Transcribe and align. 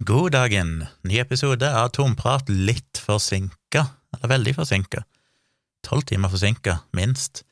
God 0.00 0.32
dagen! 0.32 0.86
Ny 1.04 1.18
episode 1.20 1.68
av 1.76 1.90
Tomprat 1.92 2.48
litt 2.48 2.96
forsinka, 3.04 3.82
eller 4.16 4.30
veldig 4.32 4.54
forsinka. 4.56 5.02
Tolv 5.84 6.06
timer 6.08 6.32
forsinka, 6.32 6.78
minst. 6.96 7.42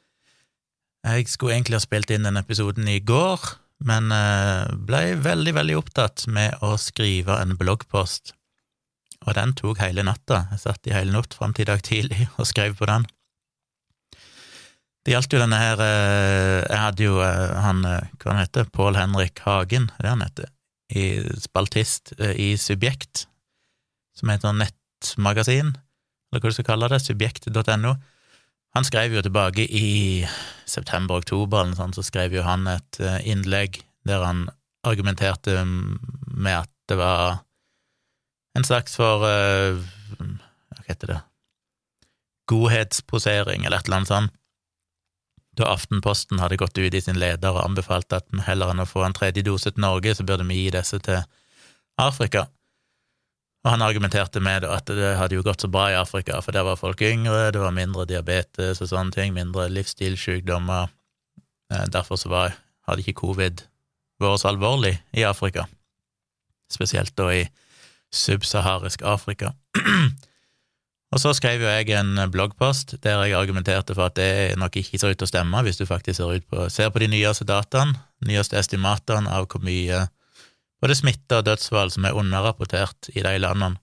Jeg 1.04 1.28
skulle 1.28 1.58
egentlig 1.58 1.76
ha 1.76 1.82
spilt 1.84 2.14
inn 2.14 2.24
den 2.24 2.40
episoden 2.40 2.88
i 2.88 3.02
går, 3.04 3.44
men 3.84 4.08
eh, 4.16 4.64
ble 4.88 5.02
veldig, 5.28 5.58
veldig 5.60 5.76
opptatt 5.82 6.24
med 6.32 6.56
å 6.64 6.72
skrive 6.80 7.36
en 7.36 7.52
bloggpost, 7.60 8.32
og 9.26 9.36
den 9.36 9.52
tok 9.52 9.84
hele 9.84 10.08
natta. 10.08 10.46
Jeg 10.54 10.64
satt 10.64 10.88
i 10.88 10.96
hele 10.96 11.12
natt 11.12 11.36
fram 11.36 11.52
til 11.52 11.68
i 11.68 11.72
dag 11.74 11.84
tidlig 11.84 12.30
og 12.38 12.48
skrev 12.48 12.80
på 12.80 12.88
den. 12.88 13.04
Det 15.04 15.18
gjaldt 15.18 15.36
jo 15.36 15.44
denne 15.44 15.60
her 15.60 15.84
eh, 15.84 16.64
Jeg 16.64 16.80
hadde 16.80 17.04
jo 17.12 17.20
eh, 17.20 17.58
han 17.60 17.84
Hva 17.84 18.32
han 18.32 18.40
heter 18.40 18.72
Pål 18.72 18.96
Henrik 18.96 19.44
Hagen, 19.44 19.92
er 19.98 20.08
det 20.08 20.16
han 20.16 20.24
heter? 20.24 20.54
I 20.96 21.20
spaltist 21.40 22.14
i 22.18 22.56
Subjekt, 22.60 23.26
som 24.16 24.30
heter 24.32 24.56
nettmagasin, 24.56 25.74
eller 26.28 26.42
hva 26.42 26.52
du 26.52 26.56
skal 26.56 26.68
kalle 26.70 26.88
det, 26.92 27.00
subjekt.no. 27.04 27.94
Han 28.76 28.86
skrev 28.86 29.14
jo 29.16 29.24
tilbake 29.24 29.64
i 29.64 30.26
september-oktober, 30.68 31.74
så 31.96 32.04
skrev 32.04 32.36
jo 32.36 32.44
han 32.46 32.66
et 32.70 33.00
innlegg 33.24 33.80
der 34.08 34.24
han 34.24 34.46
argumenterte 34.86 35.64
med 35.64 36.64
at 36.64 36.72
det 36.88 36.98
var 37.00 37.42
en 38.56 38.64
slags 38.64 38.96
for 38.96 39.24
Hva 39.24 40.84
heter 40.88 41.10
det 41.12 41.18
Godhetsposering, 42.48 43.66
eller 43.66 43.80
et 43.80 43.88
eller 43.88 44.00
annet 44.00 44.12
sånt 44.12 44.37
da 45.58 45.72
Aftenposten 45.72 46.40
hadde 46.42 46.58
gått 46.60 46.78
ut 46.78 46.94
i 46.94 47.00
sin 47.02 47.18
leder 47.18 47.54
og 47.54 47.64
anbefalt 47.64 48.12
at 48.16 48.28
heller 48.46 48.72
enn 48.72 48.84
å 48.84 48.88
få 48.88 49.04
en 49.06 49.16
tredje 49.16 49.44
dose 49.46 49.72
til 49.72 49.84
Norge, 49.84 50.14
så 50.14 50.26
burde 50.26 50.46
vi 50.48 50.62
gi 50.64 50.70
disse 50.74 51.00
til 51.04 51.20
Afrika. 51.98 52.46
Og 53.66 53.72
han 53.74 53.82
argumenterte 53.82 54.40
med 54.40 54.64
at 54.64 54.86
det 54.86 55.16
hadde 55.18 55.34
jo 55.34 55.44
gått 55.46 55.64
så 55.64 55.70
bra 55.70 55.88
i 55.90 55.98
Afrika, 55.98 56.38
for 56.44 56.54
der 56.54 56.66
var 56.66 56.78
folk 56.78 57.02
yngre, 57.02 57.50
det 57.52 57.62
var 57.62 57.74
mindre 57.74 58.06
diabetes 58.08 58.82
og 58.84 58.90
sånne 58.92 59.14
ting, 59.14 59.34
mindre 59.34 59.66
livsstilssykdommer. 59.72 60.92
Eh, 61.74 61.86
derfor 61.92 62.20
så 62.20 62.30
var, 62.32 62.54
hadde 62.88 63.02
ikke 63.04 63.20
covid 63.24 63.64
vært 64.22 64.42
så 64.42 64.52
alvorlig 64.52 64.94
i 65.14 65.26
Afrika, 65.26 65.66
spesielt 66.70 67.14
da 67.18 67.28
i 67.34 67.44
subsaharisk 68.14 69.02
Afrika. 69.06 69.52
Og 71.08 71.20
så 71.22 71.32
skrev 71.32 71.62
jo 71.62 71.70
jeg 71.70 71.88
en 71.96 72.18
bloggpost 72.28 72.98
der 73.04 73.22
jeg 73.24 73.38
argumenterte 73.38 73.94
for 73.96 74.10
at 74.10 74.18
det 74.18 74.58
nok 74.60 74.76
ikke 74.76 75.00
ser 75.00 75.14
ut 75.14 75.20
til 75.20 75.28
å 75.28 75.30
stemme 75.30 75.62
hvis 75.64 75.80
du 75.80 75.86
faktisk 75.88 76.20
ser, 76.20 76.42
på, 76.44 76.66
ser 76.68 76.92
på 76.92 77.00
de 77.00 77.08
nyeste 77.14 77.46
dataene, 77.48 77.96
nyeste 78.28 78.58
estimatene 78.60 79.32
av 79.32 79.48
hvor 79.48 79.64
mye 79.64 80.04
både 80.82 80.98
smitte 80.98 81.40
og 81.40 81.46
dødsfall 81.48 81.90
som 81.94 82.04
er 82.04 82.18
underrapportert 82.18 83.10
i 83.16 83.24
de 83.24 83.34
landene. 83.40 83.80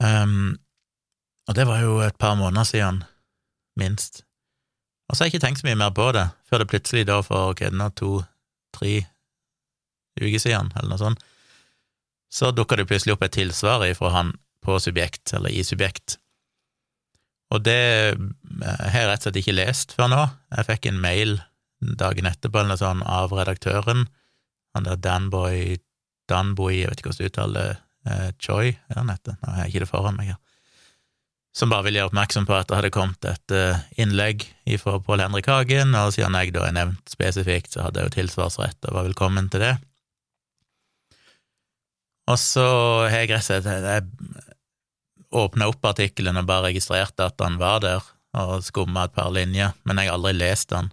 Um, 0.00 0.56
og 1.48 1.56
det 1.58 1.66
var 1.68 1.82
jo 1.84 1.98
et 2.00 2.16
par 2.16 2.38
måneder 2.40 2.64
siden, 2.64 3.02
minst. 3.76 4.22
Og 5.08 5.16
så 5.16 5.22
har 5.22 5.28
jeg 5.28 5.34
ikke 5.34 5.44
tenkt 5.44 5.60
så 5.60 5.66
mye 5.68 5.78
mer 5.78 5.92
på 5.94 6.08
det, 6.16 6.24
før 6.48 6.62
det 6.62 6.70
plutselig 6.70 7.04
da 7.08 7.18
for 7.26 7.52
ok, 7.52 7.66
nå 7.74 7.90
to-tre 7.98 8.94
uker 10.20 10.40
siden, 10.40 10.72
eller 10.76 10.92
noe 10.92 11.00
sånt, 11.00 11.24
så 12.32 12.52
dukka 12.54 12.78
det 12.78 12.86
plutselig 12.90 13.16
opp 13.16 13.26
et 13.26 13.36
tilsvar 13.36 13.84
fra 13.98 14.14
han 14.14 14.34
på 14.64 14.76
subjekt, 14.82 15.32
eller 15.34 15.50
i 15.50 15.64
subjekt. 15.66 16.18
Og 17.50 17.64
det 17.66 18.14
har 18.62 18.94
jeg 18.94 19.08
rett 19.08 19.22
og 19.22 19.26
slett 19.26 19.40
ikke 19.40 19.56
lest 19.56 19.94
før 19.96 20.10
nå. 20.12 20.24
Jeg 20.54 20.68
fikk 20.68 20.90
en 20.90 21.00
mail 21.02 21.40
dagen 21.80 22.28
etterpå 22.28 22.60
eller 22.60 22.74
noe 22.74 22.80
sånt 22.80 23.06
av 23.08 23.32
redaktøren, 23.34 24.04
han 24.76 24.86
der 24.86 25.00
Danboy 25.02 25.80
Danboy, 26.30 26.76
jeg 26.82 26.90
vet 26.90 27.02
ikke 27.02 27.10
hvordan 27.10 27.26
du 27.26 27.32
uttaler 27.32 27.72
eh, 28.06 28.30
Choi, 28.38 28.76
er 28.90 29.00
han 29.00 29.10
heter? 29.12 29.36
Nå 29.40 29.50
har 29.50 29.64
jeg 29.64 29.72
ikke 29.72 29.84
det 29.84 29.90
foran 29.90 30.18
meg 30.18 30.32
her. 30.32 30.40
Som 31.56 31.72
bare 31.72 31.88
ville 31.88 31.98
gjøre 31.98 32.12
oppmerksom 32.12 32.46
på 32.46 32.54
at 32.54 32.68
det 32.70 32.76
hadde 32.78 32.92
kommet 32.94 33.26
et 33.26 33.52
uh, 33.58 33.80
innlegg 33.98 34.44
fra 34.78 35.00
Pål 35.02 35.24
Henrik 35.24 35.48
Hagen, 35.50 35.96
og 35.98 36.12
siden 36.14 36.36
jeg 36.38 36.52
da 36.54 36.68
er 36.68 36.76
nevnt 36.76 37.10
spesifikt, 37.10 37.72
så 37.74 37.88
hadde 37.88 38.04
jeg 38.04 38.06
jo 38.06 38.14
tilsvarsrett 38.20 38.86
og 38.86 38.94
var 38.94 39.08
velkommen 39.08 39.48
til 39.50 39.64
det. 39.64 39.72
Og 42.30 42.38
så 42.38 42.64
har 43.10 43.24
jeg 43.24 43.32
rett 43.32 43.50
og 43.50 43.66
slett 43.66 44.06
åpna 45.30 45.68
opp 45.70 45.84
artikkelen 45.92 46.38
og 46.38 46.46
bare 46.48 46.70
registrerte 46.70 47.26
at 47.26 47.42
han 47.42 47.58
var 47.60 47.82
der, 47.82 48.06
og 48.38 48.64
skumma 48.66 49.06
et 49.06 49.14
par 49.14 49.30
linjer, 49.34 49.74
men 49.86 49.98
jeg 49.98 50.10
har 50.10 50.18
aldri 50.18 50.34
lest 50.38 50.70
den. 50.70 50.90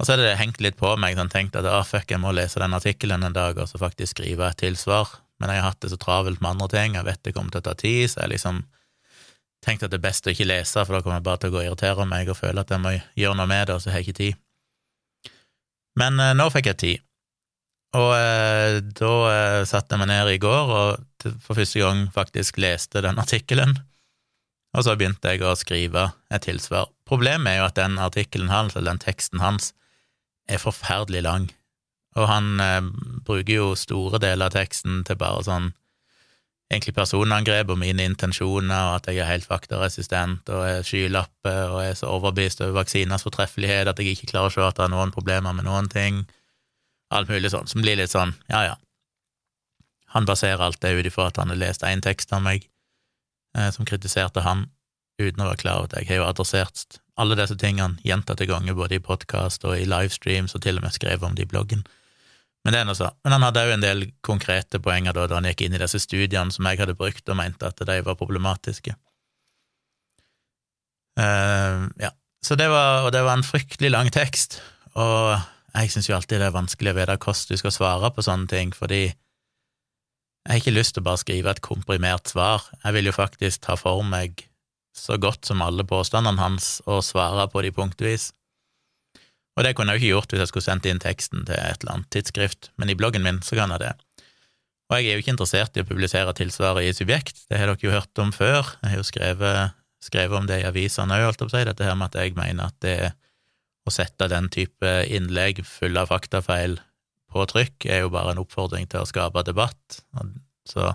Og 0.00 0.06
så 0.06 0.14
har 0.14 0.22
det 0.22 0.38
hengt 0.40 0.62
litt 0.64 0.78
på 0.80 0.94
meg, 0.98 1.16
sånn 1.18 1.30
tenkt 1.30 1.58
at 1.58 1.66
ah, 1.68 1.84
fuck, 1.86 2.08
jeg 2.10 2.22
må 2.22 2.32
lese 2.34 2.62
den 2.62 2.74
artikkelen 2.74 3.26
en 3.26 3.36
dag, 3.36 3.58
og 3.58 3.68
så 3.70 3.80
faktisk 3.80 4.16
skrive 4.16 4.48
et 4.48 4.60
tilsvar, 4.62 5.10
men 5.42 5.52
jeg 5.52 5.62
har 5.62 5.72
hatt 5.72 5.82
det 5.84 5.92
så 5.92 5.98
travelt 6.00 6.40
med 6.40 6.54
andre 6.54 6.70
ting, 6.72 6.96
jeg 6.98 7.06
vet 7.06 7.22
det 7.26 7.34
kommer 7.36 7.54
til 7.54 7.62
å 7.62 7.68
ta 7.68 7.74
tid, 7.78 8.06
så 8.10 8.24
jeg 8.24 8.34
liksom 8.34 8.62
tenkte 9.64 9.86
at 9.86 9.92
det 9.92 10.00
er 10.00 10.06
best 10.08 10.26
å 10.26 10.32
ikke 10.32 10.48
lese, 10.48 10.86
for 10.86 10.96
da 10.96 11.02
kommer 11.04 11.20
jeg 11.20 11.28
bare 11.28 11.42
til 11.42 11.52
å 11.52 11.54
gå 11.54 11.60
og 11.60 11.68
irritere 11.68 12.08
meg 12.08 12.32
og 12.32 12.38
føle 12.38 12.64
at 12.64 12.72
jeg 12.72 12.82
må 12.82 12.94
gjøre 12.96 13.38
noe 13.38 13.50
med 13.50 13.66
det, 13.68 13.76
og 13.76 13.84
så 13.84 13.92
har 13.92 14.00
jeg 14.00 14.08
ikke 14.08 14.20
tid. 14.22 14.40
Men 16.00 16.22
eh, 16.22 16.36
nå 16.38 16.48
fikk 16.54 16.70
jeg 16.70 16.80
tid. 16.80 17.06
Og 17.98 18.10
eh, 18.14 18.78
da 18.94 19.14
eh, 19.32 19.62
satte 19.66 19.96
jeg 19.96 20.02
meg 20.02 20.10
ned 20.12 20.28
i 20.36 20.42
går 20.42 20.74
og 20.74 21.30
for 21.42 21.58
første 21.58 21.82
gang 21.82 22.04
faktisk 22.14 22.60
leste 22.62 23.02
den 23.02 23.18
artikkelen, 23.18 23.74
og 24.70 24.86
så 24.86 24.94
begynte 24.94 25.32
jeg 25.32 25.42
å 25.42 25.56
skrive 25.58 26.12
et 26.30 26.46
tilsvar. 26.46 26.86
Problemet 27.08 27.50
er 27.50 27.58
jo 27.58 27.66
at 27.66 27.80
den 27.80 27.98
artikkelen 27.98 28.52
hans, 28.52 28.76
eller 28.76 28.92
den 28.92 29.02
teksten 29.02 29.42
hans, 29.42 29.72
er 30.46 30.62
forferdelig 30.62 31.24
lang, 31.26 31.50
og 32.14 32.30
han 32.30 32.62
eh, 32.62 32.80
bruker 33.26 33.56
jo 33.56 33.68
store 33.78 34.22
deler 34.22 34.46
av 34.46 34.54
teksten 34.54 35.02
til 35.06 35.18
bare 35.18 35.42
sånn 35.50 35.72
egentlig 36.70 36.94
personangrep 36.94 37.72
og 37.74 37.80
mine 37.82 38.04
intensjoner, 38.06 38.92
og 38.92 39.00
at 39.00 39.10
jeg 39.10 39.24
er 39.24 39.32
helt 39.32 39.50
faktaresistent 39.50 40.50
og 40.54 40.62
er 40.62 40.84
skylapper 40.86 41.72
og 41.74 41.80
er 41.82 41.96
så 41.98 42.12
overbevist 42.14 42.62
over 42.62 42.84
vaksiners 42.84 43.26
fortreffelighet 43.26 43.90
at 43.90 43.98
jeg 43.98 44.14
ikke 44.14 44.30
klarer 44.30 44.52
å 44.52 44.54
se 44.54 44.62
at 44.62 44.78
det 44.78 44.86
er 44.86 44.92
noen 44.94 45.10
problemer 45.10 45.56
med 45.56 45.66
noen 45.66 45.90
ting 45.90 46.22
alt 47.10 47.30
mulig 47.30 47.50
sånn, 47.52 47.68
som 47.70 47.82
blir 47.84 47.98
litt 47.98 48.12
sånn, 48.12 48.34
ja 48.52 48.64
ja. 48.70 48.78
Han 50.14 50.26
baserer 50.26 50.62
alt 50.64 50.80
det 50.82 50.90
ut 50.96 51.06
ifra 51.06 51.28
at 51.30 51.38
han 51.38 51.52
har 51.52 51.58
lest 51.58 51.84
én 51.86 52.02
tekst 52.02 52.32
av 52.34 52.42
meg 52.42 52.64
eh, 53.56 53.70
som 53.70 53.86
kritiserte 53.86 54.42
han, 54.42 54.66
uten 55.20 55.42
å 55.42 55.50
være 55.50 55.60
klar 55.60 55.78
over 55.78 55.90
at 55.90 56.00
jeg 56.00 56.10
har 56.10 56.22
jo 56.22 56.28
adressert 56.30 56.98
alle 57.20 57.36
disse 57.36 57.56
tingene 57.60 58.00
gjentatte 58.06 58.46
ganger, 58.48 58.74
både 58.74 58.96
i 58.96 59.04
podkast 59.04 59.66
og 59.68 59.76
i 59.76 59.86
livestreams, 59.88 60.54
og 60.56 60.64
til 60.64 60.80
og 60.80 60.86
med 60.86 60.96
skrevet 60.96 61.26
om 61.26 61.36
det 61.36 61.44
i 61.44 61.50
bloggen. 61.50 61.84
Men 62.64 62.74
det 62.74 62.80
er 62.80 62.88
noe 62.88 62.96
så. 62.96 63.10
Men 63.24 63.36
han 63.36 63.44
hadde 63.46 63.62
òg 63.66 63.74
en 63.74 63.84
del 63.84 64.02
konkrete 64.24 64.80
poenger 64.82 65.16
da, 65.16 65.26
da 65.28 65.38
han 65.38 65.48
gikk 65.48 65.66
inn 65.66 65.76
i 65.76 65.80
disse 65.80 66.00
studiene 66.02 66.52
som 66.52 66.66
jeg 66.68 66.80
hadde 66.80 66.96
brukt, 66.96 67.24
og 67.28 67.38
mente 67.38 67.68
at 67.68 67.80
de 67.88 68.00
var 68.06 68.18
problematiske. 68.20 68.96
Uh, 71.20 71.88
ja. 72.00 72.12
Så 72.44 72.56
det 72.56 72.70
var, 72.72 73.04
og 73.04 73.12
det 73.12 73.20
var 73.26 73.36
en 73.36 73.44
fryktelig 73.44 73.90
lang 73.92 74.08
tekst, 74.12 74.60
og 74.96 75.36
jeg 75.74 75.92
syns 75.92 76.08
jo 76.10 76.16
alltid 76.16 76.40
det 76.42 76.48
er 76.50 76.56
vanskelig 76.56 76.92
å 76.92 76.98
vite 76.98 77.16
hvordan 77.20 77.50
du 77.50 77.60
skal 77.60 77.74
svare 77.74 78.10
på 78.14 78.24
sånne 78.26 78.50
ting, 78.50 78.74
fordi 78.76 79.02
jeg 79.06 80.48
har 80.48 80.60
ikke 80.62 80.72
lyst 80.74 80.96
til 80.96 81.04
å 81.04 81.08
bare 81.10 81.20
skrive 81.20 81.52
et 81.52 81.62
komprimert 81.64 82.30
svar. 82.30 82.64
Jeg 82.84 82.96
vil 82.96 83.10
jo 83.10 83.16
faktisk 83.16 83.66
ta 83.66 83.76
for 83.76 84.02
meg 84.06 84.46
så 84.96 85.18
godt 85.20 85.46
som 85.46 85.62
alle 85.62 85.84
påstandene 85.86 86.40
hans 86.40 86.78
og 86.88 87.04
svare 87.04 87.46
på 87.52 87.62
de 87.64 87.72
punktvis. 87.76 88.30
Og 89.58 89.66
det 89.66 89.74
kunne 89.76 89.92
jeg 89.92 90.00
jo 90.00 90.02
ikke 90.02 90.14
gjort 90.14 90.32
hvis 90.32 90.42
jeg 90.44 90.50
skulle 90.52 90.66
sendt 90.66 90.88
inn 90.88 91.02
teksten 91.02 91.44
til 91.44 91.58
et 91.58 91.82
eller 91.82 91.98
annet 91.98 92.10
tidsskrift, 92.14 92.70
men 92.80 92.90
i 92.90 92.96
bloggen 92.96 93.24
min 93.26 93.42
så 93.44 93.58
kan 93.58 93.74
jeg 93.74 93.84
det. 93.84 93.92
Og 94.90 94.96
jeg 94.98 95.06
er 95.06 95.18
jo 95.18 95.22
ikke 95.22 95.34
interessert 95.36 95.76
i 95.76 95.84
å 95.84 95.86
publisere 95.86 96.34
tilsvaret 96.34 96.88
i 96.88 96.94
Subjekt, 96.96 97.44
det 97.50 97.60
har 97.60 97.70
dere 97.70 97.84
jo 97.84 97.92
hørt 97.94 98.22
om 98.22 98.32
før, 98.34 98.72
jeg 98.80 98.94
har 98.94 98.98
jo 98.98 99.06
skrevet, 99.06 99.76
skrevet 100.02 100.38
om 100.38 100.48
det 100.48 100.62
i 100.62 100.66
avisene 100.66 101.18
òg, 101.18 101.28
holdt 101.28 101.44
jeg 101.44 101.50
på 101.50 101.52
å 101.52 101.58
si, 101.58 101.66
dette 101.68 101.86
her 101.86 101.98
med 101.98 102.10
at 102.10 102.18
jeg 102.18 102.34
mener 102.38 102.72
at 102.72 102.78
det 102.82 102.94
er 102.96 103.12
å 103.86 103.92
sette 103.94 104.28
den 104.30 104.48
type 104.52 104.90
innlegg 105.08 105.62
fulle 105.66 106.02
av 106.02 106.10
faktafeil 106.12 106.78
på 107.30 107.46
trykk 107.52 107.86
er 107.86 108.04
jo 108.04 108.12
bare 108.12 108.34
en 108.34 108.42
oppfordring 108.42 108.88
til 108.90 109.04
å 109.04 109.08
skape 109.08 109.44
debatt. 109.46 110.00
Så 110.68 110.90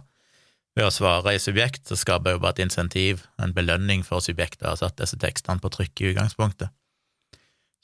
ved 0.76 0.88
å 0.88 0.92
svare 0.94 1.36
i 1.36 1.42
subjekt, 1.42 1.86
så 1.88 1.98
skaper 1.98 2.34
jeg 2.34 2.38
jo 2.38 2.44
bare 2.44 2.58
et 2.58 2.66
insentiv, 2.66 3.24
en 3.40 3.56
belønning 3.56 4.04
for 4.04 4.24
subjektet 4.24 4.68
ha 4.68 4.76
satt 4.80 4.98
disse 5.00 5.20
tekstene 5.22 5.64
på 5.64 5.72
trykk 5.72 6.04
i 6.04 6.10
utgangspunktet. 6.12 6.74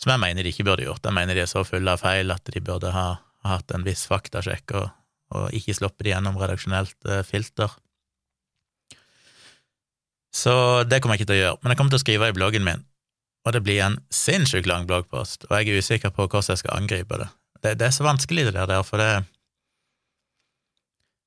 Som 0.01 0.11
jeg 0.11 0.23
mener 0.23 0.43
de 0.43 0.51
ikke 0.51 0.65
burde 0.67 0.87
gjort. 0.87 1.05
Jeg 1.05 1.15
mener 1.15 1.37
de 1.37 1.43
er 1.45 1.49
så 1.49 1.63
fulle 1.63 1.93
av 1.93 2.01
feil 2.01 2.33
at 2.33 2.49
de 2.51 2.63
burde 2.63 2.91
ha, 2.91 3.07
ha 3.21 3.55
hatt 3.55 3.71
en 3.75 3.85
viss 3.85 4.03
faktasjekk 4.09 4.75
og, 4.79 4.89
og 5.37 5.55
ikke 5.55 5.77
sluppet 5.77 6.07
det 6.07 6.15
gjennom 6.15 6.39
redaksjonelt 6.41 6.97
eh, 7.07 7.21
filter. 7.27 7.71
Så 10.33 10.53
det 10.87 10.99
kommer 10.99 11.15
jeg 11.15 11.23
ikke 11.23 11.31
til 11.31 11.37
å 11.37 11.43
gjøre, 11.43 11.59
men 11.61 11.71
jeg 11.71 11.79
kommer 11.79 11.93
til 11.93 12.01
å 12.01 12.05
skrive 12.05 12.31
i 12.31 12.35
bloggen 12.35 12.65
min 12.65 12.83
og 13.45 13.55
det 13.55 13.63
blir 13.65 13.81
en 13.83 13.99
sinnssykt 14.13 14.69
lang 14.69 14.87
bloggpost, 14.89 15.47
og 15.49 15.55
jeg 15.57 15.69
er 15.69 15.81
usikker 15.81 16.13
på 16.13 16.27
hvordan 16.27 16.53
jeg 16.53 16.61
skal 16.61 16.77
angripe 16.77 17.17
det. 17.17 17.29
Det, 17.61 17.75
det 17.79 17.87
er 17.87 17.95
så 17.95 18.05
vanskelig, 18.05 18.47
det 18.49 18.55
der, 18.57 18.81
for 18.83 19.01
det 19.01 19.11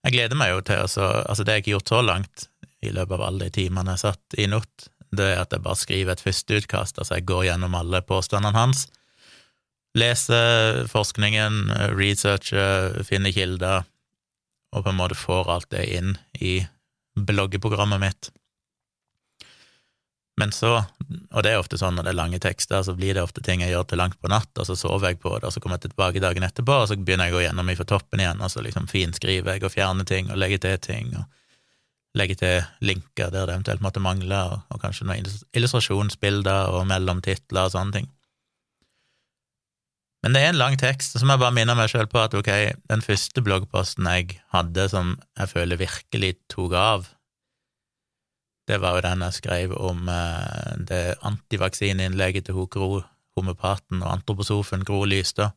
Jeg 0.04 0.12
gleder 0.12 0.36
meg 0.36 0.50
jo 0.50 0.60
til 0.60 0.82
å 0.82 1.04
Altså, 1.24 1.44
det 1.44 1.54
jeg 1.54 1.62
ikke 1.62 1.70
har 1.70 1.78
gjort 1.78 1.92
så 1.94 2.00
langt 2.02 2.48
i 2.84 2.90
løpet 2.92 3.14
av 3.16 3.22
alle 3.24 3.46
de 3.46 3.54
timene 3.54 3.94
jeg 3.94 4.02
satt 4.02 4.36
i 4.36 4.46
NOT, 4.50 4.88
det 5.16 5.30
er 5.30 5.40
at 5.40 5.54
jeg 5.54 5.62
bare 5.64 5.78
skriver 5.78 6.12
et 6.12 6.20
førsteutkast, 6.20 6.98
altså 6.98 7.16
jeg 7.16 7.26
går 7.30 7.46
gjennom 7.48 7.74
alle 7.78 8.02
påstandene 8.04 8.58
hans, 8.58 8.86
leser 9.96 10.84
forskningen, 10.90 11.70
researcher, 11.96 12.98
finner 13.06 13.32
kilder, 13.32 13.86
og 14.74 14.84
på 14.84 14.90
en 14.90 14.98
måte 14.98 15.16
får 15.16 15.50
alt 15.54 15.70
det 15.72 15.86
inn 15.96 16.16
i 16.42 16.58
bloggeprogrammet 17.14 18.02
mitt. 18.02 18.30
Men 20.40 20.50
så, 20.50 20.80
og 21.30 21.44
det 21.46 21.52
er 21.52 21.60
ofte 21.60 21.78
sånn 21.78 21.94
når 21.94 22.08
det 22.08 22.10
er 22.10 22.18
lange 22.18 22.40
tekster, 22.42 22.82
så 22.82 22.96
blir 22.98 23.14
det 23.14 23.22
ofte 23.22 23.42
ting 23.44 23.62
jeg 23.62 23.70
gjør 23.70 23.86
til 23.90 24.00
langt 24.02 24.18
på 24.18 24.30
natt, 24.32 24.50
og 24.58 24.66
så 24.66 24.74
sover 24.78 25.12
jeg 25.12 25.20
på 25.22 25.36
det, 25.36 25.46
og 25.46 25.54
så 25.54 25.62
kommer 25.62 25.78
jeg 25.78 25.92
tilbake 25.92 26.22
dagen 26.24 26.46
etterpå, 26.46 26.80
og 26.82 26.88
så 26.90 26.98
begynner 26.98 27.30
jeg 27.30 27.36
å 27.36 27.38
gå 27.38 27.44
gjennom 27.44 27.70
fra 27.78 27.86
toppen 27.92 28.22
igjen, 28.24 28.42
og 28.42 28.50
så 28.50 28.64
liksom 28.64 28.90
finskriver 28.90 29.54
jeg 29.54 29.66
og 29.66 29.74
fjerner 29.76 30.08
ting 30.10 30.32
og 30.32 30.40
legger 30.42 30.64
til 30.66 30.80
ting, 30.82 31.14
og 31.20 32.18
legger 32.18 32.40
til 32.40 32.88
linker 32.90 33.30
der 33.30 33.46
det 33.46 33.54
eventuelt 33.54 33.86
måtte 33.86 34.02
mangle, 34.02 34.42
og, 34.50 34.66
og 34.74 34.82
kanskje 34.82 35.06
noen 35.06 35.30
illustrasjonsbilder 35.54 36.74
og 36.74 36.86
mellomtitler 36.90 37.68
og 37.68 37.74
sånne 37.76 38.00
ting. 38.00 38.10
Men 40.24 40.34
det 40.34 40.40
er 40.40 40.54
en 40.54 40.58
lang 40.58 40.78
tekst, 40.80 41.14
og 41.14 41.20
så 41.20 41.28
må 41.28 41.36
jeg 41.36 41.44
bare 41.44 41.54
minne 41.54 41.74
meg 41.76 41.90
sjøl 41.92 42.08
på 42.10 42.22
at 42.22 42.34
ok, 42.34 42.50
den 42.90 43.02
første 43.04 43.42
bloggposten 43.44 44.08
jeg 44.08 44.38
hadde 44.54 44.86
som 44.90 45.18
jeg 45.36 45.50
føler 45.52 45.78
virkelig 45.82 46.38
tok 46.50 46.74
av, 46.80 47.10
det 48.68 48.80
var 48.80 48.96
jo 48.96 49.04
den 49.04 49.24
jeg 49.26 49.38
skrev 49.38 49.74
om 49.76 50.08
eh, 50.08 50.76
det 50.88 51.18
antivaksineinnlegget 51.22 52.48
til 52.48 52.66
Gro, 52.66 53.02
homopaten 53.36 54.02
og 54.02 54.12
antroposofen 54.12 54.84
Gro 54.84 55.04
Lystad, 55.04 55.52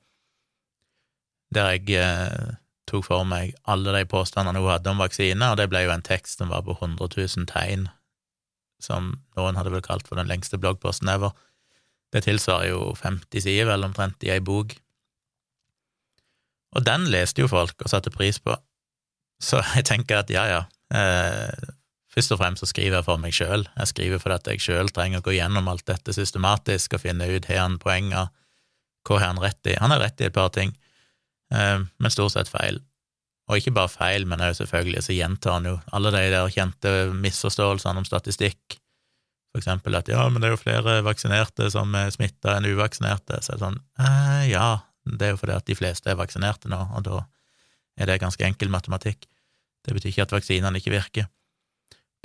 der 1.56 1.78
jeg 1.78 2.02
eh, 2.02 2.56
tok 2.88 3.06
for 3.08 3.28
meg 3.28 3.56
alle 3.68 3.94
de 3.96 4.08
påstandene 4.10 4.60
hun 4.60 4.72
hadde 4.72 4.92
om 4.92 5.04
vaksine, 5.04 5.52
og 5.52 5.60
det 5.60 5.70
ble 5.72 5.86
jo 5.86 5.94
en 5.94 6.04
tekst 6.04 6.42
som 6.42 6.52
var 6.52 6.66
på 6.68 6.76
100 6.76 7.08
000 7.16 7.48
tegn, 7.52 7.88
som 8.84 9.14
noen 9.38 9.60
hadde 9.60 9.72
vel 9.74 9.86
kalt 9.86 10.08
for 10.08 10.20
den 10.20 10.30
lengste 10.30 10.60
bloggposten 10.60 11.10
ever. 11.12 11.32
Det 12.14 12.24
tilsvarer 12.28 12.72
jo 12.72 12.94
50 12.96 13.44
sider, 13.44 13.68
vel 13.72 13.88
omtrent, 13.88 14.24
i 14.24 14.32
ei 14.36 14.40
bok. 14.44 14.76
Og 16.76 16.86
den 16.86 17.08
leste 17.12 17.44
jo 17.44 17.50
folk 17.52 17.80
og 17.84 17.92
satte 17.92 18.14
pris 18.14 18.40
på, 18.44 18.56
så 19.44 19.64
jeg 19.76 19.88
tenker 19.88 20.22
at 20.22 20.32
ja, 20.34 20.46
ja, 20.52 20.62
eh, 20.96 21.76
først 22.18 22.34
og 22.34 22.42
fremst 22.42 22.64
så 22.64 22.70
skriver 22.72 23.00
jeg 23.00 23.06
for 23.06 23.22
meg 23.22 23.36
sjøl. 23.38 23.68
Jeg 23.78 23.92
skriver 23.94 24.22
fordi 24.24 24.56
jeg 24.56 24.66
sjøl 24.66 24.90
trenger 24.94 25.22
å 25.22 25.28
gå 25.28 25.38
gjennom 25.38 25.70
alt 25.70 25.86
dette 25.86 26.16
systematisk 26.16 26.98
og 26.98 27.04
finne 27.06 27.30
ut 27.30 27.48
har 27.50 27.62
han 27.64 27.78
poenger, 27.82 28.32
hva 29.08 29.20
har 29.22 29.32
han 29.32 29.42
rett 29.44 29.70
i? 29.70 29.78
Han 29.80 29.94
har 29.94 30.02
rett 30.04 30.20
i 30.22 30.28
et 30.28 30.36
par 30.36 30.50
ting, 30.56 30.74
eh, 31.54 31.80
men 31.86 32.14
stort 32.14 32.34
sett 32.34 32.50
feil. 32.52 32.82
Og 33.48 33.62
ikke 33.62 33.76
bare 33.78 33.94
feil, 33.94 34.26
men 34.28 34.42
også 34.44 34.66
selvfølgelig 34.66 35.06
så 35.06 35.16
gjentar 35.16 35.60
han 35.60 35.70
jo 35.70 35.78
alle 35.96 36.12
de 36.12 36.26
der 36.34 36.52
kjente 36.52 36.98
misforståelsene 37.16 38.04
om 38.04 38.08
statistikk 38.10 38.82
for 39.58 39.64
eksempel 39.64 39.96
at 39.98 40.10
ja, 40.12 40.26
men 40.30 40.42
det 40.42 40.50
er 40.50 40.54
jo 40.54 40.60
flere 40.62 41.00
vaksinerte 41.02 41.72
som 41.74 41.96
er 41.98 42.12
smitta 42.14 42.58
enn 42.58 42.68
uvaksinerte, 42.70 43.40
så 43.42 43.56
er 43.56 43.62
sånn 43.64 43.80
eh, 44.04 44.44
ja, 44.52 44.68
det 45.08 45.30
er 45.30 45.34
jo 45.34 45.40
fordi 45.42 45.56
at 45.56 45.66
de 45.66 45.78
fleste 45.78 46.12
er 46.12 46.20
vaksinerte 46.20 46.70
nå, 46.70 46.78
og 46.94 47.06
da 47.08 47.24
er 47.98 48.12
det 48.12 48.20
ganske 48.22 48.46
enkel 48.46 48.70
matematikk. 48.70 49.26
Det 49.82 49.96
betyr 49.96 50.12
ikke 50.12 50.28
at 50.28 50.36
vaksinene 50.36 50.78
ikke 50.78 50.94
virker. 50.94 51.30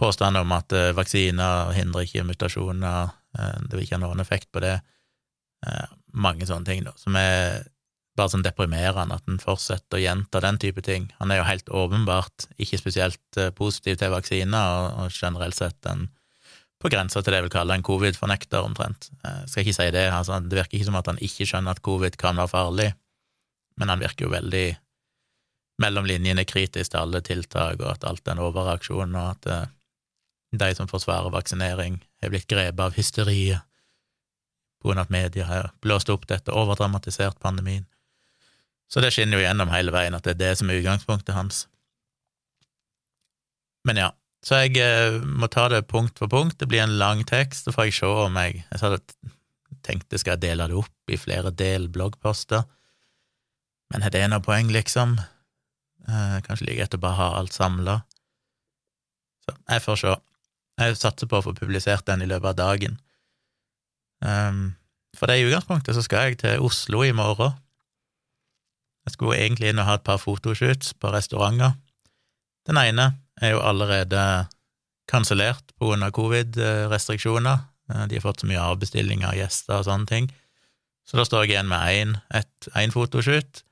Påstanden 0.00 0.42
om 0.42 0.54
at 0.56 0.72
eh, 0.72 0.92
vaksiner 0.96 1.74
hindrer 1.76 2.06
ikke 2.06 2.24
mutasjoner, 2.26 3.12
eh, 3.38 3.58
det 3.66 3.76
vil 3.76 3.84
ikke 3.84 3.98
ha 3.98 4.04
noen 4.06 4.22
effekt 4.24 4.48
på 4.54 4.62
det, 4.64 4.78
eh, 5.66 5.92
mange 6.12 6.48
sånne 6.48 6.68
ting, 6.68 6.82
da, 6.86 6.94
som 7.00 7.16
er 7.20 7.62
bare 8.16 8.32
sånn 8.32 8.44
deprimerende 8.44 9.16
at 9.16 9.28
en 9.28 9.40
fortsetter 9.40 9.98
å 9.98 10.02
gjenta 10.02 10.40
den 10.44 10.58
type 10.60 10.82
ting. 10.84 11.06
Han 11.20 11.32
er 11.32 11.40
jo 11.40 11.48
helt 11.48 11.70
åpenbart 11.72 12.48
ikke 12.60 12.80
spesielt 12.80 13.38
positiv 13.56 13.96
til 14.00 14.12
vaksiner, 14.12 14.98
og, 15.00 15.14
generelt 15.16 15.56
sett 15.56 15.88
en 15.88 16.10
på 16.82 16.90
grensa 16.92 17.22
til 17.22 17.30
det 17.30 17.38
jeg 17.38 17.46
vil 17.46 17.54
kalle 17.54 17.76
en 17.78 17.84
covid-fornekter, 17.86 18.64
omtrent. 18.66 19.06
Jeg 19.22 19.48
skal 19.48 19.62
ikke 19.62 19.76
si 19.76 19.86
det, 19.94 20.02
altså, 20.10 20.40
det 20.42 20.58
virker 20.58 20.76
ikke 20.76 20.88
som 20.88 20.98
at 20.98 21.08
han 21.08 21.20
ikke 21.22 21.46
skjønner 21.46 21.76
at 21.76 21.82
covid 21.86 22.18
kan 22.20 22.40
være 22.40 22.50
farlig, 22.50 22.88
men 23.80 23.92
han 23.92 24.02
virker 24.02 24.26
jo 24.26 24.32
veldig 24.34 24.66
mellom 25.80 26.08
linjene 26.10 26.44
kritisk 26.44 26.92
til 26.92 27.00
alle 27.00 27.22
tiltak, 27.24 27.78
og 27.80 27.94
at 27.94 28.04
alt 28.10 28.26
er 28.26 28.34
en 28.34 28.44
overreaksjon, 28.44 29.14
og 29.14 29.30
at 29.30 29.70
de 30.58 30.75
som 30.76 30.88
forsvarer 30.88 31.32
vaksinering, 31.32 32.00
har 32.22 32.32
blitt 32.32 32.49
grepet 32.50 32.81
av 32.81 32.96
hysteriet 32.96 33.64
på 34.82 34.88
grunn 34.88 34.99
av 34.99 35.06
at 35.06 35.14
media 35.14 35.46
har 35.46 35.70
blåst 35.81 36.10
opp 36.10 36.26
dette, 36.28 36.52
overdramatisert 36.52 37.38
pandemien. 37.40 37.87
Så 38.90 39.00
det 39.00 39.12
skinner 39.14 39.38
jo 39.38 39.44
gjennom 39.44 39.70
hele 39.72 39.94
veien 39.94 40.16
at 40.16 40.26
det 40.26 40.34
er 40.34 40.40
det 40.40 40.56
som 40.58 40.70
er 40.70 40.81
utgangspunktet 40.81 41.37
hans. 41.37 41.66
Men 43.87 44.00
ja, 44.02 44.10
så 44.43 44.64
jeg 44.64 44.76
eh, 44.82 45.22
må 45.22 45.49
ta 45.50 45.69
det 45.70 45.87
punkt 45.90 46.19
for 46.19 46.31
punkt. 46.31 46.58
Det 46.58 46.69
blir 46.70 46.82
en 46.82 46.99
lang 46.99 47.22
tekst, 47.28 47.64
så 47.64 47.75
får 47.75 47.88
jeg 47.88 47.99
se 48.00 48.10
om 48.26 48.37
jeg 48.43 48.64
Jeg 48.64 48.82
hadde 48.82 49.00
tenkt 49.82 50.12
jeg 50.12 50.22
skal 50.22 50.38
dele 50.38 50.66
det 50.70 50.76
opp 50.78 51.10
i 51.10 51.19
flere 51.19 51.50
del-bloggposter, 51.50 52.66
men 53.93 54.04
er 54.06 54.12
det 54.14 54.22
noe 54.31 54.40
poeng, 54.44 54.70
liksom? 54.72 55.16
Eh, 56.08 56.37
kanskje 56.46 56.69
like 56.69 56.87
etter 56.87 57.00
bare 57.02 57.19
ha 57.19 57.28
alt 57.38 57.52
samla. 57.52 57.99
Så 59.44 59.56
jeg 59.69 59.82
får 59.84 59.99
se. 60.00 60.14
Jeg 60.80 60.96
satser 60.96 61.28
på 61.28 61.38
å 61.38 61.44
få 61.44 61.54
publisert 61.56 62.06
den 62.08 62.24
i 62.24 62.28
løpet 62.30 62.54
av 62.54 62.60
dagen. 62.60 62.96
Um, 64.22 64.72
for 65.19 65.28
det 65.28 65.40
i 65.40 65.46
utgangspunktet 65.48 65.96
så 65.96 66.04
skal 66.04 66.30
jeg 66.30 66.40
til 66.42 66.64
Oslo 66.64 67.02
i 67.04 67.12
morgen. 67.16 67.52
Jeg 69.06 69.16
skulle 69.16 69.40
egentlig 69.40 69.72
inn 69.72 69.82
og 69.82 69.88
ha 69.88 69.98
et 69.98 70.06
par 70.06 70.20
fotoshoots 70.22 70.94
på 71.02 71.10
restauranter. 71.12 71.74
Den 72.69 72.78
ene 72.78 73.08
er 73.42 73.56
jo 73.56 73.64
allerede 73.66 74.46
kansellert 75.10 75.74
pga. 75.80 76.10
covid-restriksjoner. 76.14 77.66
Eh, 77.90 78.06
de 78.06 78.16
har 78.16 78.25
fått 78.25 78.40
så 78.40 78.48
mye 78.48 78.62
avbestillinger 78.62 79.32
av 79.32 79.36
gjester 79.36 79.80
og 79.80 79.88
sånne 79.88 80.06
ting. 80.08 80.30
Så 81.04 81.18
da 81.18 81.26
står 81.26 81.44
jeg 81.44 81.56
igjen 81.56 81.68
med 81.68 82.22
én 82.78 82.94
fotoshoot, 82.94 83.64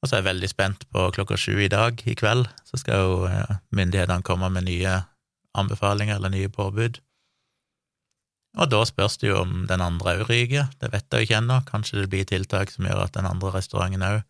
og 0.00 0.08
så 0.08 0.16
er 0.16 0.22
jeg 0.22 0.30
veldig 0.30 0.48
spent 0.48 0.86
på 0.92 1.10
klokka 1.12 1.36
sju 1.36 1.58
i 1.60 1.68
dag, 1.68 2.00
i 2.08 2.16
kveld, 2.16 2.48
så 2.64 2.80
skal 2.80 3.04
jo 3.04 3.18
eh, 3.28 3.58
myndighetene 3.76 4.24
komme 4.24 4.48
med 4.52 4.66
nye 4.66 5.02
anbefalinger 5.54 6.18
eller 6.18 6.32
nye 6.34 6.50
påbud. 6.52 7.00
Og 8.54 8.70
da 8.70 8.84
spørs 8.86 9.18
det 9.18 9.32
jo 9.32 9.40
om 9.40 9.64
den 9.70 9.82
andre 9.82 10.14
òg 10.18 10.28
ryker, 10.28 10.68
det 10.78 10.92
vet 10.92 11.08
jeg 11.10 11.24
jo 11.24 11.28
ikke 11.28 11.40
ennå, 11.40 11.58
kanskje 11.66 12.02
det 12.02 12.10
blir 12.12 12.28
tiltak 12.28 12.70
som 12.70 12.86
gjør 12.86 13.06
at 13.06 13.16
den 13.16 13.26
andre 13.26 13.50
restauranten 13.56 14.06
òg 14.06 14.22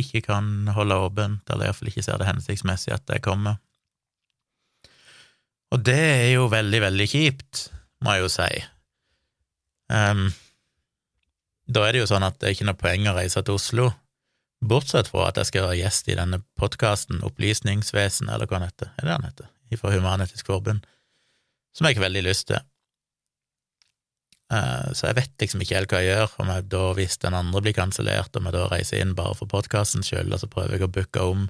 ikke 0.00 0.22
kan 0.28 0.68
holde 0.76 0.96
åpent, 1.06 1.44
eller 1.48 1.68
iallfall 1.68 1.88
ikke 1.90 2.04
ser 2.04 2.20
det 2.20 2.28
hensiktsmessig 2.28 2.92
at 2.96 3.04
det 3.08 3.22
kommer. 3.24 3.56
Og 5.72 5.82
det 5.84 5.98
er 5.98 6.30
jo 6.36 6.48
veldig, 6.52 6.80
veldig 6.84 7.06
kjipt, 7.10 7.68
må 8.04 8.16
jeg 8.16 8.24
jo 8.24 8.32
si. 8.32 8.50
Um, 9.92 10.28
da 11.66 11.86
er 11.86 11.96
det 11.96 12.04
jo 12.04 12.10
sånn 12.10 12.26
at 12.26 12.38
det 12.38 12.48
er 12.48 12.56
ikke 12.56 12.68
noe 12.68 12.78
poeng 12.78 13.08
å 13.10 13.16
reise 13.16 13.42
til 13.42 13.58
Oslo, 13.58 13.90
bortsett 14.64 15.10
fra 15.10 15.30
at 15.30 15.40
jeg 15.40 15.50
skal 15.50 15.66
være 15.66 15.80
gjest 15.80 16.08
i 16.12 16.16
denne 16.18 16.40
podkasten 16.60 17.24
Opplysningsvesen, 17.26 18.30
eller 18.32 18.48
hva 18.48 18.60
den 18.60 18.70
heter, 18.70 18.92
er 18.94 19.08
det 19.08 19.12
den 19.12 19.28
heter, 19.30 19.50
fra 19.74 19.90
Human-Etisk 19.90 20.46
Forbund, 20.46 20.86
som 21.74 21.86
jeg 21.86 21.96
ikke 21.96 22.04
har 22.04 22.08
veldig 22.10 22.24
lyst 22.28 22.46
til. 22.52 22.62
Uh, 24.46 24.94
så 24.94 25.08
jeg 25.08 25.18
vet 25.18 25.42
liksom 25.42 25.62
ikke 25.62 25.74
helt 25.74 25.90
hva 25.90 26.00
jeg 26.04 26.12
gjør, 26.14 26.34
om 26.44 26.50
jeg 26.54 26.66
da, 26.70 26.82
hvis 26.94 27.18
den 27.24 27.34
andre 27.34 27.62
blir 27.64 27.74
kansellert, 27.74 28.36
om 28.38 28.46
jeg 28.46 28.54
da 28.54 28.68
reiser 28.70 29.02
inn 29.02 29.16
bare 29.18 29.34
for 29.34 29.50
podkasten 29.50 30.06
sjøl, 30.06 30.30
og 30.30 30.38
så 30.38 30.50
prøver 30.50 30.76
jeg 30.76 30.86
å 30.86 30.92
booke 30.94 31.24
om 31.34 31.48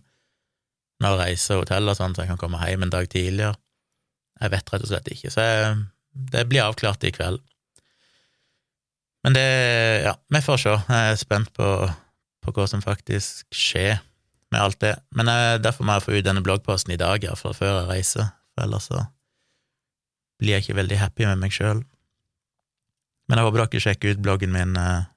når 1.05 1.13
jeg 1.13 1.21
reiser 1.21 1.61
hotell 1.61 1.93
og 1.93 1.99
sånn, 1.99 2.17
så 2.17 2.25
jeg 2.25 2.33
kan 2.33 2.41
komme 2.41 2.63
hjem 2.65 2.87
en 2.87 2.95
dag 2.95 3.05
tidligere. 3.13 3.59
Jeg 4.41 4.53
vet 4.53 4.73
rett 4.73 4.87
og 4.87 4.89
slett 4.89 5.13
ikke, 5.13 5.33
så 5.33 5.45
jeg, 5.45 5.77
det 6.33 6.47
blir 6.49 6.65
avklart 6.65 7.05
i 7.05 7.13
kveld. 7.13 7.45
Men 9.27 9.37
det 9.37 9.47
Ja, 10.07 10.15
vi 10.33 10.41
får 10.41 10.61
se. 10.63 10.73
Jeg 10.89 11.13
er 11.13 11.21
spent 11.21 11.53
på, 11.57 11.69
på 12.45 12.53
hva 12.57 12.67
som 12.71 12.85
faktisk 12.85 13.45
skjer 13.53 13.99
med 14.55 14.63
alt 14.63 14.79
det. 14.83 14.95
Men 15.17 15.31
jeg, 15.31 15.61
derfor 15.65 15.87
må 15.87 15.97
jeg 15.97 16.07
få 16.07 16.17
ut 16.17 16.27
denne 16.27 16.45
bloggposten 16.45 16.95
i 16.95 17.01
dag, 17.01 17.25
iallfall 17.25 17.57
før 17.57 17.81
jeg 17.81 17.91
reiser, 17.91 18.31
for 18.55 18.67
ellers 18.67 18.89
så 18.91 19.03
blir 20.41 20.57
jeg 20.57 20.67
ikke 20.67 20.81
veldig 20.81 21.01
happy 21.01 21.27
med 21.29 21.43
meg 21.43 21.55
sjøl. 21.55 21.83
Men 23.27 23.41
jeg 23.41 23.49
håper 23.49 23.65
dere 23.65 23.83
sjekker 23.83 24.15
ut 24.15 24.23
bloggen 24.23 24.53
min 24.55 24.77
eh, 24.79 25.09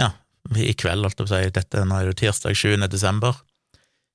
ja, 0.00 0.10
i 0.56 0.74
kveld, 0.74 1.04
holdt 1.04 1.20
jeg 1.20 1.28
på 1.28 1.30
å 1.30 1.32
si. 1.34 1.54
Dette, 1.54 1.84
nå 1.86 1.98
er 1.98 2.10
det 2.10 2.18
tirsdag 2.22 2.58
7. 2.58 2.74
desember 2.90 3.38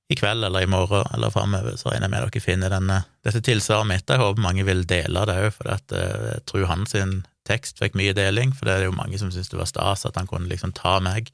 i 0.08 0.16
kveld 0.16 0.44
eller 0.44 0.64
i 0.64 0.68
morgen 0.70 1.04
eller 1.14 1.32
framover, 1.32 1.76
så 1.76 1.90
regner 1.92 2.08
jeg 2.08 2.14
med 2.14 2.24
dere 2.24 2.40
finner 2.40 2.72
denne, 2.72 3.02
dette 3.24 3.42
tilsvaret 3.44 3.88
mitt. 3.90 4.08
Jeg 4.08 4.20
håper 4.22 4.44
mange 4.44 4.64
vil 4.64 4.86
dele 4.88 5.24
det 5.28 5.36
òg, 5.42 5.50
for 5.56 5.72
at, 5.74 5.92
eh, 5.92 6.30
jeg 6.32 6.46
tror 6.48 6.70
hans 6.70 6.96
tekst 7.48 7.80
fikk 7.80 7.96
mye 7.96 8.14
deling, 8.16 8.54
for 8.56 8.68
det 8.68 8.76
er 8.76 8.88
jo 8.88 8.96
mange 8.96 9.20
som 9.20 9.32
syntes 9.32 9.52
det 9.52 9.60
var 9.60 9.68
stas 9.68 10.06
at 10.08 10.16
han 10.20 10.28
kunne 10.28 10.48
liksom 10.50 10.72
ta 10.76 10.98
meg. 11.04 11.30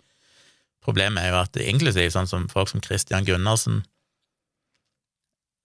Problemet 0.85 1.25
er 1.25 1.33
jo 1.33 1.41
at 1.41 1.59
inklusiv 1.61 2.11
sånn 2.13 2.29
som 2.29 2.49
folk 2.53 2.71
som 2.71 2.83
Christian 2.85 3.25
Gundersen, 3.25 3.83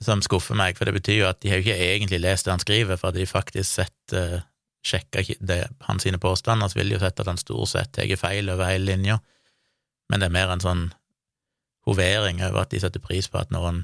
som 0.03 0.21
skuffer 0.23 0.55
meg, 0.55 0.77
for 0.77 0.87
det 0.87 0.95
betyr 0.95 1.17
jo 1.17 1.27
at 1.27 1.41
de 1.43 1.51
har 1.51 1.59
jo 1.59 1.67
ikke 1.67 1.89
egentlig 1.89 2.21
lest 2.23 2.47
det 2.47 2.53
han 2.55 2.63
skriver, 2.63 2.99
for 3.01 3.15
de 3.15 3.25
faktisk 3.27 3.67
sett 3.67 4.15
eh, 4.15 4.39
sjekka 4.87 5.25
hans 5.89 6.07
påstander, 6.23 6.71
så 6.71 6.79
ville 6.79 6.93
de 6.93 6.99
jo 6.99 7.03
sett 7.03 7.19
at 7.19 7.27
han 7.27 7.41
stort 7.41 7.73
sett 7.73 7.91
tar 7.97 8.15
feil 8.15 8.49
over 8.49 8.69
hele 8.69 8.93
linja, 8.93 9.19
men 10.09 10.21
det 10.21 10.29
er 10.29 10.37
mer 10.37 10.53
en 10.53 10.63
sånn 10.63 10.85
hovering 11.87 12.39
over 12.45 12.63
at 12.63 12.71
de 12.71 12.79
setter 12.81 13.03
pris 13.03 13.27
på 13.27 13.41
at 13.41 13.51
noen 13.51 13.83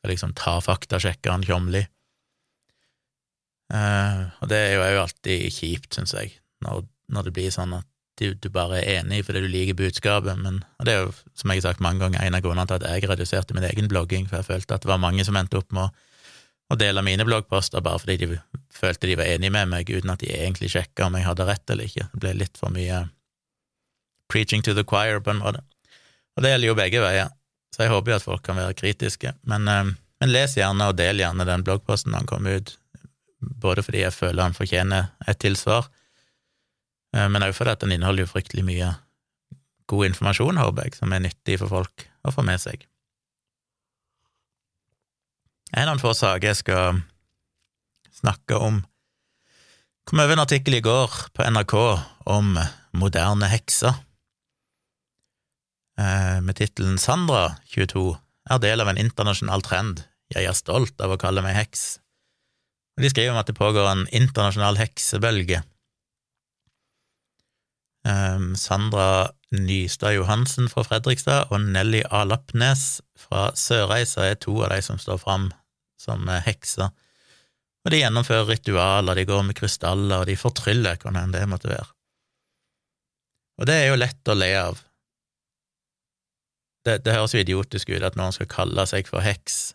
skal 0.00 0.12
liksom 0.12 0.36
ta 0.36 0.58
faktasjekkeren 0.64 1.44
tjommelig. 1.44 1.86
Uh, 3.70 4.32
og 4.42 4.50
det 4.50 4.58
er 4.58 4.72
jo 4.74 4.82
òg 4.82 5.00
alltid 5.04 5.52
kjipt, 5.54 5.92
syns 5.94 6.14
jeg, 6.16 6.32
når, 6.64 6.82
når, 7.12 7.28
det 7.28 7.34
blir 7.36 7.52
sånn 7.54 7.76
at 7.76 7.89
du, 8.20 8.34
du 8.36 8.48
bare 8.52 8.78
er 8.80 9.00
enig 9.00 9.22
fordi 9.26 9.42
du 9.44 9.48
liker 9.50 9.78
budskapet, 9.78 10.38
men 10.38 10.60
og 10.78 10.86
det 10.86 10.94
er 10.94 11.02
jo, 11.06 11.14
som 11.38 11.52
jeg 11.52 11.62
har 11.62 11.70
sagt 11.70 11.84
mange 11.84 12.04
ganger, 12.04 12.22
en 12.22 12.36
av 12.36 12.44
grunnene 12.44 12.68
til 12.68 12.78
at 12.78 12.86
jeg 12.88 13.10
reduserte 13.10 13.56
min 13.56 13.66
egen 13.68 13.88
blogging, 13.90 14.28
for 14.28 14.40
jeg 14.40 14.48
følte 14.48 14.76
at 14.76 14.84
det 14.84 14.90
var 14.92 15.02
mange 15.02 15.24
som 15.26 15.38
endte 15.40 15.58
opp 15.60 15.72
med 15.76 15.88
å, 15.88 15.90
å 16.70 16.78
dele 16.78 17.04
mine 17.06 17.26
bloggposter 17.26 17.82
bare 17.84 18.02
fordi 18.02 18.18
de 18.22 18.38
følte 18.74 19.10
de 19.10 19.16
var 19.18 19.30
enige 19.32 19.54
med 19.56 19.72
meg, 19.72 19.90
uten 19.90 20.12
at 20.12 20.22
de 20.22 20.30
egentlig 20.34 20.70
sjekka 20.74 21.08
om 21.08 21.16
jeg 21.18 21.26
hadde 21.26 21.48
rett 21.48 21.72
eller 21.74 21.90
ikke. 21.90 22.06
Det 22.12 22.22
ble 22.22 22.36
litt 22.42 22.60
for 22.60 22.72
mye 22.74 23.04
preaching 24.30 24.62
to 24.62 24.76
the 24.76 24.84
choir, 24.86 25.20
på 25.20 25.34
en 25.34 25.42
måte. 25.42 25.64
Og 26.36 26.44
det 26.44 26.52
gjelder 26.52 26.70
jo 26.70 26.78
begge 26.78 27.02
veier, 27.02 27.32
så 27.74 27.84
jeg 27.84 27.92
håper 27.92 28.12
jo 28.12 28.18
at 28.20 28.26
folk 28.26 28.44
kan 28.46 28.58
være 28.60 28.76
kritiske. 28.78 29.34
Men, 29.50 29.66
eh, 29.68 29.94
men 30.20 30.32
les 30.32 30.54
gjerne 30.56 30.92
og 30.92 30.98
del 31.00 31.22
gjerne 31.22 31.48
den 31.48 31.64
bloggposten 31.66 32.14
når 32.14 32.22
den 32.22 32.30
kommer 32.30 32.60
ut, 32.60 32.76
både 33.40 33.82
fordi 33.82 34.04
jeg 34.04 34.14
føler 34.14 34.44
han 34.46 34.56
fortjener 34.56 35.10
et 35.28 35.40
tilsvar, 35.42 35.88
men 37.10 37.42
òg 37.42 37.56
fordi 37.56 37.74
den 37.82 37.96
inneholder 37.96 38.22
jo 38.22 38.30
fryktelig 38.30 38.62
mye 38.66 38.92
god 39.90 40.06
informasjon, 40.10 40.60
håper 40.62 40.86
jeg, 40.86 40.98
som 41.00 41.12
er 41.12 41.24
nyttig 41.24 41.58
for 41.58 41.72
folk 41.72 42.06
å 42.22 42.32
få 42.34 42.44
med 42.46 42.62
seg. 42.62 42.84
En 45.74 45.90
av 45.90 45.98
de 45.98 46.02
få 46.02 46.12
saker 46.14 46.50
jeg 46.50 46.60
skal 46.62 47.02
snakke 48.20 48.58
om 48.58 48.80
kom 50.08 50.22
over 50.22 50.34
en 50.34 50.42
artikkel 50.42 50.74
i 50.78 50.82
går 50.82 51.12
på 51.36 51.46
NRK 51.54 51.74
om 52.32 52.56
moderne 52.98 53.46
hekser, 53.52 53.94
eh, 56.00 56.38
med 56.42 56.56
tittelen 56.58 56.98
Sandra, 56.98 57.60
22, 57.70 58.18
er 58.50 58.62
del 58.62 58.82
av 58.82 58.90
en 58.90 58.98
internasjonal 58.98 59.62
trend. 59.62 60.04
Jeg 60.34 60.48
er 60.48 60.56
stolt 60.58 60.98
av 61.02 61.14
å 61.14 61.20
kalle 61.20 61.44
meg 61.44 61.54
heks. 61.54 62.00
De 62.98 63.10
skriver 63.10 63.30
om 63.32 63.38
at 63.38 63.46
det 63.46 63.58
pågår 63.58 63.86
en 63.86 64.06
internasjonal 64.10 64.80
heksebølge 64.80 65.62
Um, 68.08 68.54
Sandra 68.56 69.30
Nystad 69.52 70.14
Johansen 70.16 70.70
fra 70.72 70.84
Fredrikstad 70.86 71.50
og 71.52 71.60
Nelly 71.60 72.00
A. 72.08 72.22
Lappnes 72.24 73.00
fra 73.18 73.50
Sørreisa 73.58 74.24
er 74.30 74.38
to 74.40 74.54
av 74.64 74.72
de 74.72 74.80
som 74.84 75.00
står 75.00 75.20
fram 75.20 75.50
som 76.00 76.28
hekser. 76.46 76.92
Og 77.84 77.92
de 77.92 78.02
gjennomfører 78.02 78.48
ritualer, 78.48 79.16
de 79.16 79.26
går 79.28 79.42
med 79.48 79.56
krystaller, 79.56 80.22
og 80.22 80.28
de 80.28 80.36
fortryller, 80.36 81.00
hvordan 81.00 81.18
enn 81.22 81.34
det 81.34 81.46
måtte 81.48 81.68
være. 81.72 81.88
Og 83.60 83.68
det 83.68 83.76
er 83.76 83.90
jo 83.90 84.00
lett 84.00 84.32
å 84.32 84.36
le 84.36 84.50
av. 84.56 84.80
Det, 86.84 87.02
det 87.04 87.12
høres 87.12 87.34
jo 87.36 87.42
idiotisk 87.42 87.92
ut 87.92 88.04
at 88.04 88.16
noen 88.16 88.32
skal 88.32 88.48
kalle 88.48 88.86
seg 88.88 89.08
for 89.08 89.24
heks, 89.24 89.74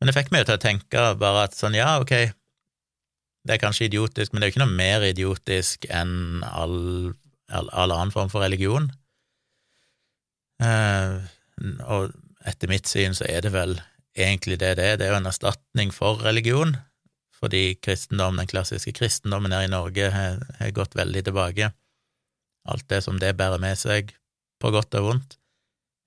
men 0.00 0.08
det 0.08 0.16
fikk 0.16 0.30
meg 0.32 0.46
til 0.48 0.56
å 0.56 0.60
tenke 0.60 1.02
bare 1.20 1.44
at 1.46 1.56
sånn, 1.56 1.76
ja, 1.76 1.98
ok, 2.00 2.32
det 3.46 3.56
er 3.56 3.62
kanskje 3.62 3.88
idiotisk, 3.88 4.32
men 4.32 4.40
det 4.40 4.46
er 4.46 4.50
jo 4.50 4.54
ikke 4.54 4.64
noe 4.64 4.78
mer 4.78 5.04
idiotisk 5.06 5.86
enn 5.88 6.42
all, 6.44 7.14
all, 7.48 7.70
all 7.72 7.94
annen 7.94 8.12
form 8.14 8.32
for 8.32 8.44
religion. 8.44 8.90
Eh, 10.60 11.16
og 11.88 12.12
etter 12.48 12.72
mitt 12.72 12.88
syn 12.88 13.16
så 13.16 13.24
er 13.28 13.44
det 13.46 13.54
vel 13.54 13.78
egentlig 14.16 14.60
det 14.60 14.74
det 14.76 14.86
er. 14.86 15.00
Det 15.00 15.08
er 15.08 15.14
jo 15.14 15.20
en 15.22 15.30
erstatning 15.30 15.92
for 15.94 16.20
religion, 16.24 16.76
fordi 17.40 17.78
kristendom, 17.80 18.36
den 18.36 18.50
klassiske 18.50 18.92
kristendommen 18.96 19.54
her 19.56 19.64
i 19.64 19.72
Norge 19.72 20.10
har, 20.12 20.40
har 20.60 20.76
gått 20.76 20.96
veldig 20.98 21.24
tilbake. 21.30 21.72
Alt 22.68 22.88
det 22.92 23.00
som 23.06 23.20
det 23.20 23.36
bærer 23.38 23.62
med 23.62 23.78
seg, 23.80 24.12
på 24.60 24.72
godt 24.74 24.94
og 25.00 25.06
vondt, 25.06 25.38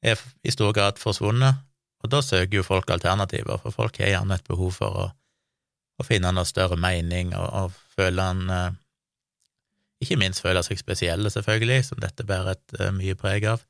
er 0.06 0.20
i 0.46 0.52
stor 0.54 0.74
grad 0.75 1.00
forsvunnet, 1.02 1.63
og 2.04 2.12
da 2.12 2.20
søker 2.22 2.60
jo 2.60 2.68
folk 2.68 2.92
alternativer, 2.94 3.58
for 3.63 3.74
folk 3.74 3.98
har 3.98 4.12
gjerne 4.12 4.38
et 4.38 4.46
behov 4.46 4.75
for 4.75 5.00
å 5.06 5.06
og 6.00 6.08
finne 6.08 6.32
noe 6.34 6.48
større 6.48 6.78
mening 6.80 7.34
og, 7.38 7.48
og 7.54 7.76
føle 7.96 8.30
han 8.30 8.50
eh, 8.50 8.80
Ikke 10.04 10.18
minst 10.20 10.42
føle 10.44 10.64
seg 10.66 10.80
spesielle, 10.82 11.30
selvfølgelig, 11.32 11.84
som 11.88 12.02
dette 12.02 12.26
bærer 12.28 12.56
et 12.56 12.80
eh, 12.80 12.92
mye 12.96 13.16
preg 13.20 13.46
av, 13.54 13.62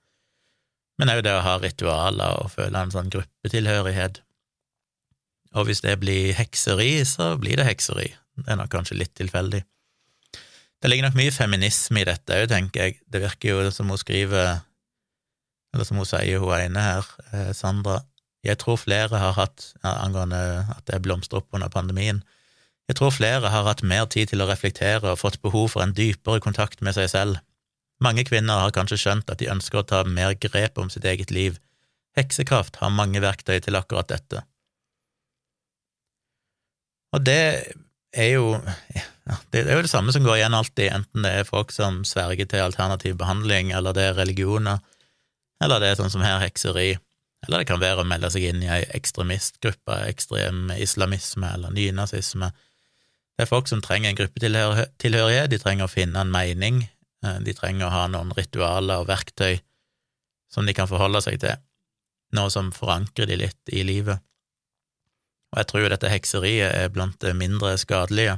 men 0.97 1.11
òg 1.13 1.23
det 1.25 1.33
å 1.33 1.43
ha 1.45 1.57
ritualer 1.61 2.39
og 2.41 2.51
føle 2.53 2.79
en 2.79 2.93
sånn 2.93 3.11
gruppetilhørighet. 3.13 4.21
Og 5.57 5.67
hvis 5.67 5.83
det 5.85 5.99
blir 6.01 6.33
hekseri, 6.37 7.03
så 7.05 7.33
blir 7.41 7.59
det 7.59 7.67
hekseri. 7.67 8.11
Det 8.37 8.49
er 8.49 8.57
nok 8.57 8.71
kanskje 8.73 8.97
litt 8.97 9.13
tilfeldig. 9.17 9.61
Det 10.81 10.89
ligger 10.89 11.07
nok 11.07 11.17
mye 11.17 11.33
feminisme 11.33 12.01
i 12.01 12.07
dette 12.09 12.37
òg, 12.37 12.47
tenker 12.51 12.85
jeg. 12.87 12.97
Det 13.07 13.21
virker 13.23 13.53
jo 13.53 13.73
som 13.73 13.89
hun 13.89 13.99
skriver, 14.01 14.63
eller 15.73 15.87
som 15.87 16.01
hun 16.01 16.09
sier, 16.09 16.41
hun 16.41 16.53
ene 16.57 16.85
her, 16.87 17.11
eh, 17.31 17.51
Sandra, 17.57 18.01
jeg 18.43 18.59
tror 18.59 18.79
flere 18.81 19.19
har 19.19 19.35
hatt, 19.37 19.69
angående 19.83 20.39
at 20.75 20.85
det 20.89 21.01
blomstrer 21.05 21.41
opp 21.41 21.55
under 21.55 21.71
pandemien, 21.71 22.23
jeg 22.89 22.97
tror 22.99 23.13
flere 23.15 23.47
har 23.49 23.63
hatt 23.63 23.83
mer 23.87 24.05
tid 24.11 24.33
til 24.33 24.43
å 24.43 24.47
reflektere 24.49 25.13
og 25.13 25.21
fått 25.21 25.39
behov 25.43 25.69
for 25.73 25.83
en 25.85 25.95
dypere 25.95 26.43
kontakt 26.43 26.81
med 26.83 26.97
seg 26.97 27.07
selv. 27.13 27.37
Mange 28.03 28.25
kvinner 28.27 28.59
har 28.59 28.73
kanskje 28.75 28.99
skjønt 28.99 29.29
at 29.31 29.39
de 29.39 29.47
ønsker 29.51 29.79
å 29.79 29.87
ta 29.87 30.01
mer 30.03 30.35
grep 30.35 30.81
om 30.81 30.89
sitt 30.91 31.07
eget 31.07 31.31
liv. 31.31 31.61
Heksekraft 32.17 32.81
har 32.81 32.91
mange 32.91 33.23
verktøy 33.23 33.55
til 33.63 33.79
akkurat 33.79 34.11
dette. 34.11 34.43
Og 37.15 37.23
det 37.23 37.39
er 38.11 38.29
jo 38.35 38.57
det 39.53 39.61
er 39.63 39.77
jo 39.77 39.85
det 39.85 39.91
samme 39.91 40.11
som 40.11 40.25
går 40.25 40.41
igjen 40.41 40.57
alltid, 40.57 40.89
enten 40.91 41.23
det 41.23 41.31
er 41.31 41.47
folk 41.47 41.71
som 41.71 42.01
sverger 42.03 42.49
til 42.49 42.65
alternativ 42.65 43.15
behandling, 43.21 43.71
eller 43.71 43.95
det 43.95 44.09
er 44.09 44.17
religioner, 44.17 44.81
eller 45.63 45.79
det 45.79 45.93
er 45.93 45.99
sånn 46.01 46.11
som 46.11 46.25
her 46.25 46.41
hekseri. 46.43 46.97
Eller 47.43 47.59
det 47.61 47.67
kan 47.67 47.81
være 47.81 48.03
å 48.03 48.07
melde 48.07 48.29
seg 48.31 48.45
inn 48.47 48.61
i 48.63 48.69
ei 48.71 48.83
ekstremistgruppe, 48.95 49.97
ekstrem 50.07 50.69
islamisme 50.77 51.49
eller 51.57 51.73
nynazisme. 51.75 52.53
Det 53.35 53.43
er 53.43 53.49
folk 53.49 53.67
som 53.67 53.81
trenger 53.83 54.11
en 54.11 54.19
gruppetilhørighet, 54.19 55.49
de 55.51 55.59
trenger 55.59 55.89
å 55.89 55.91
finne 55.91 56.21
en 56.21 56.31
mening, 56.31 56.85
eh, 57.25 57.39
de 57.43 57.55
trenger 57.57 57.89
å 57.89 57.93
ha 57.93 58.03
noen 58.07 58.31
ritualer 58.37 59.01
og 59.01 59.09
verktøy 59.09 59.59
som 60.53 60.67
de 60.69 60.75
kan 60.77 60.87
forholde 60.87 61.23
seg 61.25 61.41
til, 61.41 61.57
noe 62.37 62.51
som 62.53 62.71
forankrer 62.71 63.27
de 63.27 63.39
litt 63.41 63.73
i 63.73 63.83
livet. 63.83 64.21
Og 65.51 65.59
jeg 65.59 65.69
tror 65.69 65.89
dette 65.89 66.09
hekseriet 66.09 66.71
er 66.71 66.93
blant 66.93 67.19
det 67.21 67.33
mindre 67.37 67.73
skadelige. 67.81 68.37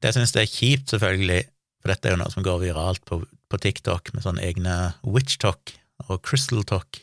Det 0.00 0.14
synes 0.16 0.34
jeg 0.34 0.48
er 0.48 0.54
kjipt, 0.54 0.90
selvfølgelig, 0.92 1.44
for 1.80 1.92
dette 1.92 2.08
er 2.08 2.16
jo 2.16 2.20
noe 2.20 2.32
som 2.32 2.44
går 2.44 2.58
viralt 2.64 3.04
på, 3.08 3.20
på 3.24 3.60
TikTok 3.60 4.10
med 4.16 4.24
sånne 4.24 4.44
egne 4.44 4.74
witch 5.04 5.38
talk 5.40 5.76
og 6.08 6.20
crystal 6.24 6.64
talk 6.64 7.02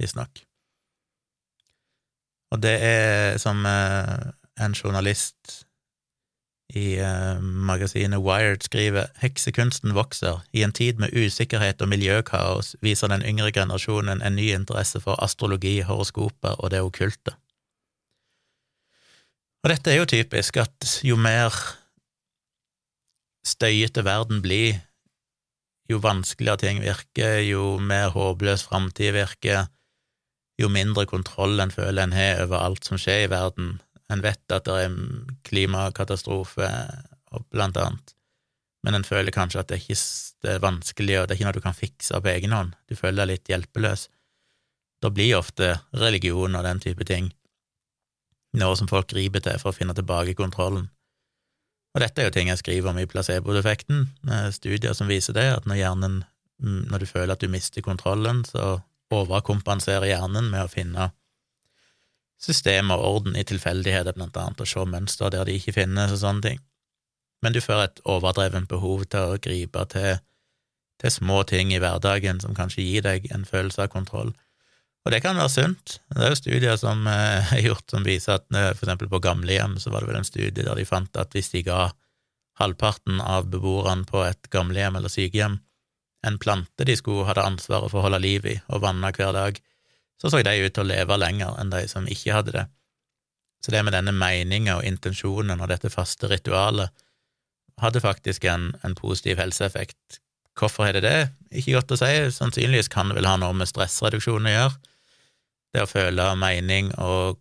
visstnok. 0.00 0.42
Og 2.54 2.62
det 2.64 2.76
er 2.80 3.38
som 3.42 3.64
eh, 3.68 4.30
en 4.60 4.76
journalist 4.76 5.64
i 6.76 6.98
eh, 7.00 7.40
magasinet 7.40 8.20
Wired 8.20 8.64
skriver, 8.64 9.08
heksekunsten 9.22 9.94
vokser. 9.96 10.42
I 10.52 10.64
en 10.66 10.72
tid 10.72 11.00
med 11.00 11.14
usikkerhet 11.16 11.80
og 11.82 11.88
miljøkaos 11.92 12.74
viser 12.84 13.12
den 13.12 13.24
yngre 13.24 13.52
generasjonen 13.52 14.22
en 14.22 14.36
ny 14.36 14.50
interesse 14.52 15.00
for 15.00 15.20
astrologi, 15.24 15.80
horoskoper 15.80 16.58
og 16.58 16.72
det 16.74 16.82
okkulte. 16.84 17.36
Og 19.64 19.72
dette 19.72 19.90
er 19.90 20.00
jo 20.00 20.08
typisk, 20.08 20.60
at 20.60 21.00
jo 21.02 21.16
mer 21.16 21.54
støyete 23.48 24.04
verden 24.04 24.42
blir, 24.44 24.78
jo 25.88 25.98
vanskeligere 26.04 26.60
ting 26.60 26.82
virker, 26.84 27.40
jo 27.48 27.78
mer 27.80 28.12
håpløs 28.12 28.66
framtid 28.68 29.16
virker, 29.16 29.66
jo 30.58 30.70
mindre 30.72 31.06
kontroll 31.06 31.60
en 31.62 31.72
føler 31.74 32.02
en 32.02 32.16
har 32.16 32.44
over 32.44 32.58
alt 32.60 32.86
som 32.88 32.98
skjer 33.00 33.26
i 33.26 33.30
verden. 33.32 33.76
En 34.12 34.24
vet 34.24 34.54
at 34.54 34.66
det 34.66 34.76
er 34.84 34.94
klimakatastrofe, 35.46 36.68
blant 37.52 37.76
annet, 37.76 38.14
men 38.86 38.96
en 38.96 39.04
føler 39.04 39.34
kanskje 39.34 39.60
at 39.60 39.68
det, 39.68 39.76
er, 39.76 39.82
ikke, 39.84 40.36
det 40.44 40.52
er 40.54 40.62
vanskelig, 40.64 41.16
og 41.18 41.26
det 41.26 41.34
er 41.34 41.38
ikke 41.38 41.48
noe 41.48 41.58
du 41.58 41.64
kan 41.66 41.76
fikse 41.76 42.20
på 42.22 42.30
egen 42.32 42.54
hånd. 42.56 42.72
Du 42.88 42.96
føler 42.96 43.20
deg 43.20 43.34
litt 43.34 43.50
hjelpeløs. 43.52 44.06
Da 45.04 45.10
blir 45.12 45.36
ofte 45.36 45.74
religion 45.92 46.56
og 46.56 46.64
den 46.64 46.80
type 46.82 47.04
ting 47.06 47.28
noe 48.56 48.76
som 48.78 48.88
folk 48.88 49.10
griper 49.12 49.42
til 49.44 49.58
for 49.60 49.72
å 49.72 49.76
finne 49.76 49.96
tilbake 49.96 50.36
kontrollen. 50.38 50.88
Og 51.96 52.02
dette 52.04 52.22
er 52.22 52.28
jo 52.28 52.34
ting 52.34 52.50
jeg 52.50 52.60
skriver 52.60 52.92
om 52.92 53.00
i 53.00 53.08
placeboeffekten, 53.08 54.06
studier 54.54 54.94
som 54.96 55.10
viser 55.10 55.36
det, 55.36 55.46
at 55.56 55.68
når 55.68 55.80
hjernen, 55.80 56.18
mm, 56.62 56.82
når 56.92 57.02
du 57.02 57.10
føler 57.10 57.34
at 57.34 57.42
du 57.42 57.50
mister 57.50 57.84
kontrollen, 57.84 58.44
så 58.48 58.78
overkompensere 59.14 60.10
hjernen 60.10 60.50
med 60.52 60.66
å 60.66 60.72
finne 60.72 61.10
system 62.38 62.92
og 62.94 63.02
orden 63.02 63.36
i 63.36 63.44
tilfeldigheter, 63.46 64.14
blant 64.14 64.36
annet, 64.38 64.62
og 64.62 64.70
se 64.70 64.84
mønster 64.86 65.32
der 65.34 65.48
de 65.48 65.56
ikke 65.58 65.74
finnes, 65.80 66.14
og 66.14 66.22
sånne 66.22 66.44
ting. 66.44 66.60
Men 67.42 67.54
du 67.54 67.60
får 67.62 67.84
et 67.84 68.02
overdrevent 68.06 68.70
behov 68.70 69.04
til 69.10 69.34
å 69.34 69.40
gripe 69.42 69.84
til, 69.92 70.20
til 71.02 71.14
små 71.14 71.42
ting 71.50 71.72
i 71.74 71.80
hverdagen 71.82 72.40
som 72.42 72.54
kanskje 72.54 72.86
gir 72.86 73.06
deg 73.06 73.28
en 73.34 73.46
følelse 73.46 73.86
av 73.86 73.92
kontroll. 73.94 74.32
Og 75.06 75.14
det 75.14 75.22
kan 75.24 75.38
være 75.38 75.52
sunt. 75.52 75.98
Det 76.10 76.24
er 76.24 76.32
jo 76.34 76.40
studier 76.40 76.78
som 76.80 77.06
eh, 77.08 77.52
er 77.56 77.62
gjort 77.68 77.86
som 77.90 78.06
viser 78.06 78.36
at 78.36 78.46
eh, 78.52 78.72
for 78.74 78.86
eksempel 78.86 79.10
på 79.10 79.22
gamlehjem 79.24 79.78
så 79.80 79.92
var 79.94 80.02
det 80.02 80.10
vel 80.10 80.20
en 80.20 80.26
studie 80.26 80.64
der 80.64 80.74
de 80.76 80.86
fant 80.88 81.22
at 81.22 81.34
hvis 81.34 81.52
de 81.54 81.62
ga 81.66 81.86
halvparten 82.58 83.22
av 83.22 83.46
beboerne 83.48 84.04
på 84.08 84.24
et 84.26 84.50
gamlehjem 84.52 84.98
eller 84.98 85.12
sykehjem 85.12 85.60
en 86.26 86.38
plante 86.38 86.86
de 86.86 86.96
skulle 86.98 87.26
hadde 87.28 87.44
ansvaret 87.46 87.92
for 87.92 88.00
å 88.00 88.08
holde 88.08 88.22
liv 88.22 88.46
i 88.48 88.56
og 88.68 88.82
vanne 88.82 89.12
hver 89.14 89.34
dag, 89.36 89.60
så 90.18 90.30
så 90.30 90.42
de 90.42 90.56
ut 90.64 90.74
til 90.74 90.82
å 90.82 90.88
leve 90.88 91.18
lenger 91.18 91.58
enn 91.60 91.70
de 91.70 91.84
som 91.90 92.08
ikke 92.10 92.34
hadde 92.34 92.54
det. 92.56 92.64
Så 93.64 93.74
det 93.74 93.82
med 93.86 93.94
denne 93.94 94.14
meninga 94.14 94.78
og 94.78 94.86
intensjonen 94.86 95.60
og 95.60 95.70
dette 95.70 95.90
faste 95.90 96.30
ritualet 96.30 96.90
hadde 97.82 98.02
faktisk 98.02 98.46
en, 98.50 98.72
en 98.82 98.96
positiv 98.98 99.38
helseeffekt. 99.38 100.18
Hvorfor 100.58 100.88
er 100.88 100.98
det 100.98 101.04
det? 101.06 101.18
Ikke 101.60 101.76
godt 101.76 101.94
å 101.94 101.98
si. 102.00 102.10
Sannsynligvis 102.34 102.90
kan 102.90 103.10
det 103.10 103.18
vel 103.20 103.28
ha 103.30 103.36
noe 103.38 103.54
med 103.54 103.70
stressreduksjon 103.70 104.48
å 104.50 104.54
gjøre. 104.54 104.94
Det 105.74 105.84
å 105.84 105.90
føle 105.90 106.26
mening 106.40 106.90
og 106.98 107.38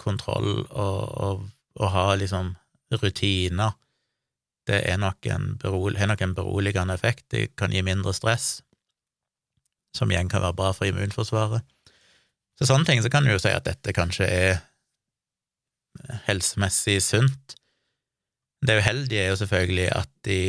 kontroll 0.00 0.66
og, 0.68 1.02
og, 1.24 1.46
og 1.78 1.92
ha 1.94 2.06
liksom 2.20 2.52
rutiner, 2.92 3.77
det 4.68 4.82
er 4.86 5.00
nok 5.00 5.26
en 5.32 5.50
har 5.62 6.10
nok 6.10 6.22
en 6.22 6.34
beroligende 6.36 6.94
effekt. 6.94 7.26
Det 7.30 7.56
kan 7.56 7.72
gi 7.72 7.82
mindre 7.82 8.12
stress, 8.14 8.62
som 9.96 10.10
igjen 10.10 10.28
kan 10.28 10.44
være 10.44 10.56
bra 10.58 10.72
for 10.76 10.88
immunforsvaret. 10.88 11.64
Så 12.58 12.66
sånne 12.66 12.88
ting 12.88 13.02
så 13.02 13.10
kan 13.10 13.24
du 13.24 13.32
jo 13.32 13.40
si 13.40 13.52
at 13.54 13.66
dette 13.68 13.94
kanskje 13.94 14.26
er 14.26 14.60
helsemessig 16.26 16.98
sunt. 17.02 17.54
Det 18.66 18.80
uheldige 18.80 19.24
er 19.24 19.28
jo 19.32 19.40
selvfølgelig 19.40 19.88
at 19.94 20.10
de, 20.26 20.40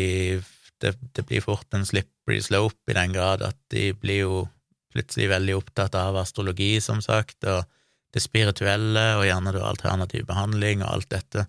det, 0.81 0.95
det, 1.13 1.25
blir 1.29 1.43
fort 1.45 1.77
en 1.77 1.85
slippery 1.85 2.39
slope 2.41 2.89
i 2.89 2.97
den 2.97 3.13
grad 3.13 3.43
at 3.45 3.57
de 3.73 3.91
blir 3.93 4.23
jo 4.23 4.39
plutselig 4.89 5.29
veldig 5.29 5.59
opptatt 5.59 5.93
av 5.97 6.17
astrologi, 6.17 6.79
som 6.81 7.01
sagt, 7.05 7.45
og 7.45 7.61
det 8.09 8.23
spirituelle, 8.23 9.05
og 9.19 9.27
gjerne 9.27 9.53
da 9.53 9.67
alternativ 9.69 10.25
behandling 10.25 10.81
og 10.81 10.95
alt 10.95 11.11
dette, 11.13 11.45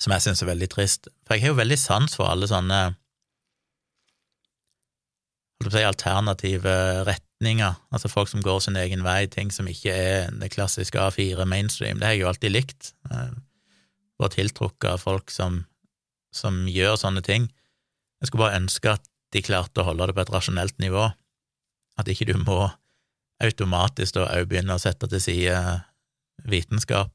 som 0.00 0.14
jeg 0.14 0.24
syns 0.24 0.42
er 0.42 0.50
veldig 0.50 0.70
trist. 0.72 1.10
For 1.26 1.36
jeg 1.36 1.44
har 1.44 1.52
jo 1.52 1.60
veldig 1.60 1.78
sans 1.80 2.16
for 2.16 2.30
alle 2.30 2.48
sånne 2.50 2.80
si, 5.68 5.82
alternative 5.84 6.74
retninger, 7.08 7.76
altså 7.92 8.08
folk 8.08 8.30
som 8.32 8.42
går 8.44 8.62
sin 8.64 8.78
egen 8.80 9.04
vei, 9.04 9.26
ting 9.28 9.52
som 9.52 9.68
ikke 9.68 9.92
er 9.92 10.32
det 10.40 10.52
klassiske 10.54 10.98
A4 10.98 11.44
mainstream. 11.48 12.00
Det 12.00 12.08
har 12.08 12.16
jeg 12.16 12.24
jo 12.24 12.30
alltid 12.32 12.54
likt. 12.54 12.92
Vært 14.20 14.38
tiltrukket 14.38 14.90
av 14.94 15.04
folk 15.04 15.32
som, 15.32 15.64
som 16.32 16.64
gjør 16.68 16.96
sånne 17.00 17.24
ting. 17.24 17.50
Jeg 18.20 18.30
skulle 18.30 18.46
bare 18.46 18.60
ønske 18.60 18.96
at 18.96 19.04
de 19.34 19.44
klarte 19.44 19.82
å 19.82 19.86
holde 19.86 20.08
det 20.10 20.16
på 20.16 20.24
et 20.24 20.32
rasjonelt 20.32 20.80
nivå, 20.82 21.10
at 22.00 22.08
ikke 22.08 22.28
du 22.32 22.36
må 22.40 22.64
automatisk 23.40 24.16
da 24.16 24.26
òg 24.34 24.48
begynne 24.50 24.76
å 24.76 24.82
sette 24.82 25.08
til 25.08 25.22
side 25.22 25.56
vitenskap, 26.48 27.12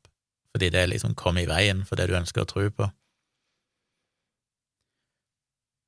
fordi 0.55 0.69
det 0.71 0.85
liksom 0.87 1.17
kommer 1.19 1.43
i 1.43 1.49
veien 1.49 1.81
for 1.83 1.99
det 1.99 2.07
du 2.07 2.15
ønsker 2.15 2.45
å 2.45 2.47
tro 2.47 2.69
på. 2.71 2.87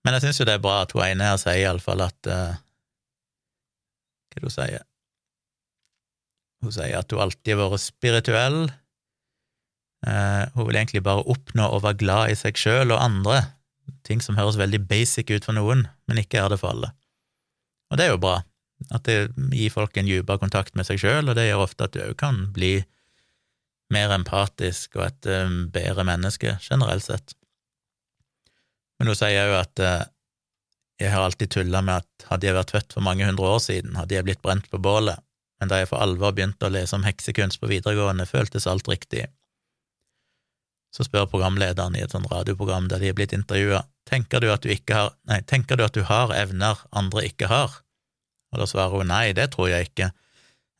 Men 0.03 0.17
jeg 0.17 0.25
syns 0.25 0.41
jo 0.41 0.47
det 0.47 0.57
er 0.57 0.63
bra 0.63 0.81
at 0.83 0.91
hun 0.91 1.05
ene 1.05 1.29
her 1.29 1.39
sier 1.39 1.61
iallfall 1.61 2.03
at 2.03 2.27
uh, 2.27 2.57
Hva 4.27 4.35
er 4.35 4.43
det 4.43 4.49
hun 4.49 4.55
sier? 4.57 4.83
Hun 6.63 6.75
sier 6.75 6.99
at 6.99 7.15
hun 7.15 7.23
alltid 7.23 7.53
har 7.53 7.71
vært 7.71 7.83
spirituell. 7.85 8.59
Uh, 10.03 10.43
hun 10.57 10.67
vil 10.67 10.81
egentlig 10.81 11.03
bare 11.07 11.23
oppnå 11.31 11.69
å 11.71 11.79
være 11.85 12.01
glad 12.03 12.33
i 12.33 12.37
seg 12.39 12.59
sjøl 12.59 12.91
og 12.91 12.99
andre, 12.99 13.39
ting 14.03 14.19
som 14.23 14.35
høres 14.35 14.59
veldig 14.59 14.83
basic 14.89 15.31
ut 15.31 15.47
for 15.47 15.55
noen, 15.55 15.85
men 16.11 16.19
ikke 16.19 16.43
er 16.43 16.51
det 16.51 16.59
for 16.59 16.75
alle. 16.75 16.91
Og 17.87 17.99
det 17.99 18.07
er 18.07 18.13
jo 18.13 18.21
bra. 18.27 18.41
At 18.91 19.07
det 19.07 19.31
gir 19.55 19.71
folk 19.73 19.95
en 19.95 20.11
dypere 20.11 20.43
kontakt 20.43 20.75
med 20.75 20.85
seg 20.87 20.99
sjøl, 21.01 21.31
og 21.31 21.39
det 21.39 21.47
gjør 21.47 21.63
ofte 21.63 21.87
at 21.87 21.95
du 21.95 22.03
òg 22.03 22.17
kan 22.19 22.43
bli 22.55 22.75
mer 23.93 24.11
empatisk 24.15 24.97
og 24.99 25.07
et 25.07 25.29
um, 25.31 25.67
bedre 25.73 26.03
menneske, 26.07 26.57
generelt 26.63 27.05
sett. 27.05 27.35
Men 28.97 29.11
hun 29.11 29.17
sier 29.17 29.47
òg 29.47 29.57
at 29.61 29.83
uh, 29.83 30.05
jeg 30.97 31.13
har 31.13 31.23
alltid 31.23 31.53
tulla 31.53 31.83
med 31.85 32.01
at 32.01 32.27
hadde 32.31 32.49
jeg 32.49 32.57
vært 32.57 32.73
født 32.73 32.97
for 32.97 33.05
mange 33.05 33.25
hundre 33.27 33.47
år 33.53 33.59
siden, 33.63 33.97
hadde 33.99 34.17
jeg 34.17 34.25
blitt 34.27 34.43
brent 34.43 34.69
på 34.71 34.81
bålet, 34.81 35.21
men 35.61 35.69
da 35.71 35.81
jeg 35.81 35.89
for 35.91 36.01
alvor 36.01 36.33
begynte 36.33 36.67
å 36.67 36.73
lese 36.73 36.97
om 36.97 37.05
heksekunst 37.05 37.61
på 37.61 37.69
videregående, 37.69 38.25
føltes 38.29 38.67
alt 38.69 38.89
riktig. 38.89 39.27
Så 40.93 41.05
spør 41.05 41.27
programlederen 41.29 41.97
i 41.97 42.01
et 42.01 42.13
sånt 42.13 42.29
radioprogram 42.31 42.87
der 42.89 43.03
de 43.03 43.11
er 43.11 43.17
blitt 43.17 43.35
intervjua, 43.35 43.83
tenker 44.09 44.41
du 44.41 44.49
at 44.53 44.63
du 44.65 44.71
ikke 44.73 44.97
har, 44.97 45.11
nei, 45.29 45.41
tenker 45.45 45.77
du 45.77 45.85
at 45.85 45.97
du 45.97 46.01
har 46.07 46.33
evner 46.33 46.81
andre 46.95 47.27
ikke 47.27 47.49
har? 47.51 47.81
Og 48.53 48.61
da 48.61 48.69
svarer 48.69 49.03
hun 49.03 49.11
nei, 49.11 49.35
det 49.37 49.51
tror 49.53 49.69
jeg 49.69 49.89
ikke. 49.89 50.09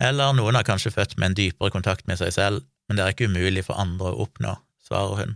Eller 0.02 0.34
noen 0.38 0.58
har 0.58 0.66
kanskje 0.66 0.94
født 0.94 1.18
med 1.18 1.32
en 1.32 1.38
dypere 1.38 1.74
kontakt 1.74 2.08
med 2.10 2.22
seg 2.22 2.34
selv, 2.34 2.66
men 2.88 2.98
det 2.98 3.04
er 3.04 3.14
ikke 3.14 3.28
umulig 3.30 3.66
for 3.68 3.80
andre 3.80 4.14
å 4.14 4.26
oppnå, 4.28 4.56
svarer 4.88 5.22
hun. 5.22 5.36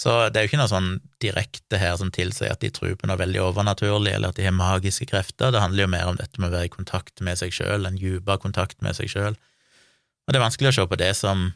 Så 0.00 0.12
det 0.32 0.40
er 0.40 0.46
jo 0.46 0.48
ikke 0.48 0.60
noe 0.62 0.70
sånn 0.70 0.90
direkte 1.20 1.76
her 1.76 1.96
som 2.00 2.08
tilsier 2.14 2.54
at 2.54 2.62
de 2.64 2.70
tror 2.72 2.94
på 2.96 3.08
noe 3.08 3.20
veldig 3.20 3.42
overnaturlig, 3.44 4.14
eller 4.16 4.32
at 4.32 4.38
de 4.38 4.46
har 4.46 4.56
magiske 4.56 5.10
krefter, 5.10 5.52
det 5.52 5.60
handler 5.60 5.84
jo 5.84 5.92
mer 5.92 6.08
om 6.08 6.16
dette 6.16 6.40
med 6.40 6.48
å 6.48 6.54
være 6.54 6.70
i 6.70 6.72
kontakt 6.72 7.20
med 7.24 7.36
seg 7.40 7.52
sjøl, 7.52 7.84
en 7.84 7.98
dypere 8.00 8.40
kontakt 8.40 8.80
med 8.84 8.96
seg 8.96 9.12
sjøl. 9.12 9.36
Og 9.36 10.32
det 10.32 10.40
er 10.40 10.46
vanskelig 10.46 10.70
å 10.70 10.76
se 10.78 10.86
på 10.88 11.00
det 11.00 11.12
som 11.18 11.50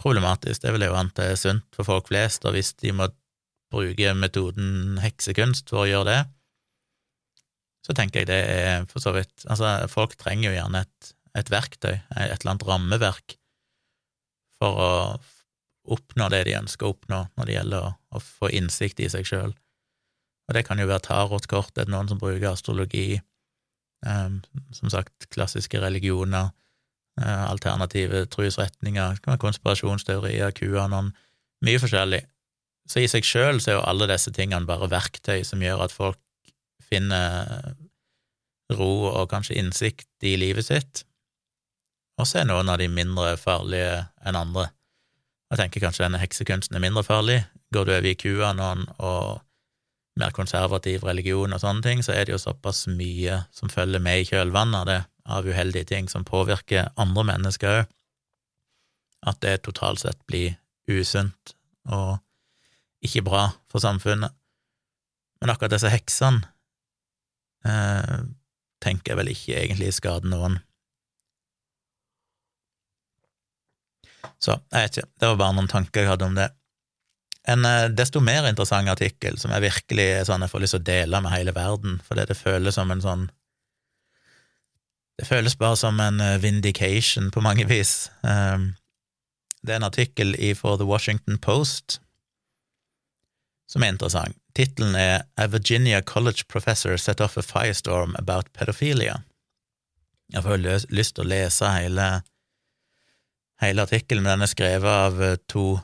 problematisk, 0.00 0.62
det 0.62 0.72
vil 0.72 0.86
jeg 0.86 0.94
jo 0.94 0.96
anta 0.96 1.28
er 1.28 1.36
sunt 1.36 1.76
for 1.76 1.88
folk 1.88 2.08
flest, 2.08 2.46
og 2.48 2.56
hvis 2.56 2.72
de 2.80 2.94
må 2.96 3.10
bruke 3.70 4.14
metoden 4.16 4.96
heksekunst 5.02 5.68
for 5.68 5.84
å 5.84 5.90
gjøre 5.90 6.08
det, 6.08 6.20
så 7.84 7.96
tenker 7.96 8.22
jeg 8.22 8.30
det 8.30 8.40
er 8.40 8.88
for 8.90 9.02
så 9.02 9.12
vidt 9.16 9.46
Altså, 9.48 9.70
folk 9.88 10.12
trenger 10.20 10.50
jo 10.50 10.56
gjerne 10.56 10.82
et, 10.84 11.12
et 11.38 11.50
verktøy, 11.52 11.96
et 12.16 12.32
eller 12.34 12.54
annet 12.54 12.66
rammeverk, 12.66 13.36
for 14.60 14.80
å 14.80 14.92
oppnå 15.90 16.28
det 16.32 16.44
de 16.48 16.58
ønsker 16.58 16.86
å 16.86 16.94
oppnå 16.94 17.20
når 17.38 17.48
det 17.48 17.56
gjelder 17.56 17.90
å, 17.90 18.22
få 18.22 18.50
innsikt 18.54 19.00
i 19.00 19.08
seg 19.12 19.26
sjøl. 19.28 19.52
Og 20.48 20.56
det 20.56 20.64
kan 20.66 20.80
jo 20.82 20.88
være 20.90 21.06
tarotkort, 21.06 21.78
er 21.78 21.90
noen 21.90 22.10
som 22.10 22.20
bruker 22.20 22.50
astrologi, 22.50 23.20
um, 24.06 24.40
som 24.76 24.90
sagt, 24.92 25.28
klassiske 25.32 25.80
religioner, 25.80 26.50
uh, 27.22 27.44
alternative 27.48 28.26
trosretninger, 28.34 29.16
det 29.16 29.24
kan 29.24 29.36
være 29.36 29.44
konspirasjonsteorier, 29.46 30.54
QAnon, 30.58 31.12
mye 31.66 31.82
forskjellig. 31.82 32.24
Så 32.90 33.04
i 33.04 33.10
seg 33.10 33.26
sjøl 33.26 33.60
så 33.62 33.70
er 33.70 33.78
jo 33.78 33.86
alle 33.86 34.10
disse 34.10 34.32
tingene 34.34 34.66
bare 34.68 34.90
verktøy 34.90 35.44
som 35.46 35.62
gjør 35.62 35.86
at 35.86 35.94
folk 35.94 36.18
finner 36.90 37.76
ro 38.74 38.90
og 39.10 39.30
kanskje 39.30 39.58
innsikt 39.60 40.26
i 40.26 40.34
livet 40.38 40.66
sitt, 40.66 41.04
og 42.20 42.28
så 42.28 42.42
er 42.42 42.50
noen 42.50 42.68
av 42.68 42.78
de 42.80 42.88
mindre 42.92 43.34
farlige 43.40 44.04
enn 44.26 44.38
andre. 44.38 44.68
Jeg 45.50 45.62
tenker 45.62 45.82
kanskje 45.82 46.04
denne 46.04 46.20
heksekunsten 46.22 46.76
er 46.76 46.84
mindre 46.84 47.02
farlig. 47.06 47.40
Går 47.74 47.86
du 47.86 47.94
over 47.94 48.06
i 48.06 48.16
QAnon 48.18 48.84
og 48.98 49.40
mer 50.20 50.34
konservativ 50.36 51.04
religion 51.06 51.54
og 51.54 51.62
sånne 51.62 51.84
ting, 51.84 52.02
så 52.04 52.14
er 52.14 52.26
det 52.26 52.34
jo 52.34 52.42
såpass 52.42 52.84
mye 52.90 53.44
som 53.56 53.72
følger 53.72 54.02
med 54.02 54.22
i 54.22 54.28
kjølvannet 54.28 54.82
av 54.82 54.88
det, 54.88 55.00
av 55.30 55.46
uheldige 55.46 55.88
ting 55.92 56.10
som 56.10 56.26
påvirker 56.26 56.90
andre 57.00 57.24
mennesker 57.32 57.80
òg, 57.80 57.94
at 59.30 59.40
det 59.44 59.60
totalt 59.66 60.00
sett 60.02 60.20
blir 60.28 60.56
usunt 60.90 61.54
og 61.92 62.18
ikke 63.04 63.24
bra 63.24 63.46
for 63.70 63.82
samfunnet. 63.82 64.32
Men 65.40 65.52
akkurat 65.52 65.72
disse 65.72 65.90
heksene 65.92 66.42
eh, 67.64 68.24
tenker 68.84 69.12
jeg 69.12 69.20
vel 69.20 69.32
ikke 69.32 69.56
egentlig 69.60 69.92
skader 69.96 70.28
noen. 70.32 70.58
Så 74.40 74.56
jeg 74.56 74.86
vet 74.86 74.98
ikke, 74.98 75.12
det 75.20 75.30
var 75.30 75.38
bare 75.42 75.56
noen 75.56 75.70
tanker 75.70 76.04
jeg 76.04 76.12
hadde 76.12 76.28
om 76.28 76.38
det. 76.38 76.48
En 77.48 77.64
eh, 77.64 77.88
desto 77.92 78.22
mer 78.24 78.48
interessant 78.48 78.90
artikkel, 78.92 79.38
som 79.40 79.52
jeg 79.54 79.66
virkelig 79.66 80.08
sånn 80.28 80.44
jeg 80.44 80.52
får 80.52 80.64
lyst 80.64 80.76
til 80.76 80.82
å 80.82 80.88
dele 80.90 81.22
med 81.24 81.34
hele 81.34 81.54
verden, 81.56 82.00
fordi 82.06 82.26
det 82.28 82.38
føles 82.38 82.76
som 82.78 82.92
en 82.92 83.04
sånn 83.04 83.30
Det 85.20 85.26
føles 85.28 85.56
bare 85.60 85.76
som 85.76 85.98
en 86.00 86.20
eh, 86.24 86.38
vindication 86.40 87.28
på 87.30 87.42
mange 87.44 87.66
vis. 87.68 88.10
Um, 88.24 88.74
det 89.60 89.74
er 89.74 89.82
en 89.82 89.90
artikkel 89.90 90.32
i 90.40 90.54
For 90.56 90.78
The 90.80 90.86
Washington 90.88 91.36
Post 91.36 91.98
som 93.70 93.84
er 93.84 93.92
interessant. 93.94 94.36
Tittelen 94.58 94.96
er 94.98 95.22
A 95.38 95.46
Virginia 95.46 96.00
College 96.02 96.48
Professor 96.50 96.96
Set 96.98 97.20
Off 97.22 97.38
a 97.38 97.42
Firestorm 97.42 98.16
About 98.18 98.50
Pedophilia. 98.52 99.20
Jeg 100.34 100.42
får 100.42 100.64
lyst 100.90 101.14
til 101.16 101.24
å 101.24 101.30
lese 101.30 101.70
hele, 101.70 102.08
hele 103.60 103.84
artikkelen, 103.86 104.24
men 104.24 104.38
den 104.38 104.46
er 104.46 104.50
skrevet 104.50 104.90
av 104.90 105.22
eh, 105.22 105.38
to 105.50 105.78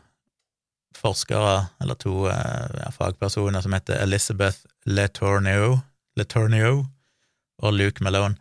forskere, 0.97 1.69
eller 1.83 1.99
to 2.01 2.27
eh, 2.33 2.67
ja, 2.81 2.91
fagpersoner, 2.95 3.61
som 3.65 3.77
heter 3.77 4.01
Elizabeth 4.03 4.65
Letourneau 4.87 5.83
og 7.63 7.73
Luke 7.73 8.05
Malone. 8.05 8.37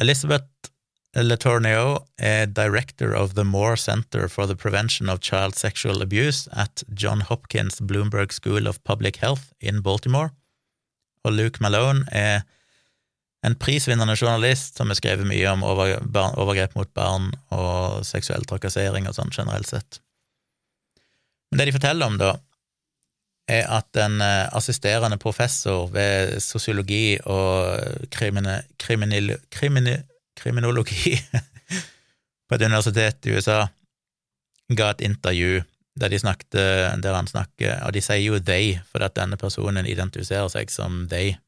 Elizabeth 0.00 0.72
Letourneau 1.16 2.04
er 2.18 2.46
director 2.46 3.14
of 3.14 3.34
the 3.34 3.44
Moore 3.44 3.76
Center 3.76 4.28
for 4.28 4.46
the 4.46 4.56
Prevention 4.56 5.08
of 5.08 5.20
Child 5.20 5.56
Sexual 5.56 6.02
Abuse 6.02 6.48
at 6.52 6.84
John 6.92 7.22
Hopkins 7.22 7.80
Bloomberg 7.80 8.32
School 8.32 8.68
of 8.68 8.82
Public 8.84 9.16
Health 9.16 9.52
in 9.60 9.82
Baltimore. 9.82 10.30
Og 11.24 11.32
Luke 11.32 11.62
Malone 11.62 12.04
er 12.12 12.44
en 13.46 13.54
prisvinnende 13.54 14.16
journalist 14.16 14.80
som 14.80 14.90
har 14.90 14.98
skrevet 14.98 15.28
mye 15.28 15.52
om 15.52 15.62
overgrep 15.66 16.74
mot 16.74 16.90
barn 16.98 17.30
og 17.54 18.02
seksuell 18.06 18.46
trakassering 18.48 19.06
og 19.06 19.14
sånn 19.14 19.30
generelt 19.34 19.70
sett. 19.70 20.00
Men 21.50 21.60
det 21.60 21.68
de 21.68 21.76
forteller 21.76 22.10
om, 22.10 22.18
da, 22.18 22.32
er 23.46 23.68
at 23.70 23.98
en 24.02 24.18
eh, 24.24 24.48
assisterende 24.58 25.18
professor 25.22 25.86
ved 25.94 26.40
sosiologi 26.42 27.18
og 27.30 28.08
krimine, 28.10 28.58
kriminil, 28.82 29.36
krimine, 29.54 30.00
kriminologi 30.36 31.14
på 32.48 32.56
et 32.56 32.66
universitet 32.66 33.30
i 33.30 33.36
USA 33.36 33.60
ga 34.74 34.90
et 34.90 35.06
intervju 35.06 35.62
der, 35.96 36.10
de 36.12 36.18
snakket, 36.18 36.58
der 37.02 37.14
han 37.14 37.28
snakker 37.30 37.78
Og 37.86 37.94
de 37.94 38.02
sier 38.04 38.20
jo 38.20 38.38
they, 38.42 38.74
fordi 38.90 39.06
at 39.06 39.16
denne 39.16 39.38
personen 39.40 39.86
identifiserer 39.86 40.50
seg 40.52 40.68
som 40.70 41.06
they. 41.08 41.38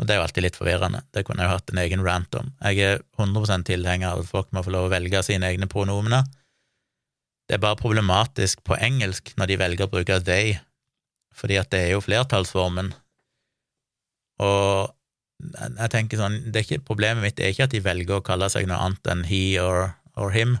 Og 0.00 0.08
det 0.08 0.14
er 0.14 0.20
jo 0.20 0.24
alltid 0.24 0.46
litt 0.46 0.56
forvirrende. 0.56 1.02
Det 1.12 1.26
kunne 1.28 1.44
jeg 1.44 1.50
jo 1.50 1.56
hatt 1.58 1.72
en 1.72 1.82
egen 1.82 2.04
rant 2.06 2.36
om. 2.40 2.46
Jeg 2.64 2.86
er 2.86 3.02
100 3.20 3.66
tilhenger 3.68 4.14
av 4.14 4.22
at 4.22 4.30
folk 4.30 4.48
må 4.56 4.62
få 4.64 4.72
lov 4.72 4.88
å 4.88 4.92
velge 4.94 5.20
sine 5.26 5.50
egne 5.52 5.68
pronomener. 5.68 6.24
Det 7.44 7.58
er 7.58 7.62
bare 7.62 7.76
problematisk 7.76 8.62
på 8.64 8.78
engelsk 8.80 9.34
når 9.36 9.50
de 9.50 9.58
velger 9.60 9.88
å 9.88 9.92
bruke 9.92 10.20
they, 10.24 10.54
fordi 11.36 11.58
at 11.60 11.68
det 11.74 11.82
er 11.84 11.92
jo 11.92 12.04
flertallsformen. 12.04 12.94
Og 14.40 14.88
jeg 15.40 15.92
tenker 15.92 16.20
sånn, 16.20 16.38
det 16.48 16.62
er 16.62 16.66
ikke, 16.66 16.84
Problemet 16.88 17.24
mitt 17.24 17.40
er 17.40 17.52
ikke 17.52 17.68
at 17.68 17.74
de 17.74 17.82
velger 17.84 18.20
å 18.20 18.24
kalle 18.24 18.48
seg 18.52 18.68
noe 18.68 18.80
annet 18.80 19.12
enn 19.12 19.26
he 19.28 19.42
or, 19.60 19.92
or 20.16 20.32
him, 20.32 20.56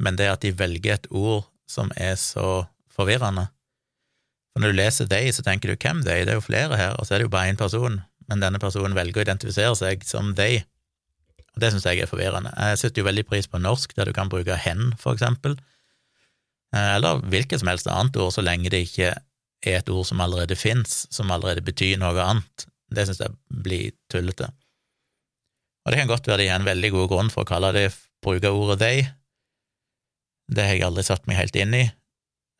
men 0.00 0.16
det 0.18 0.28
er 0.28 0.34
at 0.34 0.44
de 0.44 0.52
velger 0.56 0.96
et 0.96 1.10
ord 1.12 1.44
som 1.70 1.92
er 1.96 2.16
så 2.20 2.64
forvirrende. 2.92 3.48
For 4.54 4.62
når 4.62 4.70
du 4.70 4.78
leser 4.78 5.08
de, 5.10 5.20
så 5.34 5.42
tenker 5.42 5.72
du 5.72 5.74
hvem 5.74 6.04
de, 6.06 6.20
Det 6.22 6.30
er 6.30 6.38
jo 6.38 6.44
flere 6.44 6.78
her, 6.78 6.94
og 6.94 7.06
så 7.06 7.14
er 7.14 7.20
det 7.20 7.26
jo 7.26 7.34
bare 7.34 7.50
én 7.50 7.58
person, 7.58 7.98
men 8.30 8.40
denne 8.40 8.60
personen 8.62 8.94
velger 8.94 9.20
å 9.20 9.26
identifisere 9.26 9.74
seg 9.76 10.06
som 10.06 10.30
de. 10.38 10.62
Og 11.54 11.62
det 11.62 11.72
syns 11.72 11.86
jeg 11.86 12.02
er 12.02 12.10
forvirrende. 12.10 12.54
Jeg 12.54 12.80
setter 12.80 13.02
jo 13.02 13.08
veldig 13.08 13.26
pris 13.26 13.50
på 13.50 13.58
norsk, 13.58 13.96
der 13.98 14.06
du 14.06 14.14
kan 14.14 14.30
bruke 14.30 14.54
hen, 14.62 14.92
for 14.98 15.18
eksempel, 15.18 15.58
eh, 16.74 16.94
eller 16.94 17.22
hvilket 17.34 17.62
som 17.62 17.70
helst 17.70 17.90
annet 17.90 18.16
ord, 18.16 18.30
så 18.34 18.46
lenge 18.46 18.70
det 18.70 18.84
ikke 18.86 19.10
er 19.64 19.80
et 19.80 19.90
ord 19.90 20.06
som 20.06 20.22
allerede 20.22 20.58
fins, 20.58 21.04
som 21.10 21.30
allerede 21.34 21.64
betyr 21.66 21.98
noe 21.98 22.14
annet. 22.22 22.68
Det 22.94 23.08
syns 23.08 23.22
jeg 23.24 23.34
blir 23.66 23.90
tullete. 24.12 24.52
Og 25.84 25.92
det 25.92 25.98
kan 26.00 26.08
godt 26.08 26.30
være 26.30 26.44
de 26.44 26.48
har 26.48 26.62
en 26.62 26.70
veldig 26.70 26.90
god 26.94 27.10
grunn 27.10 27.30
for 27.32 27.42
å 27.42 27.48
kalle 27.48 27.74
det 27.76 27.88
bruke 28.24 28.54
ordet 28.54 28.78
they. 28.80 29.04
Det 30.54 30.64
har 30.64 30.78
jeg 30.78 30.86
aldri 30.86 31.04
satt 31.04 31.26
meg 31.28 31.40
helt 31.42 31.56
inn 31.58 31.74
i, 31.76 31.84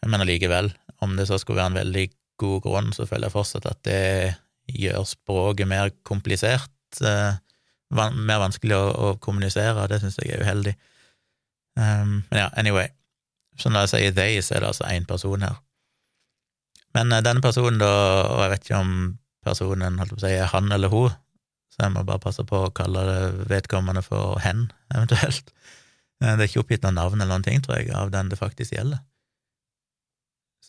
men 0.06 0.22
allikevel, 0.24 0.72
om 1.04 1.16
det 1.18 1.28
så 1.28 1.38
skulle 1.40 1.60
være 1.60 1.72
en 1.72 1.80
veldig 1.82 2.04
god 2.40 2.62
grunn, 2.64 2.92
så 2.94 3.06
føler 3.06 3.28
jeg 3.28 3.36
fortsatt 3.36 3.66
at 3.70 3.80
det 3.86 4.34
gjør 4.72 5.04
språket 5.06 5.68
mer 5.68 5.92
komplisert, 6.06 6.72
eh, 7.04 7.36
mer 7.94 8.42
vanskelig 8.42 8.76
å, 8.76 8.84
å 8.90 9.08
kommunisere, 9.22 9.86
det 9.90 10.00
syns 10.02 10.18
jeg 10.20 10.34
er 10.34 10.44
uheldig. 10.44 10.74
Um, 11.74 12.22
men 12.30 12.38
ja, 12.38 12.48
anyway, 12.58 12.88
så 13.58 13.70
når 13.70 13.86
jeg 13.86 13.92
sier 13.92 14.16
they, 14.16 14.38
så 14.42 14.56
er 14.56 14.64
det 14.64 14.70
altså 14.70 14.88
én 14.90 15.06
person 15.08 15.42
her. 15.42 15.58
Men 16.94 17.12
uh, 17.12 17.22
denne 17.24 17.42
personen, 17.44 17.80
da, 17.82 17.90
og 18.30 18.44
jeg 18.44 18.54
vet 18.54 18.66
ikke 18.68 18.82
om 18.82 18.94
personen 19.44 19.98
holdt 20.00 20.14
på 20.14 20.20
å 20.20 20.24
si, 20.24 20.34
er 20.34 20.50
han 20.50 20.70
eller 20.74 20.92
hun, 20.92 21.14
så 21.74 21.86
jeg 21.86 21.94
må 21.96 22.04
bare 22.06 22.22
passe 22.22 22.44
på 22.46 22.66
å 22.66 22.74
kalle 22.74 23.02
det 23.08 23.48
vedkommende 23.50 24.04
for 24.06 24.38
hen, 24.42 24.68
eventuelt. 24.94 25.50
Uh, 26.22 26.34
det 26.34 26.38
er 26.38 26.48
ikke 26.48 26.64
oppgitt 26.64 26.86
noe 26.86 26.94
navn 26.94 27.20
eller 27.20 27.34
noen 27.34 27.46
ting, 27.46 27.62
tror 27.62 27.80
jeg, 27.80 27.90
av 27.94 28.14
den 28.14 28.30
det 28.30 28.40
faktisk 28.40 28.76
gjelder. 28.76 29.02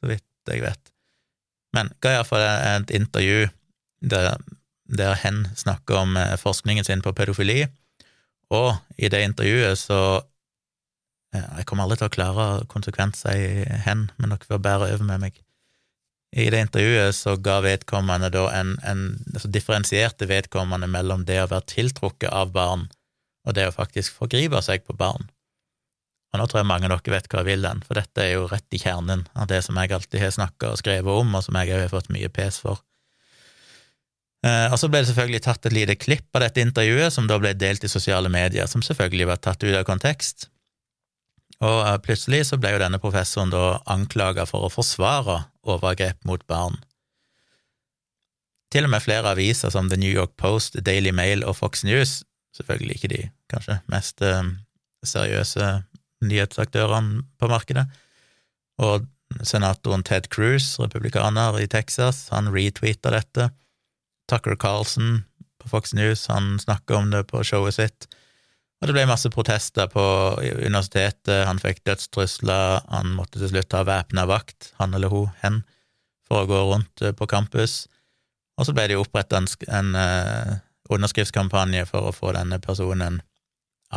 Så 0.05 0.11
vidt 0.13 0.53
jeg 0.53 0.61
vet. 0.61 0.91
Men 1.73 1.89
ga 2.05 2.19
iallfall 2.19 2.45
et 2.45 2.93
intervju 2.93 3.49
der 4.05 4.35
der 4.85 5.15
hen 5.17 5.47
snakker 5.57 5.97
om 5.97 6.17
eh, 6.17 6.35
forskningen 6.37 6.85
sin 6.85 7.01
på 7.01 7.09
pedofili, 7.17 7.63
og 8.53 8.75
i 9.01 9.09
det 9.09 9.23
intervjuet 9.25 9.79
så 9.81 9.99
Jeg 11.35 11.65
kommer 11.67 11.83
aldri 11.83 11.97
til 11.99 12.07
å 12.07 12.13
klare 12.13 12.43
konsekvent 12.71 13.17
si 13.19 13.33
hen, 13.83 14.05
men 14.15 14.31
dere 14.31 14.47
får 14.47 14.59
bære 14.63 14.85
over 14.93 15.03
med 15.03 15.19
meg. 15.19 15.39
I 16.31 16.45
det 16.47 16.61
intervjuet 16.63 17.17
så 17.17 17.33
ga 17.35 17.57
vedkommende 17.65 18.29
da 18.31 18.45
en, 18.55 18.77
en 18.87 19.01
altså 19.33 19.49
differensierte 19.51 20.29
vedkommende 20.29 20.87
mellom 20.87 21.25
det 21.27 21.41
å 21.41 21.49
være 21.51 21.67
tiltrukket 21.73 22.31
av 22.31 22.53
barn 22.55 22.85
og 23.43 23.57
det 23.57 23.67
å 23.67 23.75
faktisk 23.75 24.15
forgripe 24.15 24.61
seg 24.63 24.87
på 24.87 24.95
barn. 24.95 25.27
Og 26.35 26.41
nå 26.41 26.49
tror 26.51 26.59
jeg 26.59 26.67
mange 26.67 26.89
av 26.89 26.97
dere 26.97 27.13
vet 27.15 27.29
hva 27.31 27.41
jeg 27.41 27.47
vil 27.47 27.63
den, 27.63 27.79
for 27.87 27.95
dette 27.95 28.19
er 28.19 28.33
jo 28.33 28.49
rett 28.51 28.75
i 28.75 28.79
kjernen 28.81 29.23
av 29.39 29.47
det 29.47 29.61
som 29.63 29.77
jeg 29.79 29.93
alltid 29.95 30.19
har 30.19 30.33
snakka 30.35 30.73
og 30.73 30.81
skrevet 30.81 31.21
om, 31.23 31.37
og 31.37 31.45
som 31.45 31.55
jeg 31.55 31.71
òg 31.71 31.85
har 31.85 31.93
fått 31.93 32.11
mye 32.11 32.27
pes 32.35 32.59
for. 32.59 32.81
Eh, 34.45 34.67
og 34.67 34.75
så 34.77 34.89
ble 34.91 34.99
det 35.01 35.09
selvfølgelig 35.09 35.41
tatt 35.45 35.69
et 35.69 35.77
lite 35.77 35.95
klipp 35.95 36.35
av 36.35 36.43
dette 36.43 36.61
intervjuet, 36.61 37.13
som 37.15 37.29
da 37.29 37.39
ble 37.39 37.53
delt 37.55 37.87
i 37.87 37.91
sosiale 37.91 38.29
medier, 38.29 38.67
som 38.67 38.83
selvfølgelig 38.83 39.29
var 39.31 39.39
tatt 39.41 39.63
ut 39.63 39.71
av 39.71 39.87
kontekst. 39.87 40.49
Og 41.63 41.79
eh, 41.85 41.95
plutselig 42.03 42.43
så 42.51 42.59
ble 42.59 42.75
jo 42.75 42.83
denne 42.83 42.99
professoren 42.99 43.53
da 43.53 43.79
anklaga 43.95 44.43
for 44.49 44.67
å 44.67 44.73
forsvare 44.73 45.45
overgrep 45.63 46.19
mot 46.27 46.43
barn. 46.51 46.77
Til 48.75 48.85
og 48.85 48.91
med 48.91 49.05
flere 49.05 49.31
aviser 49.31 49.71
som 49.71 49.87
The 49.87 49.97
New 50.01 50.11
York 50.11 50.35
Post, 50.35 50.75
Daily 50.83 51.15
Mail 51.15 51.47
og 51.47 51.55
Fox 51.61 51.85
News, 51.87 52.19
selvfølgelig 52.57 52.99
ikke 52.99 53.13
de 53.15 53.23
kanskje 53.51 53.79
mest 53.87 54.19
eh, 54.25 54.43
seriøse 55.07 55.71
nyhetsaktørene 56.23 57.25
på 57.39 57.49
markedet, 57.51 57.85
og 58.81 59.07
senatoren 59.43 60.03
Ted 60.05 60.29
Cruz, 60.31 60.75
republikaner 60.79 61.57
i 61.59 61.67
Texas, 61.67 62.27
han 62.31 62.51
retweeta 62.53 63.11
dette 63.13 63.49
Tucker 64.29 64.55
Carlson 64.59 65.23
på 65.61 65.69
Fox 65.69 65.93
News, 65.93 66.27
han 66.27 66.59
snakka 66.59 66.95
om 66.99 67.11
det 67.11 67.25
på 67.31 67.43
showet 67.43 67.77
sitt. 67.77 68.07
Og 68.81 68.89
det 68.89 68.95
ble 68.97 69.05
masse 69.09 69.29
protester 69.31 69.87
på 69.89 70.03
universitetet, 70.41 71.45
han 71.47 71.61
fikk 71.61 71.83
dødstrusler, 71.87 72.83
han 72.91 73.15
måtte 73.17 73.39
til 73.39 73.53
slutt 73.53 73.73
ha 73.73 73.85
væpna 73.87 74.27
vakt, 74.29 74.73
han 74.79 74.93
eller 74.93 75.13
hun, 75.13 75.31
hen, 75.41 75.61
for 76.27 76.43
å 76.43 76.49
gå 76.49 76.59
rundt 76.71 77.05
eh, 77.05 77.15
på 77.15 77.27
campus. 77.29 77.85
Og 78.59 78.67
så 78.67 78.75
ble 78.75 78.87
det 78.87 78.97
jo 78.97 79.03
oppretta 79.03 79.39
en, 79.39 79.47
en 79.67 79.89
uh, 79.99 80.53
underskriftskampanje 80.95 81.83
for 81.89 82.07
å 82.07 82.13
få 82.15 82.31
denne 82.37 82.59
personen 82.63 83.19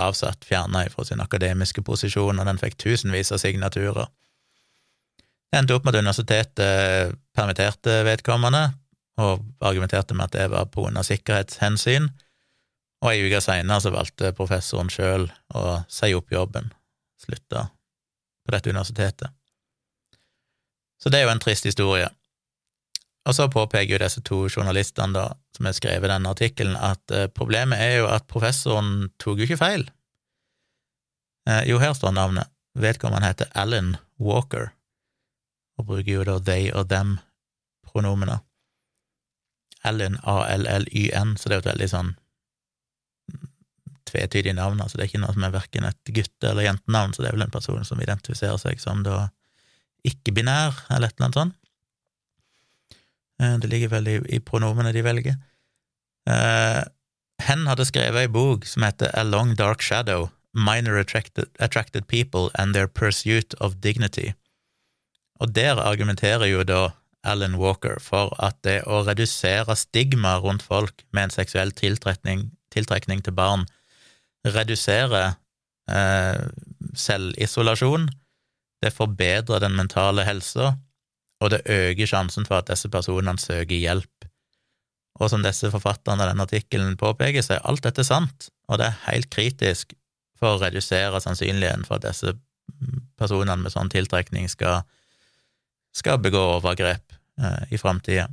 avsatt, 0.00 0.44
fjerna 0.46 0.84
fra 0.92 1.04
sin 1.04 1.22
akademiske 1.24 1.82
posisjon, 1.86 2.38
og 2.38 2.48
den 2.48 2.60
fikk 2.60 2.78
tusenvis 2.80 3.32
av 3.34 3.42
signaturer. 3.42 4.08
Det 5.48 5.60
endte 5.60 5.76
opp 5.76 5.86
med 5.86 5.96
at 5.96 6.04
universitetet 6.04 7.16
permitterte 7.36 8.02
vedkommende, 8.06 8.66
og 9.18 9.42
argumenterte 9.64 10.14
med 10.14 10.28
at 10.28 10.36
det 10.36 10.50
var 10.52 10.68
grunn 10.74 11.00
sikkerhetshensyn, 11.02 12.10
og 13.02 13.10
ei 13.12 13.24
uke 13.26 13.40
seinere 13.42 13.94
valgte 13.94 14.34
professoren 14.34 14.90
sjøl 14.90 15.28
å 15.54 15.80
si 15.90 16.12
opp 16.14 16.32
jobben, 16.34 16.72
slutta 17.22 17.68
på 18.44 18.54
dette 18.54 18.70
universitetet. 18.70 19.34
Så 20.98 21.10
det 21.10 21.20
er 21.20 21.28
jo 21.28 21.34
en 21.34 21.42
trist 21.42 21.66
historie. 21.68 22.08
Og 23.28 23.36
så 23.36 23.44
påpeker 23.52 23.92
jo 23.92 24.00
disse 24.00 24.22
to 24.24 24.38
journalistene 24.48 25.12
da, 25.12 25.26
som 25.56 25.68
har 25.68 25.76
skrevet 25.76 26.08
denne 26.08 26.32
artikkelen, 26.32 26.78
at 26.80 27.12
eh, 27.12 27.28
problemet 27.28 27.80
er 27.84 27.98
jo 27.98 28.06
at 28.08 28.24
professoren 28.30 29.10
tok 29.20 29.42
jo 29.42 29.48
ikke 29.48 29.60
feil. 29.60 29.84
Eh, 31.48 31.66
jo, 31.68 31.80
her 31.82 31.92
står 31.96 32.14
navnet. 32.16 32.48
Vedkommende 32.78 33.28
heter 33.28 33.50
Alan 33.58 33.96
Walker, 34.22 34.70
og 35.76 35.90
bruker 35.90 36.12
jo 36.12 36.24
da 36.24 36.38
they 36.40 36.70
og 36.72 36.88
them-pronomene. 36.88 38.38
Alan, 39.84 40.16
A-L-L-Y-N, 40.24 41.36
så 41.36 41.48
det 41.48 41.54
er 41.54 41.60
jo 41.60 41.66
et 41.66 41.72
veldig 41.72 41.92
sånn 41.92 42.14
tvetydig 44.08 44.54
navn, 44.56 44.80
altså 44.80 44.96
det 44.96 45.04
er 45.04 45.10
ikke 45.10 45.20
noe 45.20 45.36
som 45.36 45.44
er 45.44 45.52
verken 45.52 45.84
et 45.84 46.12
gutte- 46.16 46.48
eller 46.48 46.64
jentenavn, 46.64 47.12
så 47.12 47.22
det 47.22 47.28
er 47.28 47.36
vel 47.36 47.44
en 47.44 47.52
person 47.52 47.84
som 47.84 48.00
identifiserer 48.00 48.56
seg 48.60 48.80
som 48.80 49.04
da 49.04 49.26
ikke-binær, 50.08 50.86
eller 50.94 51.10
et 51.10 51.18
eller 51.18 51.28
annet 51.28 51.40
sånt. 51.42 51.58
Eh, 53.42 53.56
det 53.62 53.70
ligger 53.70 53.92
vel 53.94 54.08
i, 54.08 54.18
i 54.36 54.40
pronomene 54.40 54.92
de 54.92 55.04
velger. 55.06 55.38
Uh, 56.28 56.84
Hen 57.46 57.68
hadde 57.70 57.86
skrevet 57.86 58.26
ei 58.26 58.30
bok 58.32 58.66
som 58.66 58.82
heter 58.84 59.12
A 59.16 59.22
Long 59.24 59.54
Dark 59.56 59.82
Shadow, 59.82 60.28
Minor 60.52 60.98
Attracted, 60.98 61.48
Attracted 61.58 62.08
People 62.08 62.50
and 62.58 62.74
Their 62.74 62.88
Pursuit 62.88 63.54
of 63.60 63.78
Dignity. 63.80 64.32
Og 65.40 65.54
der 65.54 65.78
argumenterer 65.78 66.50
jo 66.50 66.64
da 66.66 66.90
Alan 67.24 67.56
Walker 67.56 67.98
for 68.02 68.34
at 68.42 68.58
det 68.66 68.82
å 68.86 69.04
redusere 69.06 69.76
stigma 69.78 70.38
rundt 70.42 70.64
folk 70.66 71.04
med 71.12 71.28
en 71.28 71.34
seksuell 71.34 71.70
tiltrekning, 71.72 72.50
tiltrekning 72.74 73.22
til 73.22 73.36
barn 73.38 73.66
reduserer 74.46 75.34
eh, 75.90 76.42
selvisolasjon, 76.94 78.08
det 78.82 78.94
forbedrer 78.94 79.62
den 79.62 79.76
mentale 79.76 80.24
helsa, 80.26 80.76
og 81.38 81.52
det 81.54 81.62
øker 81.70 82.10
sjansen 82.10 82.46
for 82.48 82.58
at 82.58 82.70
disse 82.70 82.90
personene 82.90 83.38
søker 83.38 83.78
hjelp. 83.78 84.26
Og 85.18 85.30
som 85.30 85.42
disse 85.42 85.70
forfatterne 85.70 86.22
av 86.22 86.32
denne 86.32 86.46
artikkelen 86.46 86.98
påpeker, 86.98 87.42
så 87.42 87.56
er 87.56 87.66
alt 87.66 87.82
dette 87.86 88.04
sant, 88.06 88.50
og 88.68 88.78
det 88.78 88.90
er 88.90 89.00
helt 89.08 89.30
kritisk 89.34 89.94
for 90.38 90.54
å 90.54 90.62
redusere 90.62 91.20
sannsynligheten 91.22 91.86
for 91.86 91.98
at 91.98 92.06
disse 92.06 92.36
personene 93.18 93.58
med 93.64 93.74
sånn 93.74 93.90
tiltrekning 93.90 94.46
skal 94.50 94.84
skal 95.98 96.20
begå 96.22 96.40
overgrep 96.58 97.14
eh, 97.42 97.74
i 97.74 97.80
framtida. 97.80 98.28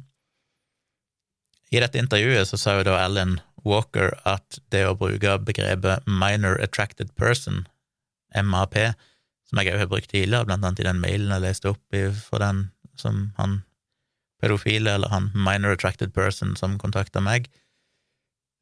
I 1.74 1.82
dette 1.82 2.00
intervjuet 2.00 2.48
så 2.48 2.60
sa 2.62 2.78
jo 2.78 2.86
da 2.88 3.00
Alan 3.02 3.40
Walker 3.66 4.14
at 4.30 4.60
det 4.74 4.86
å 4.86 4.98
bruke 4.98 5.40
begrepet 5.48 6.06
minor 6.06 6.60
attracted 6.62 7.10
person, 7.18 7.66
MAP, 8.36 8.78
som 9.50 9.62
jeg 9.62 9.74
òg 9.74 9.82
har 9.86 9.90
brukt 9.90 10.12
tidligere, 10.12 10.46
blant 10.46 10.66
annet 10.66 10.84
i 10.84 10.88
den 10.88 11.02
mailen 11.02 11.34
jeg 11.34 11.46
leste 11.46 11.72
opp 11.74 11.98
i, 11.98 12.06
for 12.14 12.44
den 12.44 12.68
som 13.02 13.30
han 13.38 13.62
pedofile, 14.42 14.96
eller 14.96 15.10
han 15.10 15.32
minor 15.34 15.76
attracted 15.76 16.14
person 16.14 16.56
som 16.60 16.78
kontakta 16.82 17.22
meg, 17.24 17.48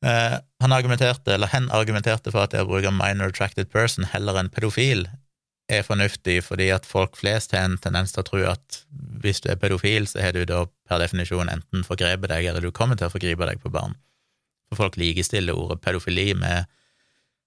eh, 0.06 0.38
han 0.62 0.76
argumenterte, 0.76 1.34
eller 1.34 1.52
hen 1.52 1.70
argumenterte 1.72 2.32
for 2.32 2.46
at 2.46 2.54
det 2.54 2.64
å 2.64 2.70
bruke 2.70 2.94
minor 2.94 3.34
attracted 3.34 3.72
person 3.74 4.08
heller 4.14 4.40
enn 4.40 4.52
pedofil 4.54 5.08
er 5.72 5.86
fornuftig 5.88 6.42
fordi 6.44 6.68
at 6.76 6.88
folk 6.88 7.16
flest 7.18 7.54
har 7.56 7.66
en 7.66 7.78
tendens 7.82 8.12
til 8.14 8.24
å 8.24 8.28
tro 8.28 8.42
at 8.52 8.82
hvis 9.24 9.42
du 9.44 9.50
er 9.52 9.60
pedofil, 9.60 10.08
så 10.10 10.22
har 10.22 10.36
du 10.36 10.44
da 10.46 10.66
per 10.90 11.00
definisjon 11.00 11.52
enten 11.52 11.86
forgrepet 11.88 12.32
deg, 12.32 12.50
eller 12.50 12.62
du 12.66 12.72
kommer 12.76 13.00
til 13.00 13.08
å 13.08 13.14
forgripe 13.14 13.48
deg 13.48 13.62
på 13.64 13.72
barn. 13.74 13.96
For 14.70 14.84
folk 14.84 14.98
likestiller 15.00 15.56
ordet 15.56 15.80
pedofili 15.84 16.34
med, 16.36 16.68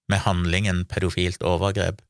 med 0.08 0.24
handlingen 0.24 0.84
pedofilt 0.88 1.44
overgrep. 1.44 2.00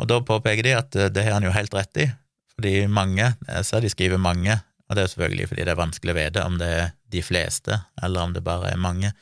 Og 0.00 0.08
da 0.10 0.20
påpeker 0.26 0.66
de 0.66 0.76
at 0.78 0.96
det 1.14 1.26
har 1.26 1.36
han 1.36 1.46
jo 1.46 1.54
helt 1.54 1.74
rett 1.76 2.00
i, 2.02 2.08
fordi 2.54 2.86
mange, 2.86 3.32
jeg 3.48 3.66
ser 3.66 3.82
de 3.82 3.90
skriver 3.90 4.20
mange, 4.20 4.58
og 4.88 4.96
det 4.96 5.04
er 5.04 5.12
selvfølgelig 5.12 5.48
fordi 5.50 5.64
det 5.66 5.72
er 5.72 5.80
vanskelig 5.80 6.12
å 6.14 6.18
vite 6.18 6.44
om 6.46 6.58
det 6.60 6.68
er 6.70 6.90
de 7.14 7.22
fleste, 7.24 7.78
eller 8.02 8.26
om 8.26 8.34
det 8.34 8.44
bare 8.46 8.72
er 8.72 8.80
mange. 8.80 9.12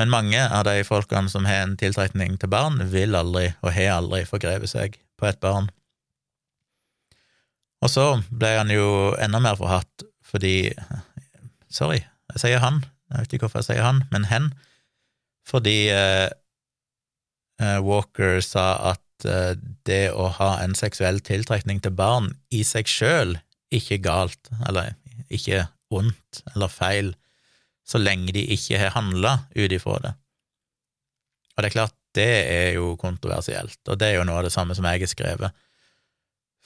Men 0.00 0.12
mange 0.12 0.40
av 0.40 0.64
de 0.64 0.80
folkene 0.86 1.28
som 1.28 1.44
har 1.44 1.64
en 1.64 1.76
tiltrekning 1.78 2.38
til 2.40 2.50
barn, 2.52 2.80
vil 2.92 3.14
aldri, 3.18 3.50
og 3.60 3.74
har 3.76 3.98
aldri, 3.98 4.24
forgrepet 4.28 4.72
seg 4.72 4.96
på 5.20 5.28
et 5.28 5.40
barn. 5.42 5.68
Og 7.84 7.92
så 7.92 8.06
ble 8.30 8.54
han 8.58 8.72
jo 8.72 9.12
enda 9.20 9.40
mer 9.42 9.58
forhatt 9.60 10.06
fordi 10.30 10.70
Sorry, 11.70 12.00
jeg 12.32 12.42
sier 12.42 12.62
han, 12.62 12.80
jeg 13.10 13.22
vet 13.22 13.34
ikke 13.34 13.46
hvorfor 13.46 13.62
jeg 13.62 13.68
sier 13.68 13.84
han, 13.86 14.00
men 14.10 14.24
hen, 14.26 14.48
fordi 15.46 15.90
eh, 15.94 16.26
eh 17.62 17.78
Walker 17.86 18.40
sa 18.42 18.72
at 18.90 19.02
eh, 19.28 19.54
det 19.88 20.10
å 20.12 20.28
ha 20.38 20.50
en 20.62 20.76
seksuell 20.78 21.20
tiltrekning 21.24 21.80
til 21.84 21.94
barn 21.96 22.32
i 22.54 22.62
seg 22.66 22.90
sjøl 22.90 23.36
ikke 23.74 24.00
galt, 24.02 24.50
eller 24.66 24.94
ikke 25.30 25.64
ondt 25.94 26.42
eller 26.54 26.70
feil, 26.72 27.14
så 27.86 27.98
lenge 27.98 28.34
de 28.34 28.44
ikke 28.54 28.78
har 28.78 28.94
handla 28.94 29.36
ut 29.56 29.72
ifra 29.74 29.98
det. 30.04 30.12
Og 31.54 31.62
det 31.62 31.70
er 31.70 31.76
klart, 31.76 31.96
det 32.14 32.30
er 32.50 32.70
jo 32.78 32.94
kontroversielt, 32.98 33.80
og 33.86 33.98
det 33.98 34.10
er 34.10 34.18
jo 34.18 34.26
noe 34.26 34.40
av 34.40 34.46
det 34.46 34.54
samme 34.54 34.74
som 34.74 34.86
jeg 34.86 35.02
har 35.04 35.10
skrevet. 35.10 35.66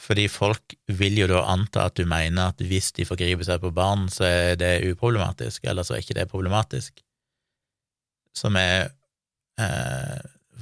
Fordi 0.05 0.27
folk 0.29 0.75
vil 0.99 1.19
jo 1.21 1.29
da 1.31 1.45
anta 1.53 1.87
at 1.89 1.97
du 1.97 2.05
mener 2.09 2.51
at 2.51 2.61
hvis 2.61 2.91
de 2.97 3.07
forgriper 3.09 3.47
seg 3.47 3.63
på 3.63 3.73
barn, 3.75 4.09
så 4.13 4.27
er 4.27 4.59
det 4.61 4.73
uproblematisk, 4.91 5.65
eller 5.71 5.87
så 5.87 5.97
er 5.97 6.05
ikke 6.05 6.19
det 6.19 6.29
problematisk. 6.33 6.99
Som 8.35 8.59
er 8.59 8.91
eh, 9.61 10.04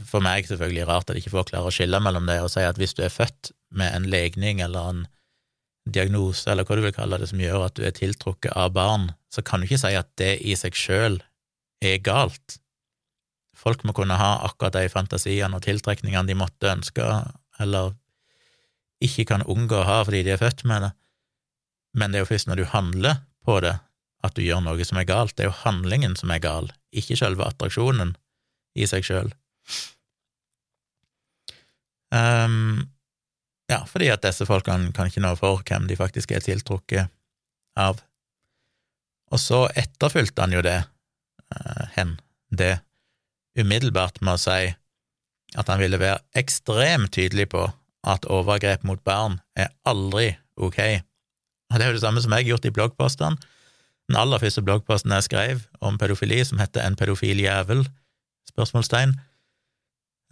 for 0.09 0.25
meg 0.25 0.47
selvfølgelig 0.49 0.87
rart 0.89 1.11
at 1.11 1.19
ikke 1.19 1.33
folk 1.33 1.51
klarer 1.51 1.71
å 1.71 1.75
skille 1.75 2.01
mellom 2.03 2.29
det 2.29 2.39
og 2.43 2.51
si 2.53 2.65
at 2.67 2.79
hvis 2.81 2.95
du 2.99 3.03
er 3.05 3.13
født 3.13 3.53
med 3.75 3.93
en 3.97 4.09
legning 4.13 4.63
eller 4.65 4.93
en 4.93 5.03
diagnose, 5.89 6.47
eller 6.51 6.67
hva 6.67 6.79
du 6.79 6.85
vil 6.85 6.95
kalle 6.95 7.19
det, 7.19 7.29
som 7.31 7.41
gjør 7.43 7.67
at 7.67 7.77
du 7.79 7.83
er 7.87 7.95
tiltrukket 7.97 8.55
av 8.55 8.75
barn, 8.77 9.11
så 9.35 9.43
kan 9.43 9.61
du 9.61 9.67
ikke 9.67 9.81
si 9.83 9.95
at 9.99 10.11
det 10.21 10.37
i 10.47 10.55
seg 10.59 10.77
sjøl 10.79 11.19
er 11.83 11.99
galt. 12.05 12.59
Folk 13.59 13.83
må 13.87 13.95
kunne 13.97 14.19
ha 14.19 14.37
akkurat 14.47 14.77
de 14.77 14.91
fantasiene 14.93 15.59
og 15.59 15.65
tiltrekningene 15.67 16.31
de 16.31 16.39
måtte 16.39 16.71
ønske, 16.71 17.09
eller 17.63 17.97
ikke 19.03 19.27
kan 19.33 19.43
unngå 19.51 19.81
å 19.81 19.89
ha 19.89 20.03
fordi 20.07 20.23
de 20.27 20.37
er 20.37 20.43
født 20.43 20.63
med 20.71 20.87
det, 20.87 20.93
men 21.99 22.13
det 22.13 22.21
er 22.21 22.25
jo 22.25 22.31
først 22.31 22.49
når 22.49 22.63
du 22.63 22.69
handler 22.71 23.19
på 23.45 23.59
det, 23.65 23.75
at 24.23 24.37
du 24.39 24.45
gjør 24.45 24.63
noe 24.65 24.87
som 24.87 25.01
er 25.01 25.09
galt. 25.09 25.35
Det 25.37 25.45
er 25.45 25.51
jo 25.51 25.61
handlingen 25.65 26.15
som 26.17 26.31
er 26.31 26.43
gal, 26.43 26.71
ikke 26.95 27.19
selve 27.19 27.45
attraksjonen 27.45 28.15
i 28.79 28.87
seg 28.89 29.05
sjøl. 29.07 29.33
Um, 32.13 32.91
ja, 33.73 33.83
fordi 33.89 34.11
at 34.13 34.25
disse 34.25 34.47
folkene 34.47 34.93
kan 34.93 35.09
ikke 35.09 35.23
nå 35.25 35.33
for 35.41 35.63
hvem 35.65 35.87
de 35.89 35.97
faktisk 35.97 36.35
er 36.35 36.45
tiltrukket 36.45 37.09
av. 37.81 38.03
Og 39.33 39.41
så 39.41 39.65
etterfulgte 39.81 40.45
han 40.45 40.53
jo 40.53 40.65
det, 40.65 40.83
uh, 41.55 41.85
hen, 41.97 42.19
det, 42.53 42.77
umiddelbart 43.57 44.21
med 44.21 44.37
å 44.37 44.41
si 44.41 44.75
at 45.57 45.69
han 45.69 45.81
ville 45.81 46.01
være 46.01 46.21
ekstremt 46.37 47.13
tydelig 47.17 47.51
på 47.53 47.65
at 48.09 48.29
overgrep 48.33 48.85
mot 48.89 49.01
barn 49.05 49.39
er 49.57 49.73
aldri 49.89 50.35
ok. 50.57 50.79
Og 51.73 51.79
det 51.79 51.85
er 51.85 51.93
jo 51.93 51.97
det 51.97 52.05
samme 52.05 52.23
som 52.25 52.33
jeg 52.33 52.45
har 52.45 52.53
gjort 52.53 52.69
i 52.69 52.75
bloggpostene. 52.77 53.51
Den 54.11 54.19
aller 54.19 54.41
første 54.43 54.65
bloggposten 54.65 55.13
jeg 55.15 55.29
skrev 55.29 55.67
om 55.81 55.97
pedofili, 56.01 56.41
som 56.45 56.61
heter 56.61 56.85
En 56.85 56.97
pedofil 56.99 57.41
jævel? 57.41 57.87
spørsmålstegn, 58.53 59.15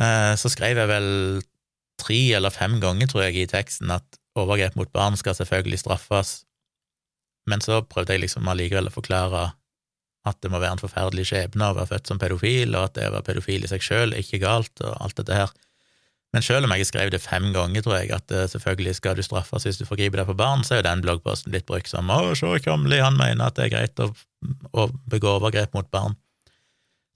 så 0.01 0.49
skrev 0.49 0.79
jeg 0.81 0.89
vel 0.89 1.09
tre 2.01 2.21
eller 2.39 2.55
fem 2.55 2.79
ganger, 2.81 3.11
tror 3.11 3.27
jeg, 3.27 3.37
i 3.37 3.51
teksten 3.51 3.93
at 3.93 4.21
overgrep 4.39 4.79
mot 4.79 4.89
barn 4.95 5.19
skal 5.21 5.37
selvfølgelig 5.37 5.83
straffes, 5.83 6.31
men 7.51 7.63
så 7.65 7.81
prøvde 7.85 8.15
jeg 8.15 8.25
liksom 8.25 8.49
allikevel 8.49 8.91
å 8.91 8.95
forklare 8.95 9.49
at 10.29 10.37
det 10.45 10.51
må 10.53 10.61
være 10.61 10.77
en 10.77 10.83
forferdelig 10.83 11.31
skjebne 11.31 11.71
å 11.71 11.77
være 11.79 11.95
født 11.95 12.11
som 12.11 12.21
pedofil, 12.21 12.75
og 12.77 12.91
at 12.91 12.97
det 12.99 13.09
å 13.09 13.15
være 13.17 13.27
pedofil 13.31 13.65
i 13.65 13.71
seg 13.71 13.85
sjøl 13.85 14.17
ikke 14.19 14.43
galt, 14.43 14.73
og 14.85 14.97
alt 15.01 15.17
dette 15.21 15.37
her. 15.37 15.53
Men 16.31 16.45
selv 16.47 16.69
om 16.69 16.75
jeg 16.77 16.87
skrev 16.87 17.11
det 17.11 17.23
fem 17.25 17.49
ganger, 17.55 17.83
tror 17.83 17.97
jeg, 17.99 18.13
at 18.15 18.35
uh, 18.37 18.45
selvfølgelig 18.53 18.99
skal 19.01 19.17
du 19.19 19.25
straffes 19.27 19.65
hvis 19.67 19.81
du 19.81 19.87
forgriper 19.89 20.21
deg 20.21 20.29
på 20.29 20.37
barn, 20.39 20.63
så 20.63 20.77
er 20.77 20.83
jo 20.83 20.87
den 20.87 21.03
bloggposten 21.07 21.57
litt 21.57 21.67
brukt 21.67 21.91
som 21.91 22.13
'Å, 22.13 22.37
se 22.39 22.53
Kjomli, 22.63 23.01
han 23.03 23.19
mener 23.19 23.49
at 23.49 23.57
det 23.57 23.67
er 23.67 23.75
greit 23.75 24.05
å, 24.05 24.13
å 24.71 24.87
begå 25.11 25.41
overgrep 25.41 25.75
mot 25.75 25.89
barn'. 25.91 26.15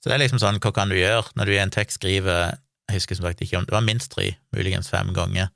Så 0.02 0.10
det 0.10 0.16
er 0.16 0.24
liksom 0.24 0.42
sånn, 0.42 0.58
hva 0.58 0.72
kan 0.74 0.90
du 0.90 0.98
gjøre 0.98 1.30
når 1.38 1.46
du 1.46 1.52
i 1.54 1.62
en 1.62 1.72
tekst 1.72 2.00
skriver 2.00 2.58
jeg 2.88 3.00
husker 3.00 3.18
som 3.18 3.26
sagt 3.28 3.42
ikke 3.44 3.58
om 3.58 3.66
det 3.66 3.74
var 3.74 3.84
minst 3.84 4.12
tre, 4.12 4.34
muligens 4.54 4.90
fem 4.92 5.12
ganger, 5.16 5.50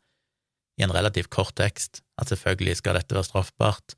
i 0.79 0.85
en 0.87 0.95
relativt 0.95 1.31
kort 1.35 1.57
tekst, 1.59 2.03
at 2.21 2.31
selvfølgelig 2.31 2.79
skal 2.79 2.99
dette 2.99 3.15
være 3.15 3.27
straffbart, 3.27 3.97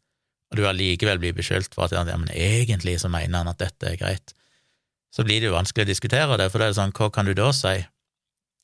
og 0.51 0.59
du 0.59 0.67
allikevel 0.67 1.21
blir 1.23 1.37
beskyldt 1.37 1.77
for 1.77 1.87
at 1.87 1.95
ja, 1.95 2.17
men 2.17 2.31
egentlig 2.35 2.99
så 3.01 3.11
mener 3.13 3.43
han 3.43 3.53
at 3.53 3.61
dette 3.61 3.93
er 3.93 4.01
greit, 4.01 4.35
så 5.15 5.25
blir 5.27 5.43
det 5.43 5.51
jo 5.51 5.57
vanskelig 5.57 5.87
å 5.87 5.91
diskutere 5.91 6.39
det, 6.41 6.49
for 6.51 6.63
det 6.63 6.71
er 6.71 6.79
sånn, 6.79 6.95
hva 6.97 7.11
kan 7.15 7.27
du 7.27 7.35
da 7.37 7.51
si? 7.55 7.77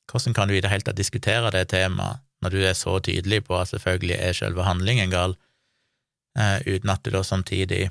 Hvordan 0.07 0.35
kan 0.35 0.47
du 0.47 0.55
i 0.55 0.63
det 0.63 0.71
hele 0.71 0.87
tatt 0.87 0.99
diskutere 0.99 1.51
det 1.51 1.67
temaet 1.73 2.23
når 2.43 2.53
du 2.53 2.59
er 2.63 2.75
så 2.77 2.93
tydelig 3.03 3.41
på 3.47 3.55
at 3.57 3.71
selvfølgelig 3.73 4.17
er 4.21 4.35
selve 4.37 4.63
handlingen 4.63 5.11
gal, 5.11 5.33
eh, 6.37 6.59
uten 6.67 6.91
at 6.93 7.03
du 7.03 7.11
da 7.11 7.23
samtidig 7.25 7.87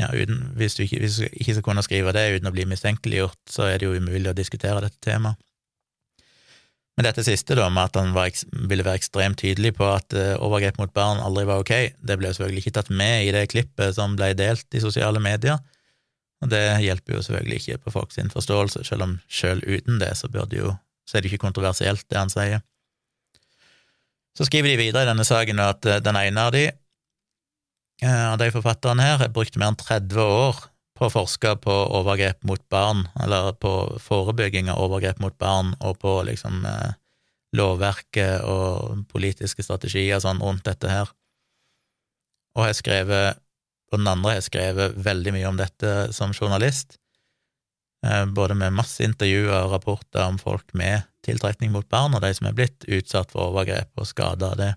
ja, 0.00 0.10
uten, 0.10 0.50
hvis, 0.58 0.74
du 0.74 0.82
ikke, 0.84 0.98
hvis, 0.98 1.20
du 1.22 1.26
ikke, 1.30 1.54
skal 1.54 1.66
kunne 1.68 1.82
skrive 1.86 2.14
det 2.16 2.26
uten 2.34 2.50
å 2.50 2.54
bli 2.54 2.66
mistenkeliggjort, 2.66 3.38
så 3.50 3.68
er 3.68 3.78
det 3.78 3.88
jo 3.88 3.98
umulig 3.98 4.32
å 4.32 4.36
diskutere 4.36 4.82
dette 4.82 4.98
temaet. 5.04 5.38
Men 6.94 7.08
dette 7.08 7.24
siste, 7.26 7.56
da, 7.58 7.66
med 7.74 7.88
at 7.88 7.96
han 7.98 8.12
var, 8.14 8.30
ville 8.70 8.84
være 8.86 9.00
ekstremt 9.00 9.40
tydelig 9.40 9.72
på 9.74 9.86
at 9.90 10.14
uh, 10.14 10.36
overgrep 10.46 10.76
mot 10.78 10.92
barn 10.94 11.22
aldri 11.22 11.42
var 11.48 11.62
ok, 11.62 11.72
det 11.98 12.16
ble 12.20 12.30
jo 12.30 12.36
selvfølgelig 12.36 12.62
ikke 12.62 12.74
tatt 12.76 12.90
med 12.94 13.26
i 13.26 13.32
det 13.34 13.48
klippet 13.50 13.96
som 13.96 14.14
ble 14.18 14.30
delt 14.38 14.78
i 14.78 14.82
sosiale 14.82 15.22
medier, 15.22 15.58
og 16.42 16.52
det 16.52 16.62
hjelper 16.84 17.16
jo 17.16 17.24
selvfølgelig 17.26 17.58
ikke 17.62 17.82
på 17.86 17.94
folks 17.96 18.20
forståelse, 18.34 18.84
selv 18.86 19.08
om 19.08 19.16
selv 19.26 19.66
uten 19.66 19.98
det 19.98 20.12
så, 20.20 20.30
burde 20.30 20.60
jo, 20.60 20.70
så 21.02 21.18
er 21.18 21.24
det 21.24 21.32
ikke 21.32 21.48
kontroversielt, 21.48 22.06
det 22.10 22.20
han 22.20 22.30
sier. 22.30 22.62
Så 24.38 24.46
skriver 24.46 24.70
de 24.70 24.78
videre 24.78 25.02
i 25.02 25.10
denne 25.10 25.26
saken 25.26 25.66
at 25.66 25.90
uh, 25.90 25.98
den 26.02 26.18
ene 26.18 26.46
av 26.46 26.54
de 26.54 26.68
Eh, 26.68 26.83
av 28.04 28.38
de 28.40 28.50
forfatterne 28.52 29.04
her 29.04 29.20
har 29.22 29.32
brukt 29.32 29.56
mer 29.56 29.72
enn 29.72 29.80
30 29.80 30.18
år 30.20 30.62
på 30.94 31.08
å 31.08 31.12
forske 31.12 31.54
på 31.62 31.74
overgrep 31.98 32.44
mot 32.46 32.62
barn, 32.70 33.04
eller 33.20 33.52
på 33.58 33.72
forebygging 34.02 34.70
av 34.70 34.82
overgrep 34.84 35.20
mot 35.22 35.36
barn, 35.38 35.72
og 35.82 35.98
på 36.02 36.20
liksom 36.28 36.62
eh, 36.70 36.94
lovverket 37.54 38.44
og 38.46 39.04
politiske 39.10 39.64
strategier 39.66 40.22
sånn 40.22 40.42
rundt 40.42 40.66
dette 40.68 40.90
her. 40.90 41.10
Og 42.54 42.68
har 42.68 42.76
skrevet, 42.78 43.40
og 43.90 43.98
den 43.98 44.10
andre 44.10 44.36
har 44.36 44.46
skrevet 44.46 44.94
veldig 44.94 45.34
mye 45.34 45.50
om 45.50 45.58
dette 45.58 45.94
som 46.14 46.34
journalist, 46.34 46.98
eh, 48.06 48.24
både 48.30 48.54
med 48.58 48.78
masse 48.78 49.02
intervjuer 49.02 49.64
og 49.64 49.74
rapporter 49.74 50.22
om 50.28 50.38
folk 50.38 50.70
med 50.78 51.02
tiltrekning 51.26 51.74
mot 51.74 51.88
barn, 51.90 52.14
og 52.14 52.22
de 52.22 52.30
som 52.36 52.46
er 52.46 52.58
blitt 52.58 52.86
utsatt 52.86 53.34
for 53.34 53.50
overgrep 53.50 53.90
og 53.98 54.10
skada 54.10 54.54
av 54.54 54.60
det. 54.62 54.72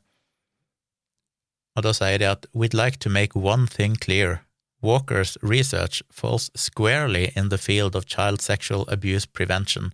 Og 1.78 1.86
da 1.86 1.94
sier 1.94 2.18
de 2.18 2.26
at 2.26 2.48
we'd 2.58 2.74
like 2.74 2.98
to 3.00 3.10
make 3.10 3.38
one 3.38 3.68
thing 3.68 3.96
clear. 3.96 4.42
Walker's 4.82 5.38
research 5.42 6.02
falls 6.12 6.50
squarely 6.56 7.32
in 7.36 7.50
the 7.50 7.58
field 7.58 7.96
of 7.96 8.06
child 8.06 8.42
sexual 8.42 8.88
abuse 8.90 9.26
prevention, 9.26 9.94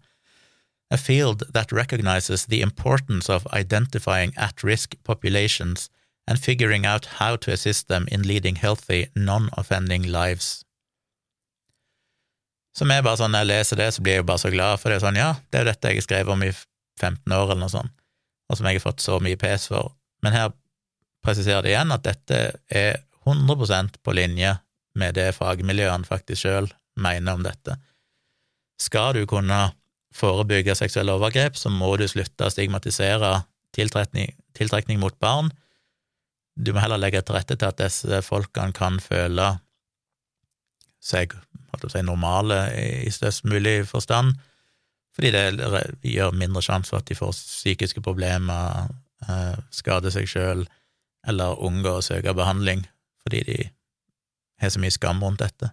a 0.90 0.98
field 0.98 1.44
that 1.54 1.72
recognizes 1.72 2.46
the 2.46 2.62
importance 2.62 3.30
of 3.30 3.48
identifying 3.54 4.34
at-risk 4.38 4.96
populations 5.04 5.90
and 6.28 6.40
figuring 6.40 6.86
out 6.86 7.20
how 7.20 7.36
to 7.36 7.52
assist 7.52 7.88
them 7.88 8.08
in 8.12 8.24
leading 8.24 8.56
healthy, 8.56 9.08
non-offending 9.16 10.04
lives. 10.04 10.64
Som 12.74 12.92
er 12.92 13.04
bare 13.06 13.20
sånn, 13.20 13.36
Når 13.36 13.44
jeg 13.44 13.52
leser 13.52 13.78
det, 13.78 13.90
så 13.94 14.02
blir 14.02 14.20
jeg 14.20 14.26
bare 14.26 14.42
så 14.42 14.50
glad, 14.50 14.80
for 14.80 14.90
det 14.90 14.98
er 14.98 15.06
sånn, 15.06 15.20
ja, 15.20 15.34
det 15.52 15.60
er 15.60 15.66
jo 15.66 15.72
dette 15.72 15.92
jeg 15.94 16.06
skrev 16.08 16.32
om 16.32 16.44
i 16.44 16.52
15 17.00 17.20
år, 17.28 17.52
eller 17.52 17.62
noe 17.66 17.74
sånt, 17.74 17.94
og 18.50 18.58
som 18.58 18.68
jeg 18.70 18.80
har 18.80 18.88
fått 18.88 19.04
så 19.04 19.20
mye 19.22 19.38
pes 19.38 19.68
for. 19.70 19.94
Men 20.26 20.34
her 20.34 20.54
presisere 21.24 21.64
det 21.64 21.74
igjen, 21.74 21.94
at 21.96 22.06
dette 22.06 22.40
er 22.68 23.02
100% 23.24 24.00
på 24.04 24.16
linje 24.16 24.58
med 25.00 25.16
det 25.18 25.32
fagmiljøene 25.38 26.08
faktisk 26.08 26.44
sjøl 26.44 26.70
mener 27.00 27.38
om 27.38 27.46
dette. 27.46 27.78
Skal 28.82 29.16
du 29.16 29.24
kunne 29.30 29.72
forebygge 30.14 30.76
seksuelle 30.78 31.16
overgrep, 31.16 31.58
så 31.58 31.72
må 31.74 31.96
du 31.98 32.06
slutte 32.10 32.48
å 32.48 32.54
stigmatisere 32.54 33.40
tiltrekning, 33.74 34.34
tiltrekning 34.58 35.00
mot 35.02 35.16
barn. 35.24 35.50
Du 36.54 36.74
må 36.74 36.84
heller 36.84 37.02
legge 37.02 37.24
til 37.26 37.38
rette 37.38 37.58
til 37.58 37.72
at 37.72 37.80
disse 37.82 38.22
folkene 38.26 38.76
kan 38.78 39.00
føle 39.02 39.56
seg 41.04 41.34
si, 41.90 42.04
normale 42.06 42.60
i 43.08 43.12
størst 43.12 43.48
mulig 43.50 43.82
forstand, 43.90 44.36
fordi 45.16 45.34
det 45.34 46.14
gjør 46.14 46.36
mindre 46.38 46.62
sjanse 46.64 46.94
for 46.94 47.02
at 47.02 47.10
de 47.10 47.18
får 47.18 47.34
psykiske 47.36 48.02
problemer, 48.06 48.88
eh, 49.28 49.58
skader 49.74 50.14
seg 50.14 50.30
sjøl 50.30 50.64
eller 51.28 51.62
unngår 51.64 52.02
å 52.02 52.06
søke 52.06 52.36
behandling 52.36 52.84
fordi 53.24 53.44
de 53.48 53.58
har 54.60 54.74
så 54.74 54.82
mye 54.84 54.92
skam 54.92 55.22
rundt 55.24 55.40
dette. 55.40 55.70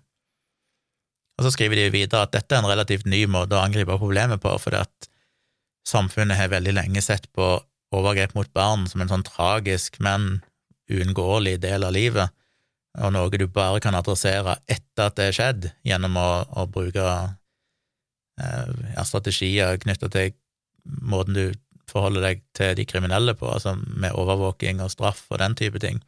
Og 1.39 1.47
så 1.47 1.55
skriver 1.55 1.81
de 1.81 1.95
videre 1.95 2.27
at 2.27 2.35
dette 2.35 2.55
er 2.55 2.63
en 2.63 2.69
relativt 2.71 3.09
ny 3.09 3.25
måte 3.31 3.57
å 3.57 3.63
angripe 3.65 3.97
problemet 3.99 4.43
på, 4.43 4.53
fordi 4.61 4.83
at 4.85 5.09
samfunnet 5.89 6.39
har 6.39 6.53
veldig 6.53 6.75
lenge 6.77 7.03
sett 7.03 7.27
på 7.35 7.57
overgrep 7.97 8.37
mot 8.37 8.51
barn 8.55 8.85
som 8.87 9.03
en 9.03 9.11
sånn 9.11 9.27
tragisk, 9.27 9.99
men 10.05 10.45
uunngåelig 10.91 11.57
del 11.63 11.87
av 11.87 11.95
livet, 11.97 12.35
og 12.99 13.15
noe 13.15 13.39
du 13.39 13.47
bare 13.51 13.81
kan 13.83 13.97
adressere 13.99 14.59
etter 14.71 15.07
at 15.07 15.17
det 15.19 15.29
er 15.31 15.37
skjedd, 15.37 15.69
gjennom 15.87 16.19
å, 16.19 16.29
å 16.61 16.67
bruke 16.71 17.07
eh, 18.43 19.03
strategier 19.07 19.79
knytta 19.83 20.11
til 20.11 20.35
måten 20.85 21.37
du 21.37 21.45
forholder 21.91 22.25
deg 22.25 22.45
til 22.57 22.77
de 22.79 22.87
kriminelle 22.89 23.35
på, 23.39 23.49
altså 23.51 23.75
med 23.77 24.15
overvåking 24.17 24.81
og 24.85 24.93
straff 24.93 25.27
og 25.31 25.41
den 25.43 25.57
type 25.59 25.83
ting. 25.83 26.01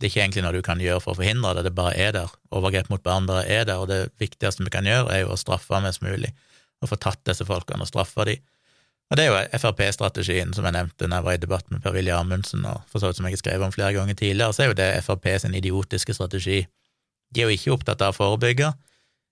Det 0.00 0.08
er 0.08 0.10
ikke 0.10 0.22
egentlig 0.24 0.42
noe 0.44 0.56
du 0.56 0.64
kan 0.66 0.80
gjøre 0.82 1.02
for 1.04 1.14
å 1.14 1.18
forhindre 1.20 1.52
det, 1.56 1.68
det 1.68 1.76
bare 1.76 1.94
er 2.00 2.16
der. 2.16 2.32
Overgrep 2.54 2.90
mot 2.90 3.04
barn 3.04 3.28
bare 3.30 3.46
er 3.46 3.68
der, 3.68 3.78
og 3.78 3.92
det 3.92 4.08
viktigste 4.20 4.66
vi 4.66 4.72
kan 4.74 4.88
gjøre, 4.88 5.12
er 5.12 5.22
jo 5.22 5.34
å 5.34 5.38
straffe 5.38 5.78
mest 5.84 6.02
mulig, 6.02 6.32
og 6.82 6.90
få 6.90 6.98
tatt 7.00 7.22
disse 7.28 7.46
folkene 7.46 7.86
og 7.86 7.90
straffe 7.92 8.26
dem. 8.28 8.42
Og 9.12 9.18
det 9.20 9.26
er 9.26 9.30
jo 9.30 9.60
Frp-strategien 9.60 10.54
som 10.56 10.64
jeg 10.66 10.74
nevnte 10.74 11.06
når 11.06 11.20
jeg 11.20 11.26
var 11.26 11.36
i 11.36 11.42
debatt 11.42 11.68
med 11.70 11.82
Per-Willy 11.84 12.10
Amundsen, 12.16 12.64
og 12.66 12.82
for 12.90 12.98
så 12.98 13.10
vidt 13.10 13.20
som 13.20 13.28
jeg 13.28 13.36
har 13.36 13.42
skrevet 13.42 13.66
om 13.68 13.74
flere 13.74 13.92
ganger 13.94 14.16
tidligere, 14.18 14.56
så 14.56 14.64
er 14.64 14.70
jo 14.72 14.78
det 14.80 14.88
Frp 15.04 15.28
sin 15.42 15.54
idiotiske 15.54 16.16
strategi. 16.16 16.64
De 17.30 17.42
er 17.42 17.50
jo 17.50 17.58
ikke 17.58 17.76
opptatt 17.76 18.02
av 18.02 18.14
å 18.14 18.16
forebygge, 18.16 18.72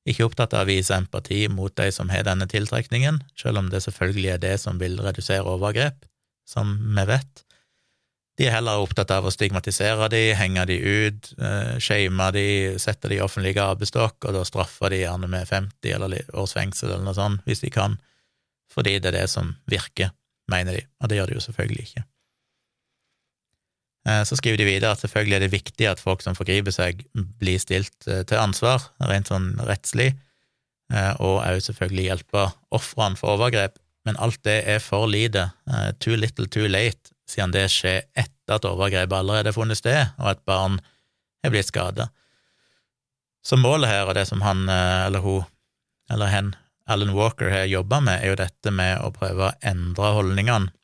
ikke 0.08 0.26
opptatt 0.26 0.54
av 0.56 0.66
å 0.66 0.70
vise 0.70 0.96
empati 0.96 1.44
mot 1.52 1.74
de 1.78 1.86
som 1.94 2.10
har 2.10 2.26
denne 2.26 2.48
tiltrekningen, 2.50 3.20
selv 3.38 3.60
om 3.60 3.70
det 3.70 3.84
selvfølgelig 3.84 4.34
er 4.34 4.42
det 4.42 4.56
som 4.62 4.80
vil 4.82 4.98
redusere 5.02 5.46
overgrep, 5.46 6.04
som 6.48 6.74
vi 6.96 7.06
vet. 7.06 7.44
De 8.40 8.48
er 8.48 8.56
heller 8.56 8.80
opptatt 8.82 9.12
av 9.14 9.28
å 9.28 9.30
stigmatisere 9.30 10.08
de, 10.10 10.22
henge 10.34 10.64
de 10.70 10.78
ut, 10.80 11.28
uh, 11.38 11.76
shame 11.82 12.30
de, 12.34 12.46
sette 12.82 13.10
de 13.12 13.20
i 13.20 13.22
offentlig 13.22 13.52
gabestokk, 13.58 14.24
og 14.24 14.38
da 14.38 14.42
straffer 14.48 14.90
de 14.90 15.02
gjerne 15.04 15.28
med 15.30 15.46
50 15.48 15.94
eller 15.98 16.34
års 16.40 16.56
fengsel 16.56 16.90
eller 16.90 17.04
noe 17.06 17.18
sånt, 17.18 17.44
hvis 17.46 17.62
de 17.62 17.70
kan 17.74 17.98
fordi 18.72 18.96
det 19.04 19.10
er 19.10 19.18
det 19.20 19.28
som 19.28 19.50
virker, 19.68 20.14
mener 20.48 20.78
de, 20.78 20.86
og 21.02 21.10
det 21.10 21.18
gjør 21.18 21.28
de 21.28 21.36
jo 21.36 21.42
selvfølgelig 21.44 21.82
ikke. 21.84 22.04
Eh, 24.08 24.22
så 24.26 24.36
skriver 24.36 24.58
de 24.58 24.66
videre 24.66 24.92
at 24.94 25.02
selvfølgelig 25.02 25.36
er 25.36 25.44
det 25.44 25.52
viktig 25.52 25.86
at 25.86 26.02
folk 26.02 26.24
som 26.24 26.34
forgriper 26.34 26.74
seg, 26.74 27.04
blir 27.14 27.60
stilt 27.62 28.08
eh, 28.10 28.24
til 28.26 28.40
ansvar, 28.40 28.88
rent 29.06 29.30
sånn 29.30 29.52
rettslig, 29.62 30.10
eh, 30.92 31.12
og 31.22 31.42
òg 31.44 31.62
selvfølgelig 31.62 32.08
hjelpe 32.08 32.48
ofrene 32.74 33.18
for 33.20 33.36
overgrep, 33.36 33.78
men 34.06 34.18
alt 34.18 34.40
det 34.42 34.64
er 34.66 34.80
for 34.82 35.06
lite, 35.06 35.46
too 36.02 36.16
little 36.18 36.48
too 36.50 36.66
late, 36.66 37.12
siden 37.30 37.52
det 37.54 37.68
skjer 37.70 38.00
etter 38.18 38.56
at 38.56 38.66
overgrepet 38.66 39.14
allerede 39.14 39.52
har 39.52 39.54
funnet 39.54 39.78
sted, 39.78 40.10
og 40.18 40.32
et 40.32 40.42
barn 40.48 40.80
er 41.46 41.52
blitt 41.54 41.70
skadet. 41.70 42.08
Så 43.46 43.54
målet 43.58 43.92
her, 43.92 44.08
og 44.08 44.16
det 44.18 44.26
som 44.26 44.42
han 44.42 44.66
eller 44.66 45.22
hun 45.22 45.46
eller 46.10 46.30
hen 46.34 46.50
Alan 46.90 47.14
Walker 47.14 47.46
har 47.54 47.70
jobba 47.70 48.00
med, 48.02 48.18
er 48.18 48.32
jo 48.32 48.40
dette 48.42 48.74
med 48.74 48.98
å 49.06 49.12
prøve 49.14 49.46
å 49.48 49.54
endre 49.70 50.10
holdningene 50.18 50.74